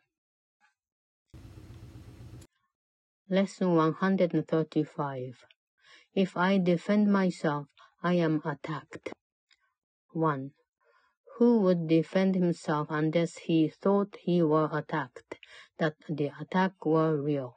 [3.29, 5.33] Lesson 135
[6.15, 7.65] If I defend myself,
[8.01, 9.11] I am attacked.
[10.13, 10.49] 1.
[11.37, 15.37] Who would defend himself unless he thought he were attacked,
[15.77, 17.55] that the attack were real?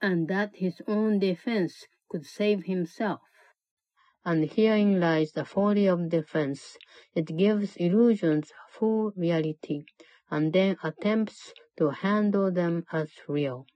[0.00, 3.20] And that his own defense could save himself.
[4.24, 6.78] And herein lies the folly of defense.
[7.14, 9.84] It gives illusions full reality,
[10.30, 13.66] and then attempts to handle them as real.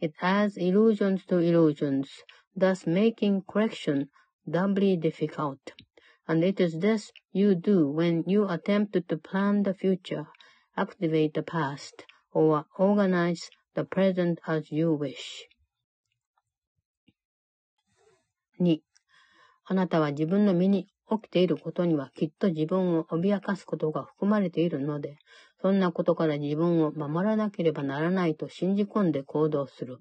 [0.00, 2.24] It adds illusions to illusions,
[2.56, 4.10] thus making correction
[4.50, 5.72] doubly difficult.
[6.28, 10.26] And it is this you do when you attempt to plan the future,
[10.76, 15.48] activate the past, or organize the present as you wish.
[18.58, 18.80] 2.
[19.66, 25.18] あなたは自分の身に起きていることにはきっと自分を脅かすことが含まれているので、
[25.60, 29.98] そんなことから自分を守らなければならないと信じ込んで行動する。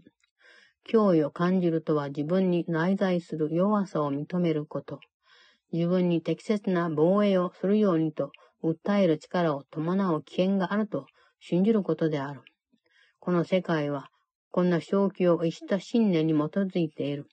[0.90, 5.00] 脅威を感じるとは自分に内在する弱さを認めること。
[5.72, 8.32] 自分に適切な防衛をするようにと
[8.64, 11.06] 訴える力を伴う危険があると
[11.40, 12.42] 信じることである。
[13.20, 14.10] この世界は、
[14.52, 17.28] こんな正気を逸した信念に基づいている。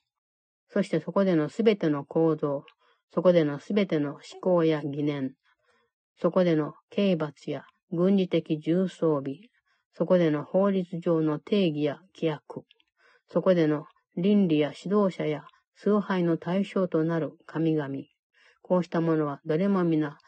[0.69, 2.65] そしてそこでのすべての構造、
[3.15, 5.35] そこでのすべての思考や疑念、
[6.21, 9.37] そこでの刑罰や軍事的重装備、
[9.95, 12.63] そこでの法律上の定義や規約、
[13.29, 13.85] そこでの
[14.17, 15.45] 倫理や指導者や
[15.75, 18.12] 崇拝の対象となる神々。
[18.63, 20.19] こうしたものはどれも皆、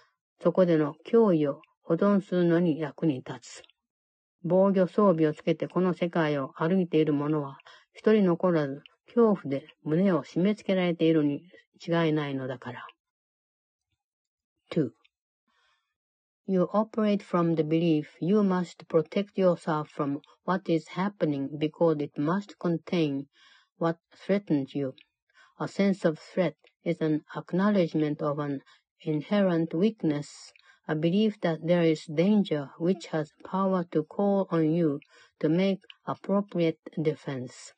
[0.43, 3.63] そこでの脅威を保存するのに役に立つ。
[4.43, 7.59] 防御装備をつけてこの世界を歩いている者は、
[7.93, 11.43] 一人残らず恐怖で胸を締め付けられているに
[11.87, 12.87] 違いないのだから。
[14.71, 14.91] 2.
[16.47, 22.21] You operate from the belief you must protect yourself from what is happening because it
[22.21, 23.27] must contain
[23.79, 24.95] what threatens you.
[25.59, 28.63] A sense of threat is an acknowledgement of an
[29.01, 30.53] inherent weakness,
[30.87, 35.01] a belief that there is danger which has power to call on you
[35.41, 37.73] to make appropriate defense.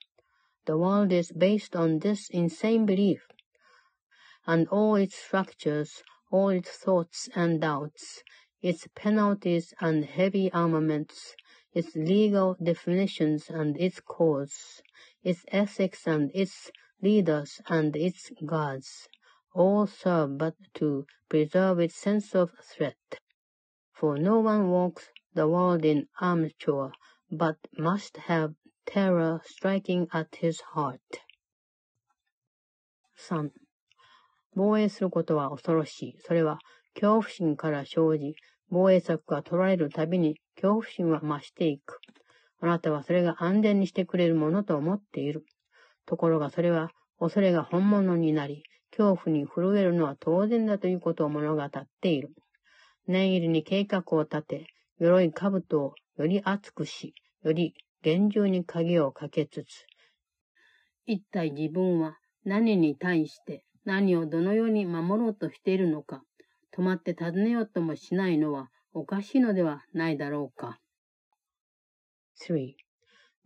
[0.67, 3.29] The world is based on this insane belief,
[4.47, 8.23] and all its structures, all its thoughts and doubts,
[8.61, 11.37] its penalties and heavy armaments,
[11.73, 14.83] its legal definitions and its cause,
[15.23, 16.71] its ethics and its
[17.03, 19.09] leaders and its gods,
[19.55, 23.21] all serve but to preserve its sense of threat.
[23.97, 26.93] for no one walks the world in armature,
[27.31, 28.53] but must have
[28.85, 31.01] terror striking at his heart.
[33.17, 33.51] 3.
[34.55, 36.17] 防衛することは恐ろしい。
[36.19, 36.59] それは
[36.95, 38.35] 恐怖心から生じ、
[38.69, 41.99] 防衛策が取られるたびに恐怖心は増していく。
[42.61, 45.47] あなたはそれが安全にしてくれるものと思っている。
[46.07, 51.71] ところがそれは恐れが本物になり、恐怖に震えるのは当然だということを物語っ
[52.01, 52.31] ている。
[53.07, 54.67] 念入りに計画を立て、
[54.99, 59.87] 鎧兜をより厚くし、より厳重に鍵をかけつつ、
[61.09, 66.23] 一体自分は何に対して何をどのように守ろうとしているのか、
[66.77, 70.81] 止まって尋ねようともしないのはおかしいのではないだろうか。
[72.45, 72.75] 3.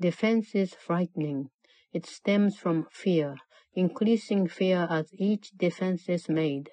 [0.00, 1.44] Defense is frightening.
[1.92, 3.36] It stems from fear,
[3.74, 6.70] increasing fear as each defense is made.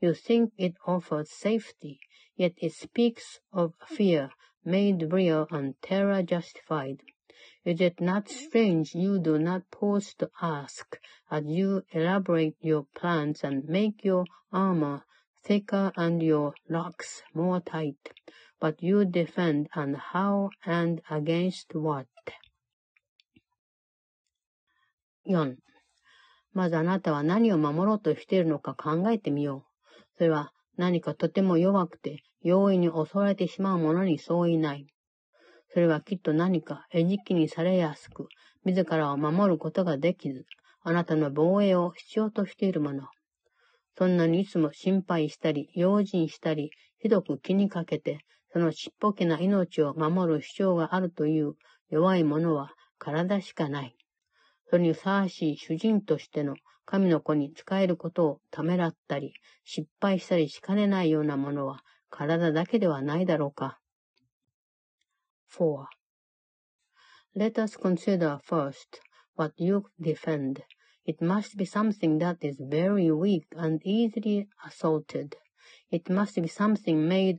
[0.00, 2.00] You think it offers safety,
[2.36, 4.30] yet it speaks of fear
[4.64, 7.02] made real and terror justified.
[7.64, 11.00] Is it not strange you do not pause to ask
[11.30, 15.06] as you elaborate your plans and make your armor
[15.44, 18.12] thicker and your locks more tight,
[18.60, 22.06] but you defend and how and against what?
[25.28, 25.56] 4.
[26.52, 29.88] まずあなたは何を守ろうとしているのか考えてみよう。
[30.16, 34.86] それは何かとても弱くて容易に襲われてしまうものに相違ない。
[35.70, 38.28] それはきっと何か餌食にされやすく、
[38.64, 40.46] 自らを守ることができず、
[40.82, 43.06] あなたの防衛を必要としているもの。
[43.98, 51.52] そんなにいつも心配したり、用心したり、ひどく気にかけて、そのちっぽけな命を守る必要があるという
[51.90, 53.97] 弱い者は体しかない。
[54.70, 56.54] それにふさわしい主人としての
[56.84, 59.34] 神の子に仕えることをためらったり、
[59.64, 63.78] 失敗したりしかねないようなものは体だけではないだろうか。
[65.50, 65.86] 4.
[67.36, 69.00] Let us consider first
[69.36, 70.62] what you defend.
[71.04, 75.36] It must be something that is very weak and easily assaulted.
[75.90, 77.38] It must be something made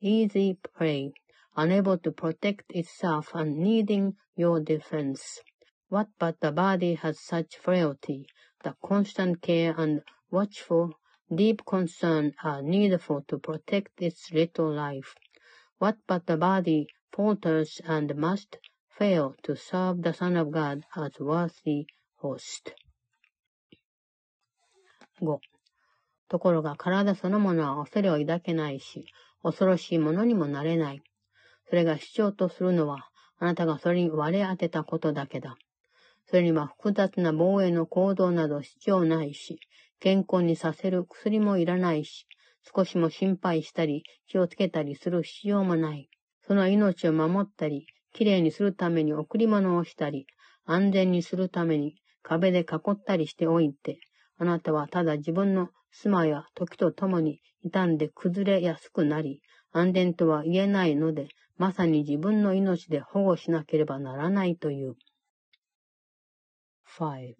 [0.00, 1.12] easy prey,
[1.56, 5.40] unable to protect itself and needing your defense.
[5.88, 8.26] What but the body has such frailty,
[8.64, 10.02] that constant care and
[10.32, 10.94] watchful,
[11.32, 15.14] deep concern are needful to protect its little life.
[15.78, 18.58] What but the body falters and must
[18.88, 21.86] fail to serve the Son of God as worthy
[22.16, 22.74] host.
[25.20, 25.38] 5.
[26.28, 29.06] ところが体そのものは恐れを抱けないし、
[29.44, 31.02] 恐ろしいものにもなれない。
[31.68, 33.08] それが主張とするのは、
[33.38, 35.56] あなたがそれに割れ当てたことだけだ。
[36.28, 39.60] それには複雑な防衛の行動など必要ないし、
[40.00, 42.26] 健康にさせる薬もいらないし、
[42.74, 46.08] 少しも心配したり気をつけたりする必要もない。
[46.42, 50.26] その命を守ったり、きれいにするために贈り物をしたり、
[50.64, 54.00] 安全にするために壁で囲ったりしておいて、
[54.36, 59.40] あなたはただ自分の住まいや時とともに傷んで崩れやすくなり、
[59.70, 64.96] 安全とは言えないので、まさに自分の命で保護しなければならないという。
[66.98, 67.34] 5.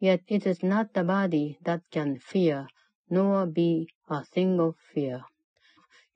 [0.00, 2.68] Yet it is not the body that can fear,
[3.10, 5.24] nor be a thing of fear.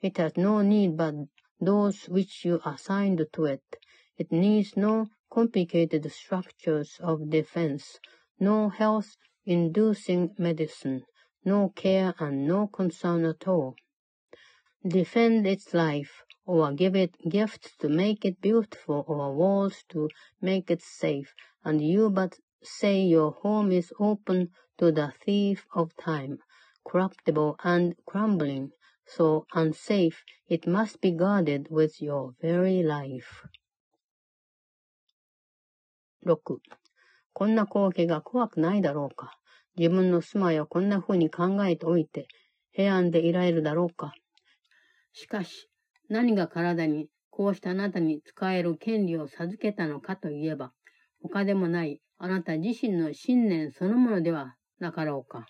[0.00, 1.14] It has no need but
[1.60, 3.62] those which you assigned to it.
[4.16, 7.98] It needs no complicated structures of defense,
[8.40, 11.02] no health-inducing medicine,
[11.44, 13.74] no care and no concern at all.
[14.86, 20.08] Defend its life, or give it gifts to make it beautiful, or walls to
[20.40, 21.34] make it safe,
[21.64, 26.38] and you but say your home is open to the thief of time,
[26.84, 28.70] corruptible and crumbling,
[29.06, 33.46] so unsafe it must be guarded with your very life.
[36.24, 36.60] 6.
[37.32, 39.32] こんな光景が怖くないだろうか
[39.76, 42.28] 自分の住まいをこんな風に考えておいて
[42.70, 44.12] 平安でいられるだろうか
[45.14, 45.68] しかし、
[46.08, 50.72] 何が体にこうしたあなたに使える権利を授けたのかといえば、
[51.22, 55.44] 他でもないあなた自身の信念そのものではなかろうか。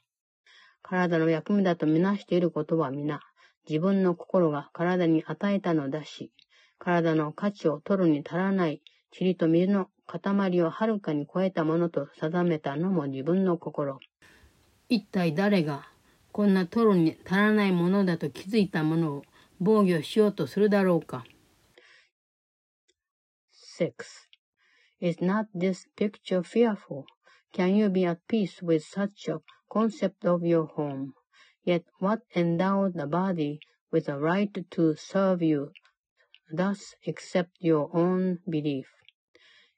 [0.80, 3.20] 体の役目だとみなしていることは皆、
[3.68, 6.32] 自分の心が体に与えたのだし、
[6.78, 8.80] 体の価値を取るに足らない
[9.20, 14.00] 塵と水の塊をはるかに超えたものと定めたのも自分の心。
[14.88, 15.86] 一体誰が
[16.32, 19.22] こんな取るに足らないものだと気づいたものを
[19.60, 21.26] 防御しようとするだろうか。
[23.78, 24.31] 6.
[25.02, 27.06] Is not this picture fearful?
[27.52, 31.14] Can you be at peace with such a concept of your home?
[31.64, 33.58] Yet what endowed the body
[33.90, 35.72] with a right to serve you,
[36.52, 38.86] thus accept your own belief.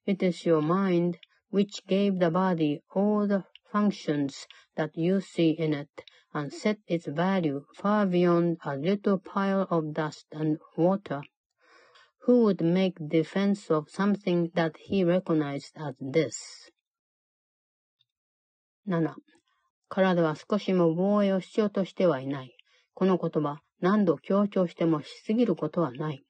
[0.04, 1.16] It is your mind
[1.48, 4.46] which gave the body all the functions
[4.76, 6.02] that you see in it
[6.34, 11.22] and set its value far beyond a little pile of dust and water.
[12.26, 16.72] Who would make defense of something that he recognized as this?
[18.86, 19.14] 7.
[19.90, 22.56] 体は少しも防衛をしようとしてはいない。
[22.94, 26.24] この言葉、何度強調してもしすぎることはない。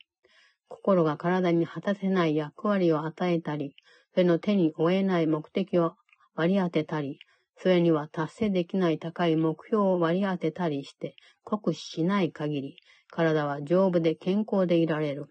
[0.67, 3.77] 心が体に果たせない役割を与えたり、
[4.15, 5.95] それの手に負えない目的を
[6.35, 7.21] 割り当てたり、
[7.59, 11.15] それには達成できない高い目標を割り当てたりして、
[11.45, 12.77] 酷使しない限り、
[13.13, 15.29] 体は丈夫で健康でいられる。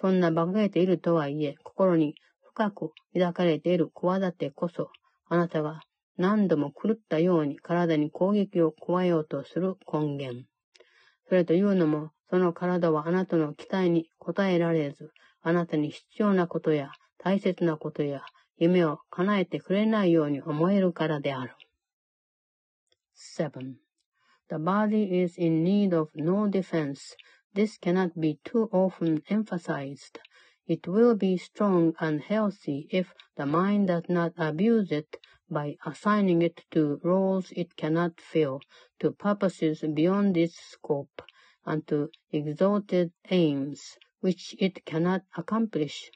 [0.00, 4.90] そんな馬鹿げているとはいえ、心に深く抱かれている企てこそ、
[5.28, 5.82] あなたが
[6.16, 10.44] 何度も狂ったように体に攻撃を加えようとする根源。
[11.28, 15.12] それというのも、その体はあなたの期待に応えられず、
[15.42, 18.22] あなたに必要なことや大切なことや
[18.58, 21.54] 夢を叶えてくれないように思えるからである。
[23.38, 23.50] 7.
[24.48, 27.16] The body is in need of no defense.
[27.56, 30.18] This cannot be too often emphasized.
[30.66, 35.16] It will be strong and healthy if the mind does not abuse it
[35.48, 38.60] by assigning it to roles it cannot fill,
[38.98, 41.22] to purposes beyond its scope,
[41.64, 46.10] and to exalted aims which it cannot accomplish.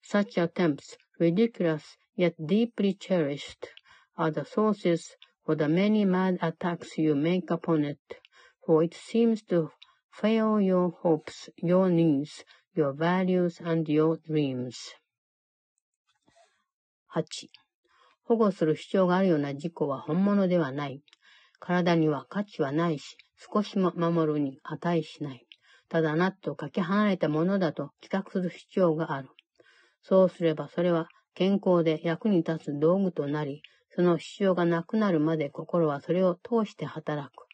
[0.00, 3.68] Such attempts, ridiculous yet deeply cherished,
[4.16, 5.14] are the sources
[5.44, 8.00] for the many mad attacks you make upon it,
[8.64, 9.72] for it seems to
[10.18, 12.42] fail your hopes, your needs,
[12.74, 14.94] your values, and your dreams.
[17.14, 17.50] 8.
[18.24, 21.02] 保護する必要があるような事故は本物ではない。
[21.60, 25.46] 体には価値はないし、少しも守るに値しない。
[25.90, 29.28] ただなたとかけ離れたものだと帰宅する必要がある。
[30.02, 33.60] そうすればそれは健康で役に立つ道具となり、
[33.94, 37.44] その必要がなくなるまで心はそれを通して働く。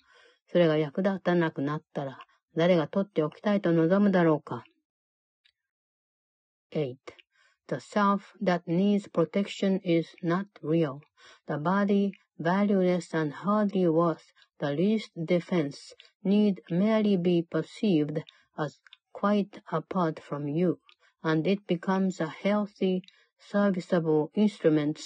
[0.52, 2.18] それが役立たなくなったら、
[2.55, 4.63] 誰が取っておきたいと望むだろうか。
[6.71, 6.95] 8.
[7.67, 11.01] The self that needs protection is not real.
[11.47, 15.93] The body, valueless and hardly worth the least defense,
[16.23, 18.23] need merely be perceived
[18.57, 18.79] as
[19.13, 20.79] quite apart from you,
[21.23, 23.01] and it becomes a healthy,
[23.39, 24.99] serviceable instrument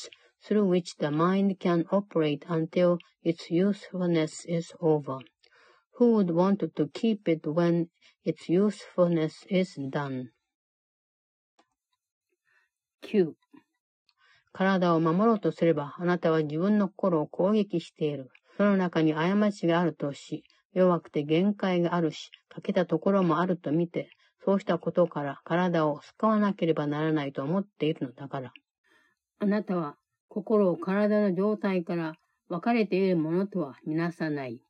[0.44, 5.20] through which the mind can operate until its usefulness is over.
[5.99, 7.89] Who would want to keep it when
[8.25, 10.31] its usefulness is done?
[13.03, 13.33] 9
[14.53, 18.31] 体を守ろうとすれば、あなたは自分の心を攻撃している。
[18.57, 24.11] その中に過ちがあるとし、弱くて限界があるし、欠けたところもあると見て、
[24.45, 28.53] そうしたことから体を救わなければならないと思っているのだから。
[29.39, 29.97] あなたは
[30.29, 32.15] 心を体の状態から
[32.49, 34.61] 分かれているものとは見なさない。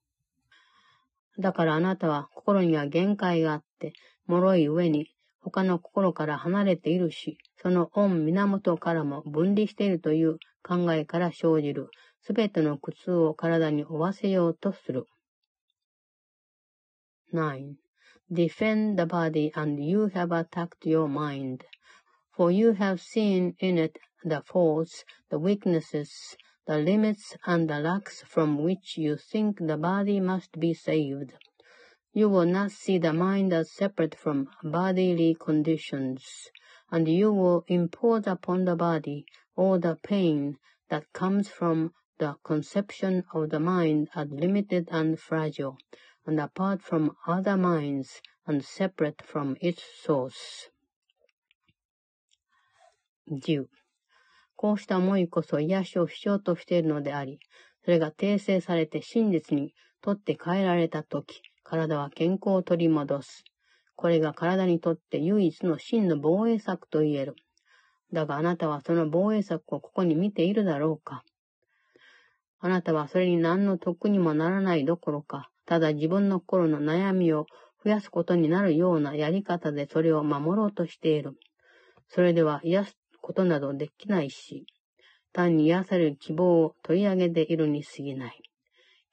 [1.38, 3.92] だからあなたは心には限界があって、
[4.26, 5.10] 脆い上に
[5.40, 11.88] 他の心から離れているし、その恩源からも分離しているという考えから生じる、
[12.22, 15.06] すべての苦痛を体に負わせようとする。
[17.32, 17.74] 9.
[18.32, 21.60] Defend the body and you have attacked your mind.
[22.36, 26.36] For you have seen in it the faults, the weaknesses,
[26.66, 31.32] the limits and the lacks from which you think the body must be saved.
[32.12, 36.50] You will not see the mind as separate from bodily conditions,
[36.90, 43.24] and you will impose upon the body all the pain that comes from the conception
[43.32, 45.78] of the mind as limited and fragile,
[46.24, 50.70] and apart from other minds and separate from its source.
[53.28, 53.68] 10.
[54.56, 57.38] こうした思いこそ癒しを必要としているのであり、
[57.84, 63.44] それが訂正されて真実にとって変えられたとき、体は健康を取り戻す。
[63.94, 67.34] これが体にとって唯一の真の防衛策と言える。
[68.12, 71.24] だがあなたはその防衛策をここに見ているだろうか
[72.60, 77.46] あなたはそれに何の得にもならないどころか、ただ自分の心の悩みを
[77.84, 81.34] 増やすことになるようなやり方でそれを守ろうとしている。
[82.08, 82.96] それでは癒す
[83.26, 84.66] ことなどできないし、
[85.32, 88.40] 単に癒される希望を取り上げているに過ぎない。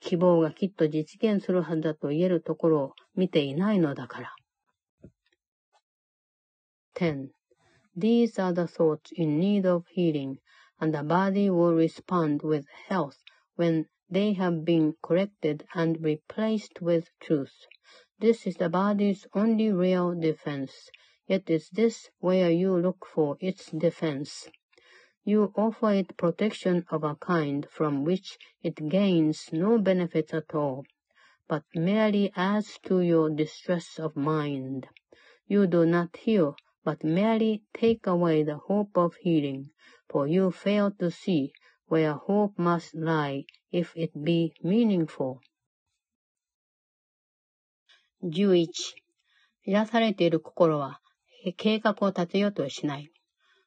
[0.02, 4.36] 希望がきっと実現するはずだと言えるところを見ていないのだから。
[6.94, 7.30] 10.
[7.98, 10.36] These are the thoughts in need of healing,
[10.80, 13.18] and the body will respond with health
[13.56, 17.66] when they have been corrected and replaced with truth.
[18.20, 20.92] This is the body's only real defense.
[21.29, 24.49] Yet is this where you look for its defense.
[25.25, 30.87] You offer it protection of a kind from which it gains no benefit at all,
[31.47, 34.89] but merely adds to your distress of mind.
[35.47, 39.71] You do not heal, but merely take away the hope of healing,
[40.09, 41.53] for you fail to see
[41.89, 45.43] where hope must lie if it be meaningful.
[48.23, 48.67] 11.
[49.67, 51.01] 癒されている心は
[51.52, 53.10] 計画を立てようとしない。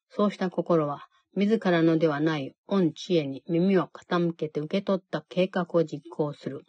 [0.09, 6.62] そうした心は自らのではない恩知恵に耳を傾けて受け取った計画を実行する。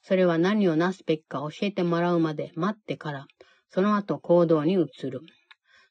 [0.00, 3.26] それは何をなすべきか教えてもらうまで待ってから、
[3.68, 5.20] その後行動に移る。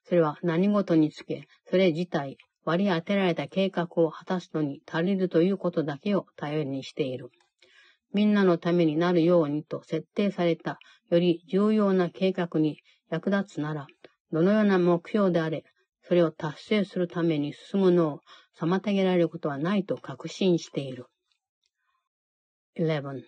[0.04, 7.30] それは何事につけ、それ自体、割り当てられた計画を果たすのに足りるということだけを頼りにしている。
[8.14, 13.88] みんなのためになるようにと設定されたより重要な計画に役立つなら、
[14.33, 15.65] どのような目標であれ、
[16.03, 18.21] それを達成するために進むのを
[18.59, 21.07] 妨げられることはないと確信している。
[22.79, 23.23] 11.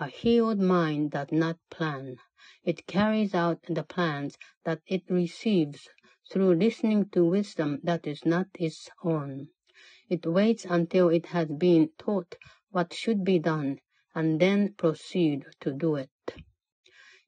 [0.00, 2.16] A healed mind does not plan.
[2.64, 5.88] It carries out the plans that it receives
[6.30, 9.48] through listening to wisdom that is not its own.
[10.08, 12.36] It waits until it has been taught
[12.70, 13.80] what should be done
[14.14, 16.10] and then proceed to do it.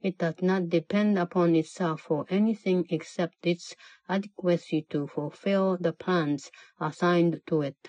[0.05, 3.75] It does not depend upon itself for anything except its
[4.11, 7.89] adequacy to fulfill the plans assigned to it.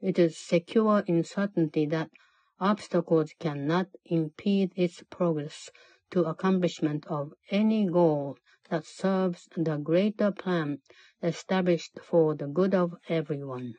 [0.00, 2.10] It is secure in certainty that
[2.58, 5.70] obstacles cannot impede its progress
[6.10, 8.38] to accomplishment of any goal
[8.70, 10.80] that serves the greater plan
[11.22, 13.74] established for the good of everyone.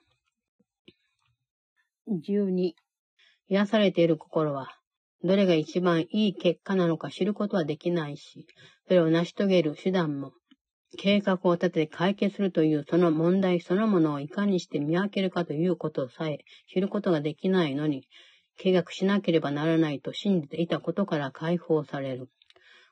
[2.06, 2.76] 12.
[3.50, 4.68] 癒されている心は
[5.27, 8.47] どれが一番いい結果なのか知ることはできないし、
[8.87, 10.33] それを成し遂げる手段も、
[10.99, 16.39] 計画を立てて解決するというその問題そのものをいかにして見分けるかということさえ
[16.73, 18.07] 知ることができないのに、
[18.57, 22.29] 計画しなければならないと信じていたことから解放される。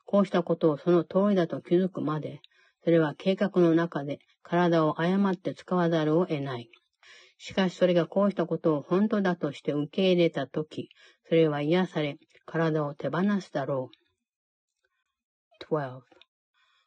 [0.05, 2.41] こうしたことをその通りだと気づくまで、
[2.83, 6.69] それは計画の中で体を誤って使わざるを得ない。
[7.38, 10.90] しかしそれがこうしたことを本当だとして受け入れたとき、
[11.28, 14.00] それは癒され、体を手放すだろう。
[15.72, 16.02] 12.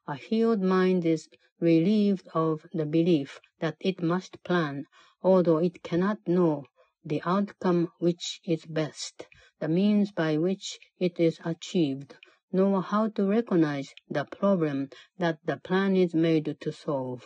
[0.06, 1.30] A healed mind is
[1.62, 4.84] relieved of the belief that it must plan,
[5.22, 6.66] although it cannot know
[7.06, 9.28] the outcome which is best,
[9.60, 12.16] the means by which it is achieved,
[12.52, 17.24] nor how to recognize the problem that the plan is made to solve.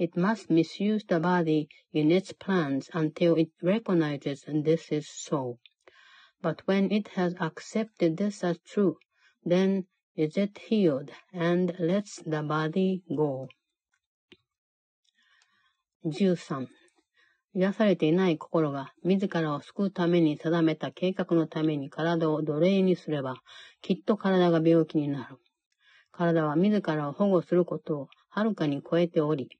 [0.00, 5.58] It must misuse the body in its plans until it recognizes this is so.
[6.40, 8.96] But when it has accepted this as true,
[9.44, 9.84] then
[10.16, 13.48] is it healed and lets the body go.
[16.06, 16.68] 13.
[17.52, 23.36] 癒されていない心が自らを救うために定めた計画のために体を奴隷にすれば、
[23.82, 25.36] きっと体が病気になる。
[26.10, 29.50] 体は自らを保護することをはるかに超えており、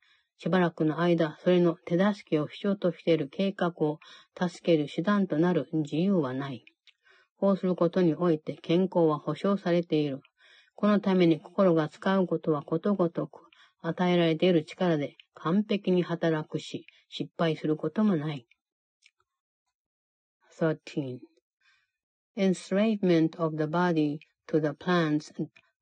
[0.43, 3.99] しばらくの間、それの手助けを必要としている計画を
[4.35, 6.65] 助ける手段となる自由はない。
[7.37, 10.23] こうすることにおいて健康は保障されている。
[10.77, 13.51] このために心が使うことはことごとく
[13.83, 18.47] 与えられている力で完璧に働くし、失敗することもない。
[20.59, 21.19] 13.
[22.39, 24.19] Enslavement of the body
[24.49, 25.31] to the plans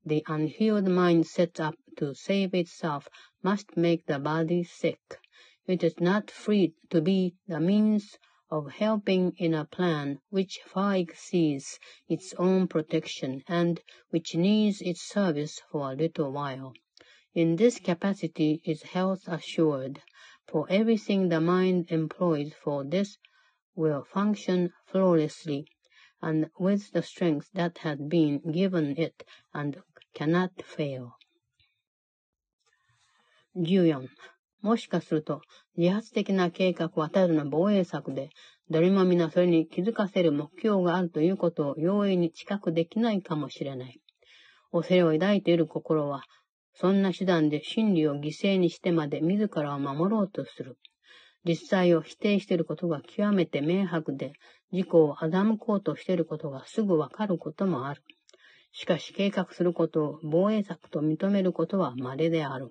[0.04, 3.08] the unhealed mind sets up to save itself
[3.42, 5.20] must make the body sick.
[5.66, 8.18] It is not free to be the means
[8.50, 11.78] of helping in a plan which far exceeds
[12.08, 16.72] its own protection and which needs its service for a little while.
[17.34, 20.02] In this capacity is health assured,
[20.46, 23.18] for everything the mind employs for this
[23.76, 25.66] will function flawlessly
[26.20, 29.22] and with the strength that has been given it
[29.54, 29.80] and
[30.14, 31.14] cannot fail.
[33.58, 34.08] 14.
[34.62, 35.40] もしかすると、
[35.76, 38.30] 自発的な計画はただの防衛策で、
[38.70, 44.00] 誰も皆それに気づかせる目標があるということを容易に知覚できないかもしれない。
[44.72, 46.22] 恐れを抱いている心は、
[46.74, 50.76] そんな手段で真理を犠牲にしてまで自らを守ろうとする。
[51.44, 54.32] 実際を否定していることが極めて明白で、
[54.70, 58.02] 自己を欺こうとしていることがすぐわかることもある。
[58.72, 62.70] しかし計画することを防衛策と認めることは稀である。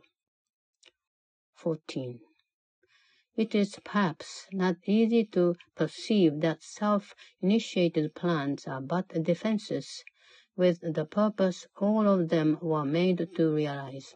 [1.58, 2.20] 14.
[3.36, 10.04] It is perhaps not easy to perceive that self-initiated plans are but defenses
[10.56, 14.14] with the purpose all of them were made to realize.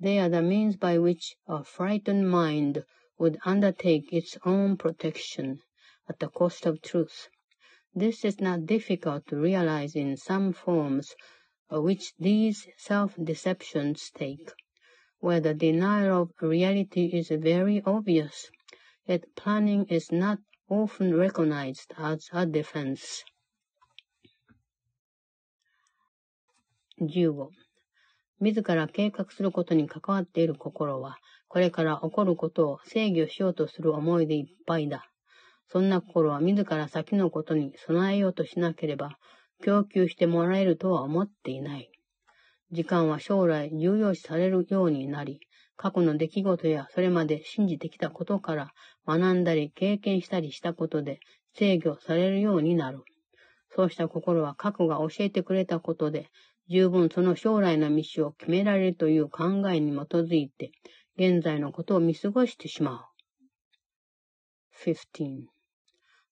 [0.00, 2.84] They are the means by which a frightened mind
[3.18, 5.60] would undertake its own protection
[6.08, 7.28] at the cost of truth.
[7.94, 11.14] This is not difficult to realize in some forms
[11.72, 14.50] uh, which these self-deceptions take,
[15.26, 18.48] where the denial of reality is very obvious,
[19.08, 20.38] yet planning is not
[20.70, 23.24] often recognized as a defense.
[27.00, 27.50] 15.
[28.40, 31.16] 自ら計画することに関わっている心は、
[31.48, 35.10] これから起こることを制御しようとする思いでいっぱいだ。
[35.66, 39.18] そんな心は自ら先のことに備えようとしなければ、
[39.64, 41.90] 供給してもらえるとは思っていない。
[42.72, 45.40] 時間は将来重要視されるようになり、
[45.76, 48.72] 過去の出来事やそれまで信じてきたことから
[49.06, 51.20] 学んだり経験したりしたことで
[51.54, 53.04] 制御されるようになる。
[53.70, 56.30] そうした心は過去が教えてくれたことで
[56.68, 60.72] 十分その将来の道を決められるという考えに基づいて
[61.16, 63.04] 現在のことを見過ごしてしまう。
[64.84, 65.55] 15.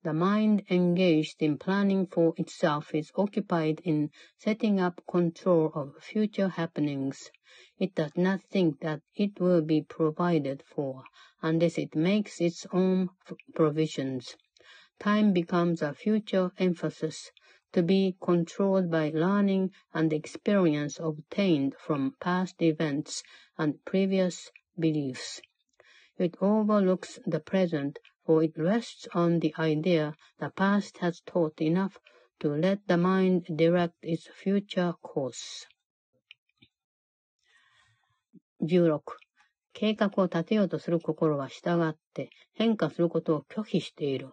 [0.05, 6.48] The mind engaged in planning for itself is occupied in setting up control of future
[6.48, 7.31] happenings.
[7.78, 11.05] It does not think that it will be provided for
[11.40, 13.09] unless it makes its own
[13.55, 14.36] provisions.
[14.98, 17.31] Time becomes a future emphasis
[17.72, 23.22] to be controlled by learning and experience obtained from past events
[23.56, 25.40] and previous beliefs.
[26.18, 31.98] It overlooks the present for it rests on the idea the past has taught enough
[32.40, 35.66] to let the mind direct its future course.
[38.60, 39.02] 16.
[39.74, 44.30] 計画を立てようとする心は従って変化することを拒否している。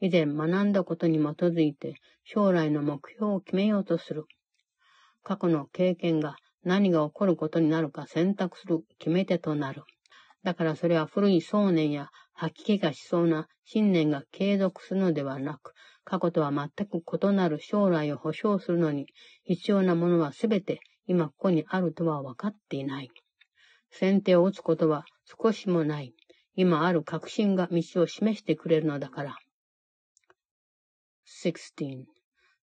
[0.00, 4.24] 以前学んだことに基づいて将来の目標を決めようとする。
[5.22, 9.82] 過去の経験が何が起こることになるか選択する決め手となる。
[10.42, 15.72] だからそれは古い想念や吐き気がしそうな信念が継続するのではなく、
[16.04, 19.06] 過去とは全く異なる将来を保証するのに、
[19.44, 23.10] 必要なものはすべて今ここにあるとは分かっていない。
[23.90, 25.04] 先手を打つことは
[25.40, 26.14] 少しもない。
[26.56, 29.36] 今ある確信が道を示してくれるのだから。
[31.42, 32.04] 16.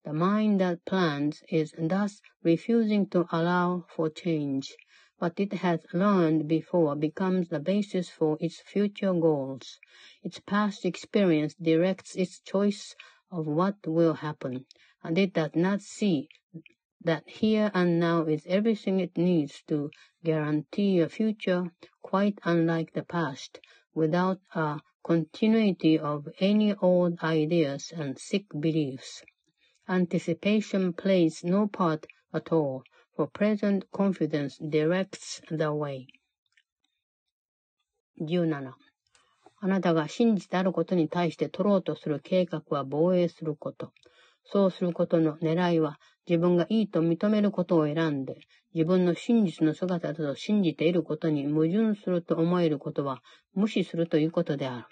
[0.03, 4.75] The mind that plans is thus refusing to allow for change.
[5.21, 9.79] What it has learned before becomes the basis for its future goals.
[10.23, 12.95] Its past experience directs its choice
[13.29, 14.65] of what will happen,
[15.03, 16.27] and it does not see
[17.03, 19.91] that here and now is everything it needs to
[20.23, 21.71] guarantee a future
[22.01, 23.59] quite unlike the past,
[23.93, 29.21] without a continuity of any old ideas and sick beliefs.
[29.87, 32.83] Anticipation plays no part at all,
[33.15, 36.05] for present confidence directs the way.
[38.19, 38.71] 17.
[39.63, 43.91] あなたが真実であることに対して取ろうとする計画は防衛すること。
[44.43, 48.37] そうすることの狙いは自分がいいと認めることを選んで、
[48.73, 53.21] 自分の真実の姿だと信じていることに矛盾すると思えることは
[53.53, 54.85] 無視するということである。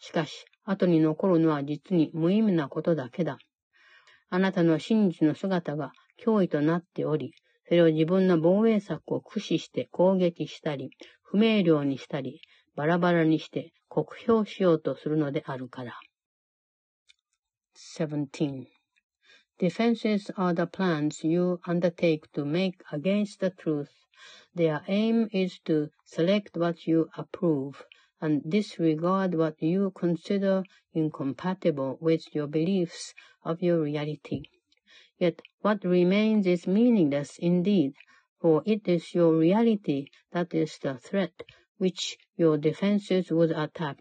[0.00, 3.38] しかし、後に残るのは実に無意味なことだけだ。
[4.30, 5.92] あなたの真実の姿が
[6.24, 7.32] 脅威となっており、
[7.66, 10.90] それを自分の防衛策を駆使して攻撃したり、
[11.22, 12.40] 不明瞭にしたり、
[12.74, 15.98] バラバラにして酷評しようとするのであるから。
[17.96, 18.66] 17.
[19.58, 23.90] Defenses are the plans you undertake to make against the truth.
[24.54, 27.84] Their aim is to select what you approve
[28.20, 30.62] and disregard what you consider
[30.92, 33.14] incompatible with your beliefs
[33.44, 34.42] of your reality.
[35.18, 37.94] Yet what remains is meaningless indeed,
[38.40, 41.32] for it is your reality that is the threat
[41.78, 43.98] which your defenses would attack,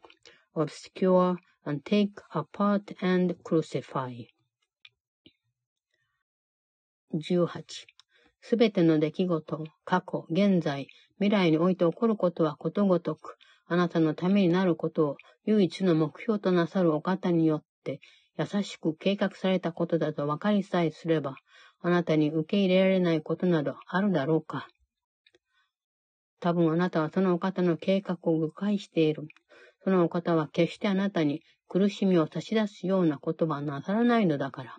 [0.56, 4.14] obscure, and take apart and crucify.
[7.12, 7.48] 18.
[8.42, 10.88] すべての出来事、過去、現在、
[11.20, 18.00] 未来において起こることはことごとく、あなたのためになることを唯一の目標となさるお方によって、
[18.38, 21.36] 優しく計画されたことだと分かりさえすれば、
[21.82, 24.68] あなたに受け入れられないことなどあるだろうか。
[26.40, 29.28] 多分あなたはそのお方の計画を誤解している。
[29.84, 34.76] そのお方は決してあなたに苦しみを差し出すような言葉はなさらないのだから。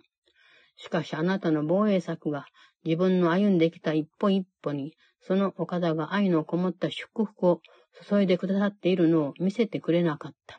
[0.77, 2.45] しかしあなたの防衛策が
[2.85, 7.61] 自分の歩んできた一歩一歩に、そのお方が愛のこもった祝福を
[8.07, 10.57] 注いでくださっているのを見せてくれなかった。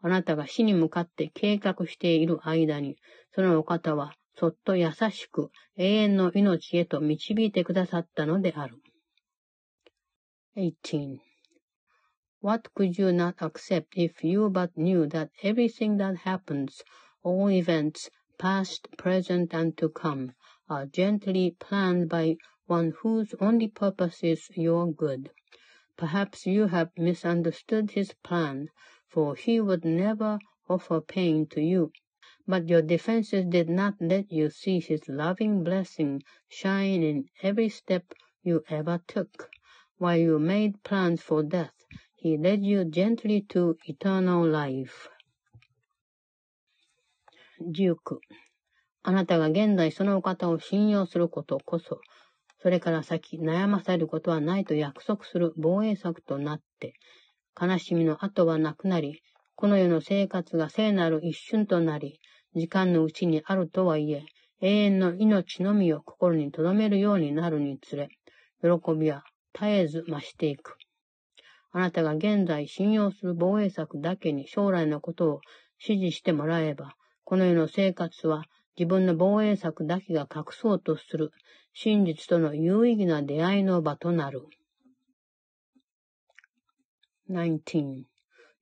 [0.00, 2.96] あなたが死に向かって計画している間に、
[3.34, 8.76] そのお方はそっと優しく永遠の命へと導いてくださったのである。
[10.56, 11.18] 18.
[12.40, 16.84] What could you not accept if you but knew that everything that happens,
[17.24, 20.34] all events, past, present, and to come,
[20.68, 25.30] are gently planned by one whose only purpose is your good?
[25.96, 28.68] Perhaps you have misunderstood his plan,
[29.07, 31.91] for he would never offer pain to you.
[32.47, 38.03] But your defenses did not let you see his loving blessing shine in every step
[38.43, 39.49] you ever took.
[39.97, 41.73] While you made plans for death,
[42.15, 45.09] he led you gently to eternal life.
[47.59, 48.19] 19.
[49.03, 52.01] あなたが現在そのお方を信用することこそ、
[52.61, 56.93] それから先悩まされることはないと約束する防衛策となって、
[57.60, 59.22] 悲しみの後はなくなり、
[59.56, 62.20] この世の生活が聖なる一瞬となり、
[62.54, 64.24] 時間のうちにあるとはいえ、
[64.60, 68.08] 永遠の命のみを心に留めるようになるにつれ、
[68.62, 68.68] 喜
[68.98, 70.76] びは絶えず増していく。
[71.70, 75.40] あなたが現在信用する防衛策だけに将来のことを
[75.80, 76.94] 指示してもらえば、
[77.24, 78.44] この世の生活は
[78.76, 81.30] 自分の防衛策だけが隠そうとする
[81.74, 84.46] 真実との有意義な出会いの場となる。
[87.30, 88.06] 19.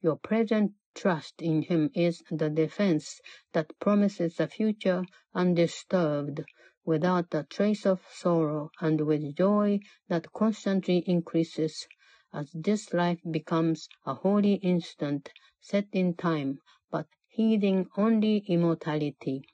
[0.02, 3.20] Your present trust in him is the defense
[3.52, 6.42] that promises a future undisturbed,
[6.84, 9.78] without a trace of sorrow, and with joy
[10.08, 11.86] that constantly increases,
[12.32, 15.30] as this life becomes a holy instant
[15.60, 16.58] set in time,
[16.90, 19.44] but heeding only immortality.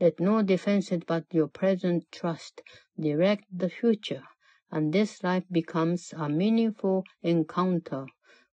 [0.00, 2.62] Let no defenses but your present trust
[2.98, 4.22] direct the future,
[4.70, 8.06] and this life becomes a meaningful encounter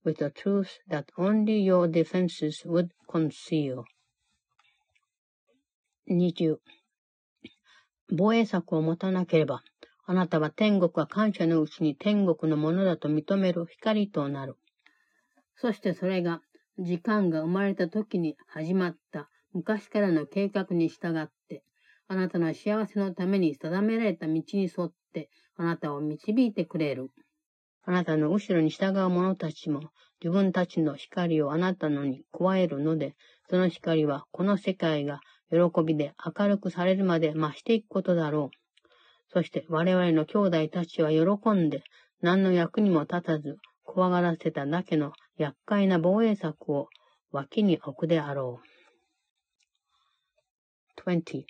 [0.05, 3.83] with a truth that only your defenses would conceal.
[6.07, 6.57] 20.
[8.11, 9.63] 防衛策を持たなければ、
[10.05, 14.55] あなたは天国は感謝のうちに天国のものだと認める光となる。
[15.55, 16.41] そしてそれが、
[16.77, 21.63] 時間が生まれた時に始まった昔からの計画に従って、
[22.07, 27.09] あなたの幸せのために定められた道に沿って、あなたを導いてくれる。
[27.85, 29.91] あなたの後ろに従う者たちも
[30.21, 33.15] 自分たちの光をあなたのに加えるので、
[33.49, 35.19] その光はこの世界が
[35.51, 38.57] 喜びで明るくされるまで増していくことだろう。
[39.31, 41.83] そして我々の兄弟たちは喜んで
[42.21, 46.87] 何の役にも立たず怖がらせただけの厄介な防衛策を
[47.31, 48.75] 脇に置くであろう。
[51.01, 51.43] 20.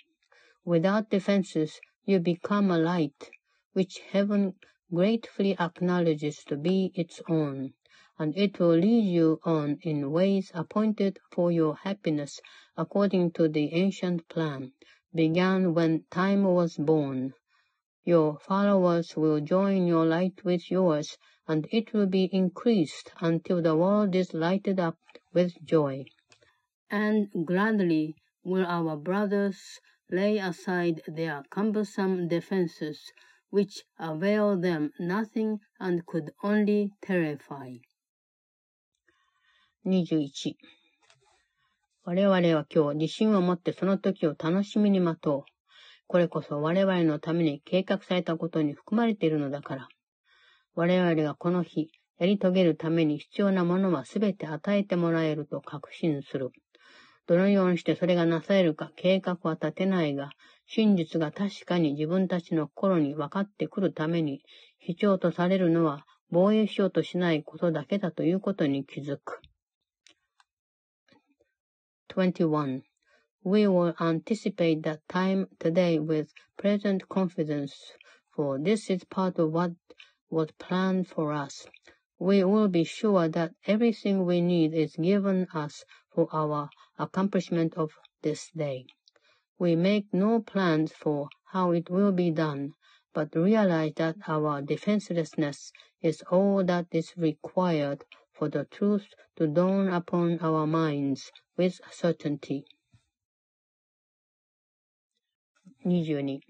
[0.66, 3.30] Without defenses, you become a light,
[3.74, 4.52] which heaven
[4.94, 7.74] gratefully acknowledges to be its own,
[8.18, 12.40] and it will lead you on in ways appointed for your happiness
[12.76, 14.72] according to the ancient plan,
[15.14, 17.34] began when time was born.
[18.04, 21.18] Your followers will join your light with yours,
[21.48, 24.98] and it will be increased until the world is lighted up
[25.32, 26.04] with joy.
[26.90, 28.14] And gladly
[28.44, 33.12] will our brothers lay aside their cumbersome defenses
[33.50, 37.78] which avail them nothing and could only terrify.
[39.84, 40.56] 21.
[42.04, 45.42] 我々は今日自信を持ってその時を楽しみに待とう。
[46.08, 49.88] これこそ我々のために計画されたことに含まれているのだから。
[50.74, 56.50] 我々がこの日、やり遂げるために必要なものはすべて与えてもらえると確信する。
[57.26, 60.30] どのようにしてそれがなされるか計画は立てないが、
[60.66, 64.42] 真実が確かに自分たちの心に分かってくるために、
[64.78, 69.40] 必要とされるのは防衛しようとしないことだけだということに気づく。
[72.08, 72.82] 21.
[73.44, 77.72] We will anticipate that time today with present confidence,
[78.34, 79.72] for this is part of what
[80.30, 81.68] was planned for us.
[82.18, 87.92] We will be sure that everything we need is given us for our accomplishment of
[88.22, 88.86] this day.
[89.58, 92.74] We make no plans for how it will be done,
[93.14, 95.72] but realize that our defenselessness
[96.02, 98.04] is all that is required
[98.34, 99.06] for the truth
[99.36, 102.64] to dawn upon our minds with certainty.
[105.84, 106.20] 22.
[106.20, 106.40] 今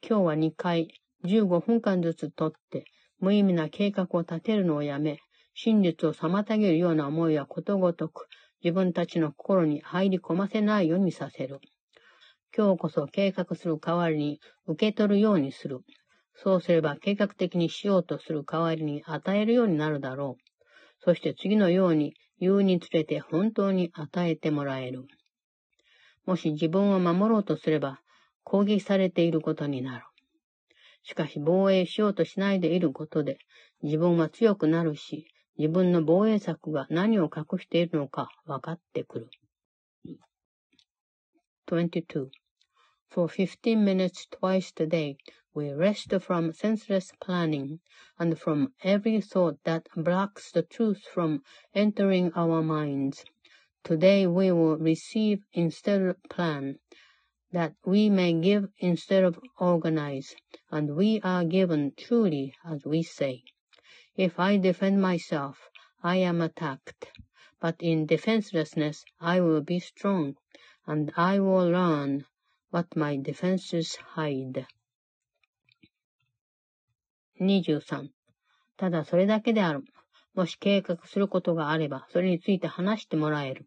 [0.00, 0.88] 日は2回
[1.24, 2.84] 15分間ずつとって
[3.20, 5.20] 無意味な計画を立てるのをやめ、
[5.54, 8.26] 真実を妨げるような思いはことごとく
[8.64, 11.60] 自分たちの心に入り込ませないようにさせる。
[12.56, 15.80] 今日こそ計画する代わりに受け取るようにする。
[16.36, 20.42] そうすれば計画的にしようとする代わりに与えるようになるだろう。
[21.00, 25.04] そして次のように言うにつれて本当に与えてもらえる。
[26.26, 28.00] もし自分を守ろうとすれば、
[28.44, 30.04] 攻撃されていることになる。
[31.02, 33.38] しかし防衛しようとしないでいることで、
[33.82, 35.26] 自分は強くなるし、
[35.58, 39.28] 自分の防衛策が何を隠しているのか分かってくる。
[41.70, 42.43] 22.
[43.14, 45.18] For 15 minutes twice a day,
[45.54, 47.78] we rest from senseless planning
[48.18, 53.24] and from every thought that blocks the truth from entering our minds.
[53.84, 56.80] Today we will receive instead of plan,
[57.52, 60.34] that we may give instead of organize,
[60.72, 63.44] and we are given truly as we say.
[64.16, 65.68] If I defend myself,
[66.02, 67.12] I am attacked,
[67.60, 70.34] but in defenselessness I will be strong,
[70.84, 72.24] and I will learn
[72.74, 74.66] what my defenses hide.
[77.40, 78.08] 23.
[78.76, 79.84] ただそれだけである。
[80.34, 83.66] もし計画することがあれば、それについて話してもらえる。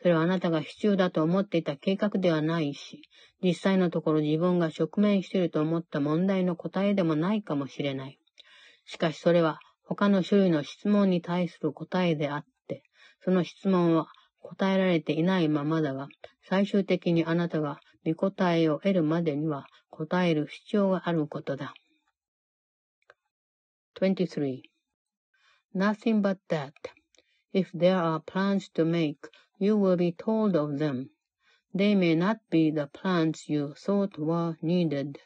[0.00, 3.02] それはあなたが必要だと思っていた計画ではないし、
[3.42, 8.20] 実際のところ自分が直面していると思った問題の答えでもないかもしれない。
[8.84, 12.84] しかしそれは他の種類の質問に対する答えであって、
[13.24, 14.06] その質問は
[14.38, 16.06] 答えられていないままだが、
[16.48, 21.73] 最終的にあなたが見答えを得るまでには答える必要があることだ。
[23.99, 24.61] 23.
[25.75, 26.73] Nothing but that.
[27.53, 29.29] If there are plans to make,
[29.59, 31.09] you will be told of them.
[31.73, 35.19] They may not be the plans you thought were needed,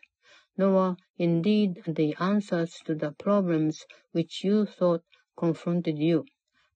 [0.58, 5.04] nor indeed the answers to the problems which you thought
[5.38, 6.26] confronted you,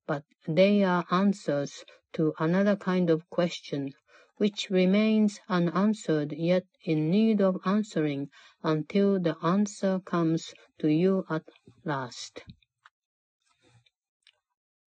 [0.07, 1.83] but they are answers
[2.13, 3.93] to another kind of question,
[4.38, 8.28] which remains unanswered yet in need of answering
[8.62, 11.42] until the answer comes to you at
[11.84, 12.42] last.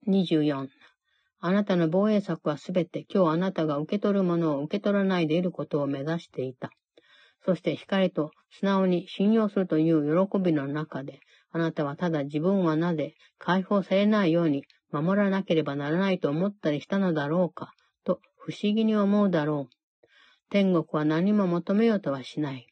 [0.06, 0.68] 24.
[1.40, 6.70] あなたの防衛策はすべて今日あなたが受け取るものを受け取らないでいることを目指していた。
[7.44, 11.20] そして光と素直に信用するという喜びの中で、
[11.52, 17.72] あなたはただ自分はなぜ解放されないように守らなければならないと思ったりしたのだろうか、
[18.48, 20.06] 不思議に思うだろう。
[20.48, 22.66] 天国は何も求めようとはしない。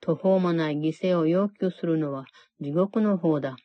[0.00, 2.26] 途方もない犠牲を要求するのは
[2.60, 3.56] 地獄の方だ。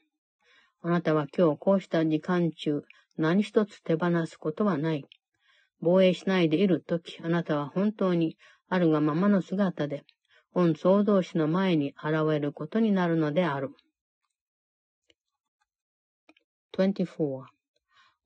[0.82, 2.82] あなたは今日こうした時間中、
[3.18, 5.06] 何一つ手放すことはない。
[5.80, 8.36] 防衛しないでいるとき、あなたは本当に
[8.68, 10.06] あるがままの姿で、
[10.56, 13.70] 御創造主の前に現れることになるのである。
[16.76, 17.44] 24.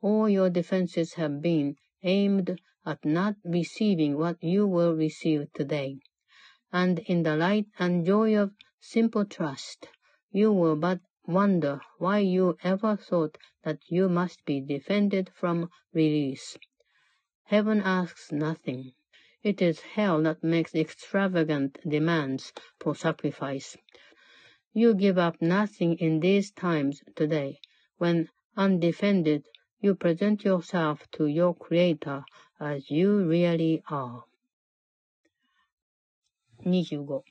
[0.01, 1.75] All your defenses have been
[2.05, 2.55] aimed
[2.87, 5.99] at not receiving what you will receive today.
[6.71, 9.89] And in the light and joy of simple trust,
[10.31, 16.57] you will but wonder why you ever thought that you must be defended from release.
[17.43, 18.93] Heaven asks nothing.
[19.43, 23.75] It is hell that makes extravagant demands for sacrifice.
[24.71, 27.59] You give up nothing in these times today,
[27.97, 29.45] when undefended,
[29.81, 32.23] you present yourself to your Creator
[32.59, 34.23] as you really are.
[36.65, 37.21] 25.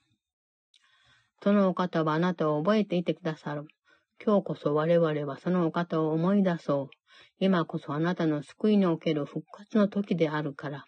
[1.42, 3.66] そのお方はあなたを覚えていてくださる。
[4.24, 6.88] 今日こそ我々はそのお方を思い出そう。
[7.40, 10.84] 今こそあなたの救いにおける復活の時であるから。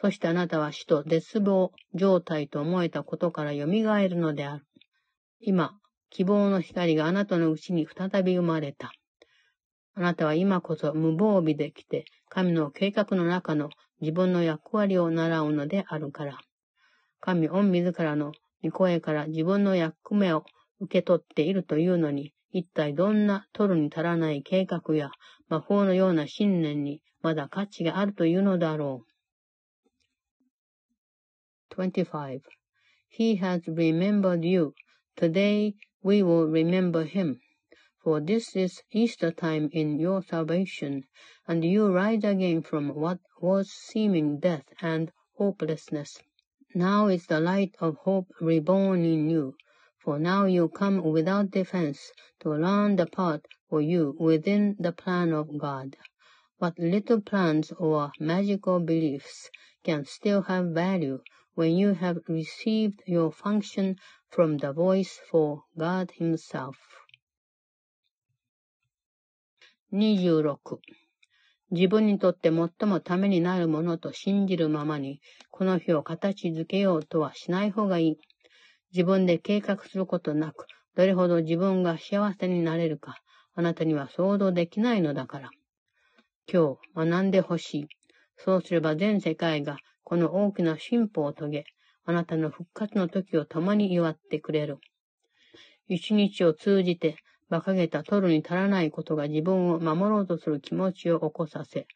[0.00, 4.66] そしてあなたは死と絶望状態と思えたことから蘇るのである。
[5.40, 5.78] 今、
[6.10, 8.92] 希望の光があなたのうちに再び生まれた。
[9.94, 12.04] あなたは今こそ無防備で来て、
[12.34, 13.70] 神の計画の中の
[14.00, 16.36] 自分の役割を習うのであるから。
[17.20, 20.44] 神御自らの御声から自分の役目を
[20.80, 25.12] 受け取っているというのに、一体どんな取るに足らない計画や
[25.48, 29.04] 魔法のような信念にまだ価値があるというのだろ
[31.70, 31.80] う。
[31.80, 32.40] 25.
[33.16, 34.74] He has remembered you.
[35.16, 37.36] Today we will remember him.
[38.04, 41.06] For this is Easter time in your salvation,
[41.48, 46.20] and you rise again from what was seeming death and hopelessness.
[46.74, 49.56] Now is the light of hope reborn in you.
[50.02, 55.32] For now you come without defense to learn the part for you within the plan
[55.32, 55.96] of God.
[56.58, 59.48] What little plans or magical beliefs
[59.82, 61.20] can still have value
[61.54, 63.96] when you have received your function
[64.28, 66.76] from the voice for God Himself.
[69.94, 70.80] 26.
[71.70, 75.20] 自分にとって最もためになるものと信じるままに、
[75.52, 78.16] この日を形づけようとはしない方がいい。
[78.92, 80.66] 自分で計画することなく、
[80.96, 83.18] どれほど自分が幸せになれるか、
[83.54, 85.50] あなたには想像できないのだから。
[86.52, 87.86] 今日、学んでほしい。
[88.36, 91.64] そうすれば全世界がこの大きな進歩を遂げ、
[92.04, 94.78] あなたの復活の時を共に祝ってくれる。
[95.86, 97.16] 一日を通じて、
[97.50, 101.86] 馬鹿げた取るに足らないことが自分を守ろうとする気持ちを起こさせ、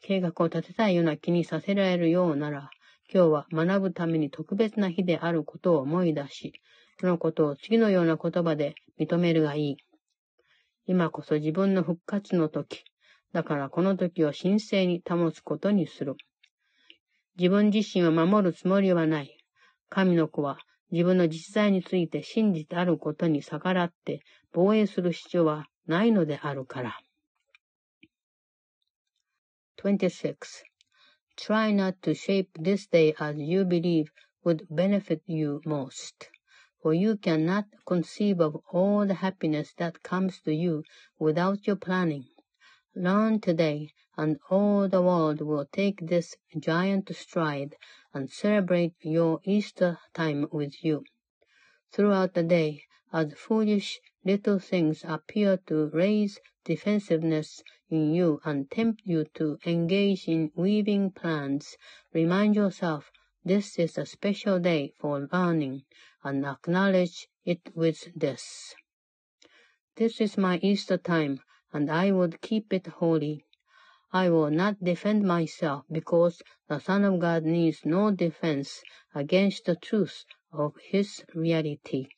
[0.00, 2.70] 計画を立てたいような気にさせられるようなら、
[3.12, 6.52] 今日は学ぶために特別な日であることを思い出し、
[7.00, 9.76] そのことを次のような言葉で認めるがいい。
[10.86, 12.84] 今こそ自分の復活の時。
[13.32, 16.16] だからこの時を神聖に保つことにする。
[17.38, 19.36] 自分自身を守るつもりはない。
[19.88, 20.58] 神の子は
[20.92, 24.20] 自分の実在について真実あることに逆らって
[24.52, 27.00] 防衛する必要はないのであるから。
[29.82, 30.36] 26.
[31.36, 34.12] Try not to shape this day as you believe
[34.44, 36.30] would benefit you most.
[36.82, 40.82] for you cannot conceive of all the happiness that comes to you
[41.16, 42.24] without your planning.
[42.96, 47.76] Learn today, and all the world will take this giant stride
[48.12, 51.04] and celebrate your Easter time with you.
[51.92, 52.82] Throughout the day,
[53.12, 60.28] as foolish little things appear to raise defensiveness in you and tempt you to engage
[60.28, 61.76] in weaving plans,
[62.12, 63.10] remind yourself
[63.44, 65.82] this is a special day for learning,
[66.22, 68.74] and acknowledge it with this.
[69.96, 71.40] This is my Easter time,
[71.72, 73.44] and I would keep it holy.
[74.14, 78.82] I will not defend myself, because the Son of God needs no defense
[79.14, 82.08] against the truth of his reality.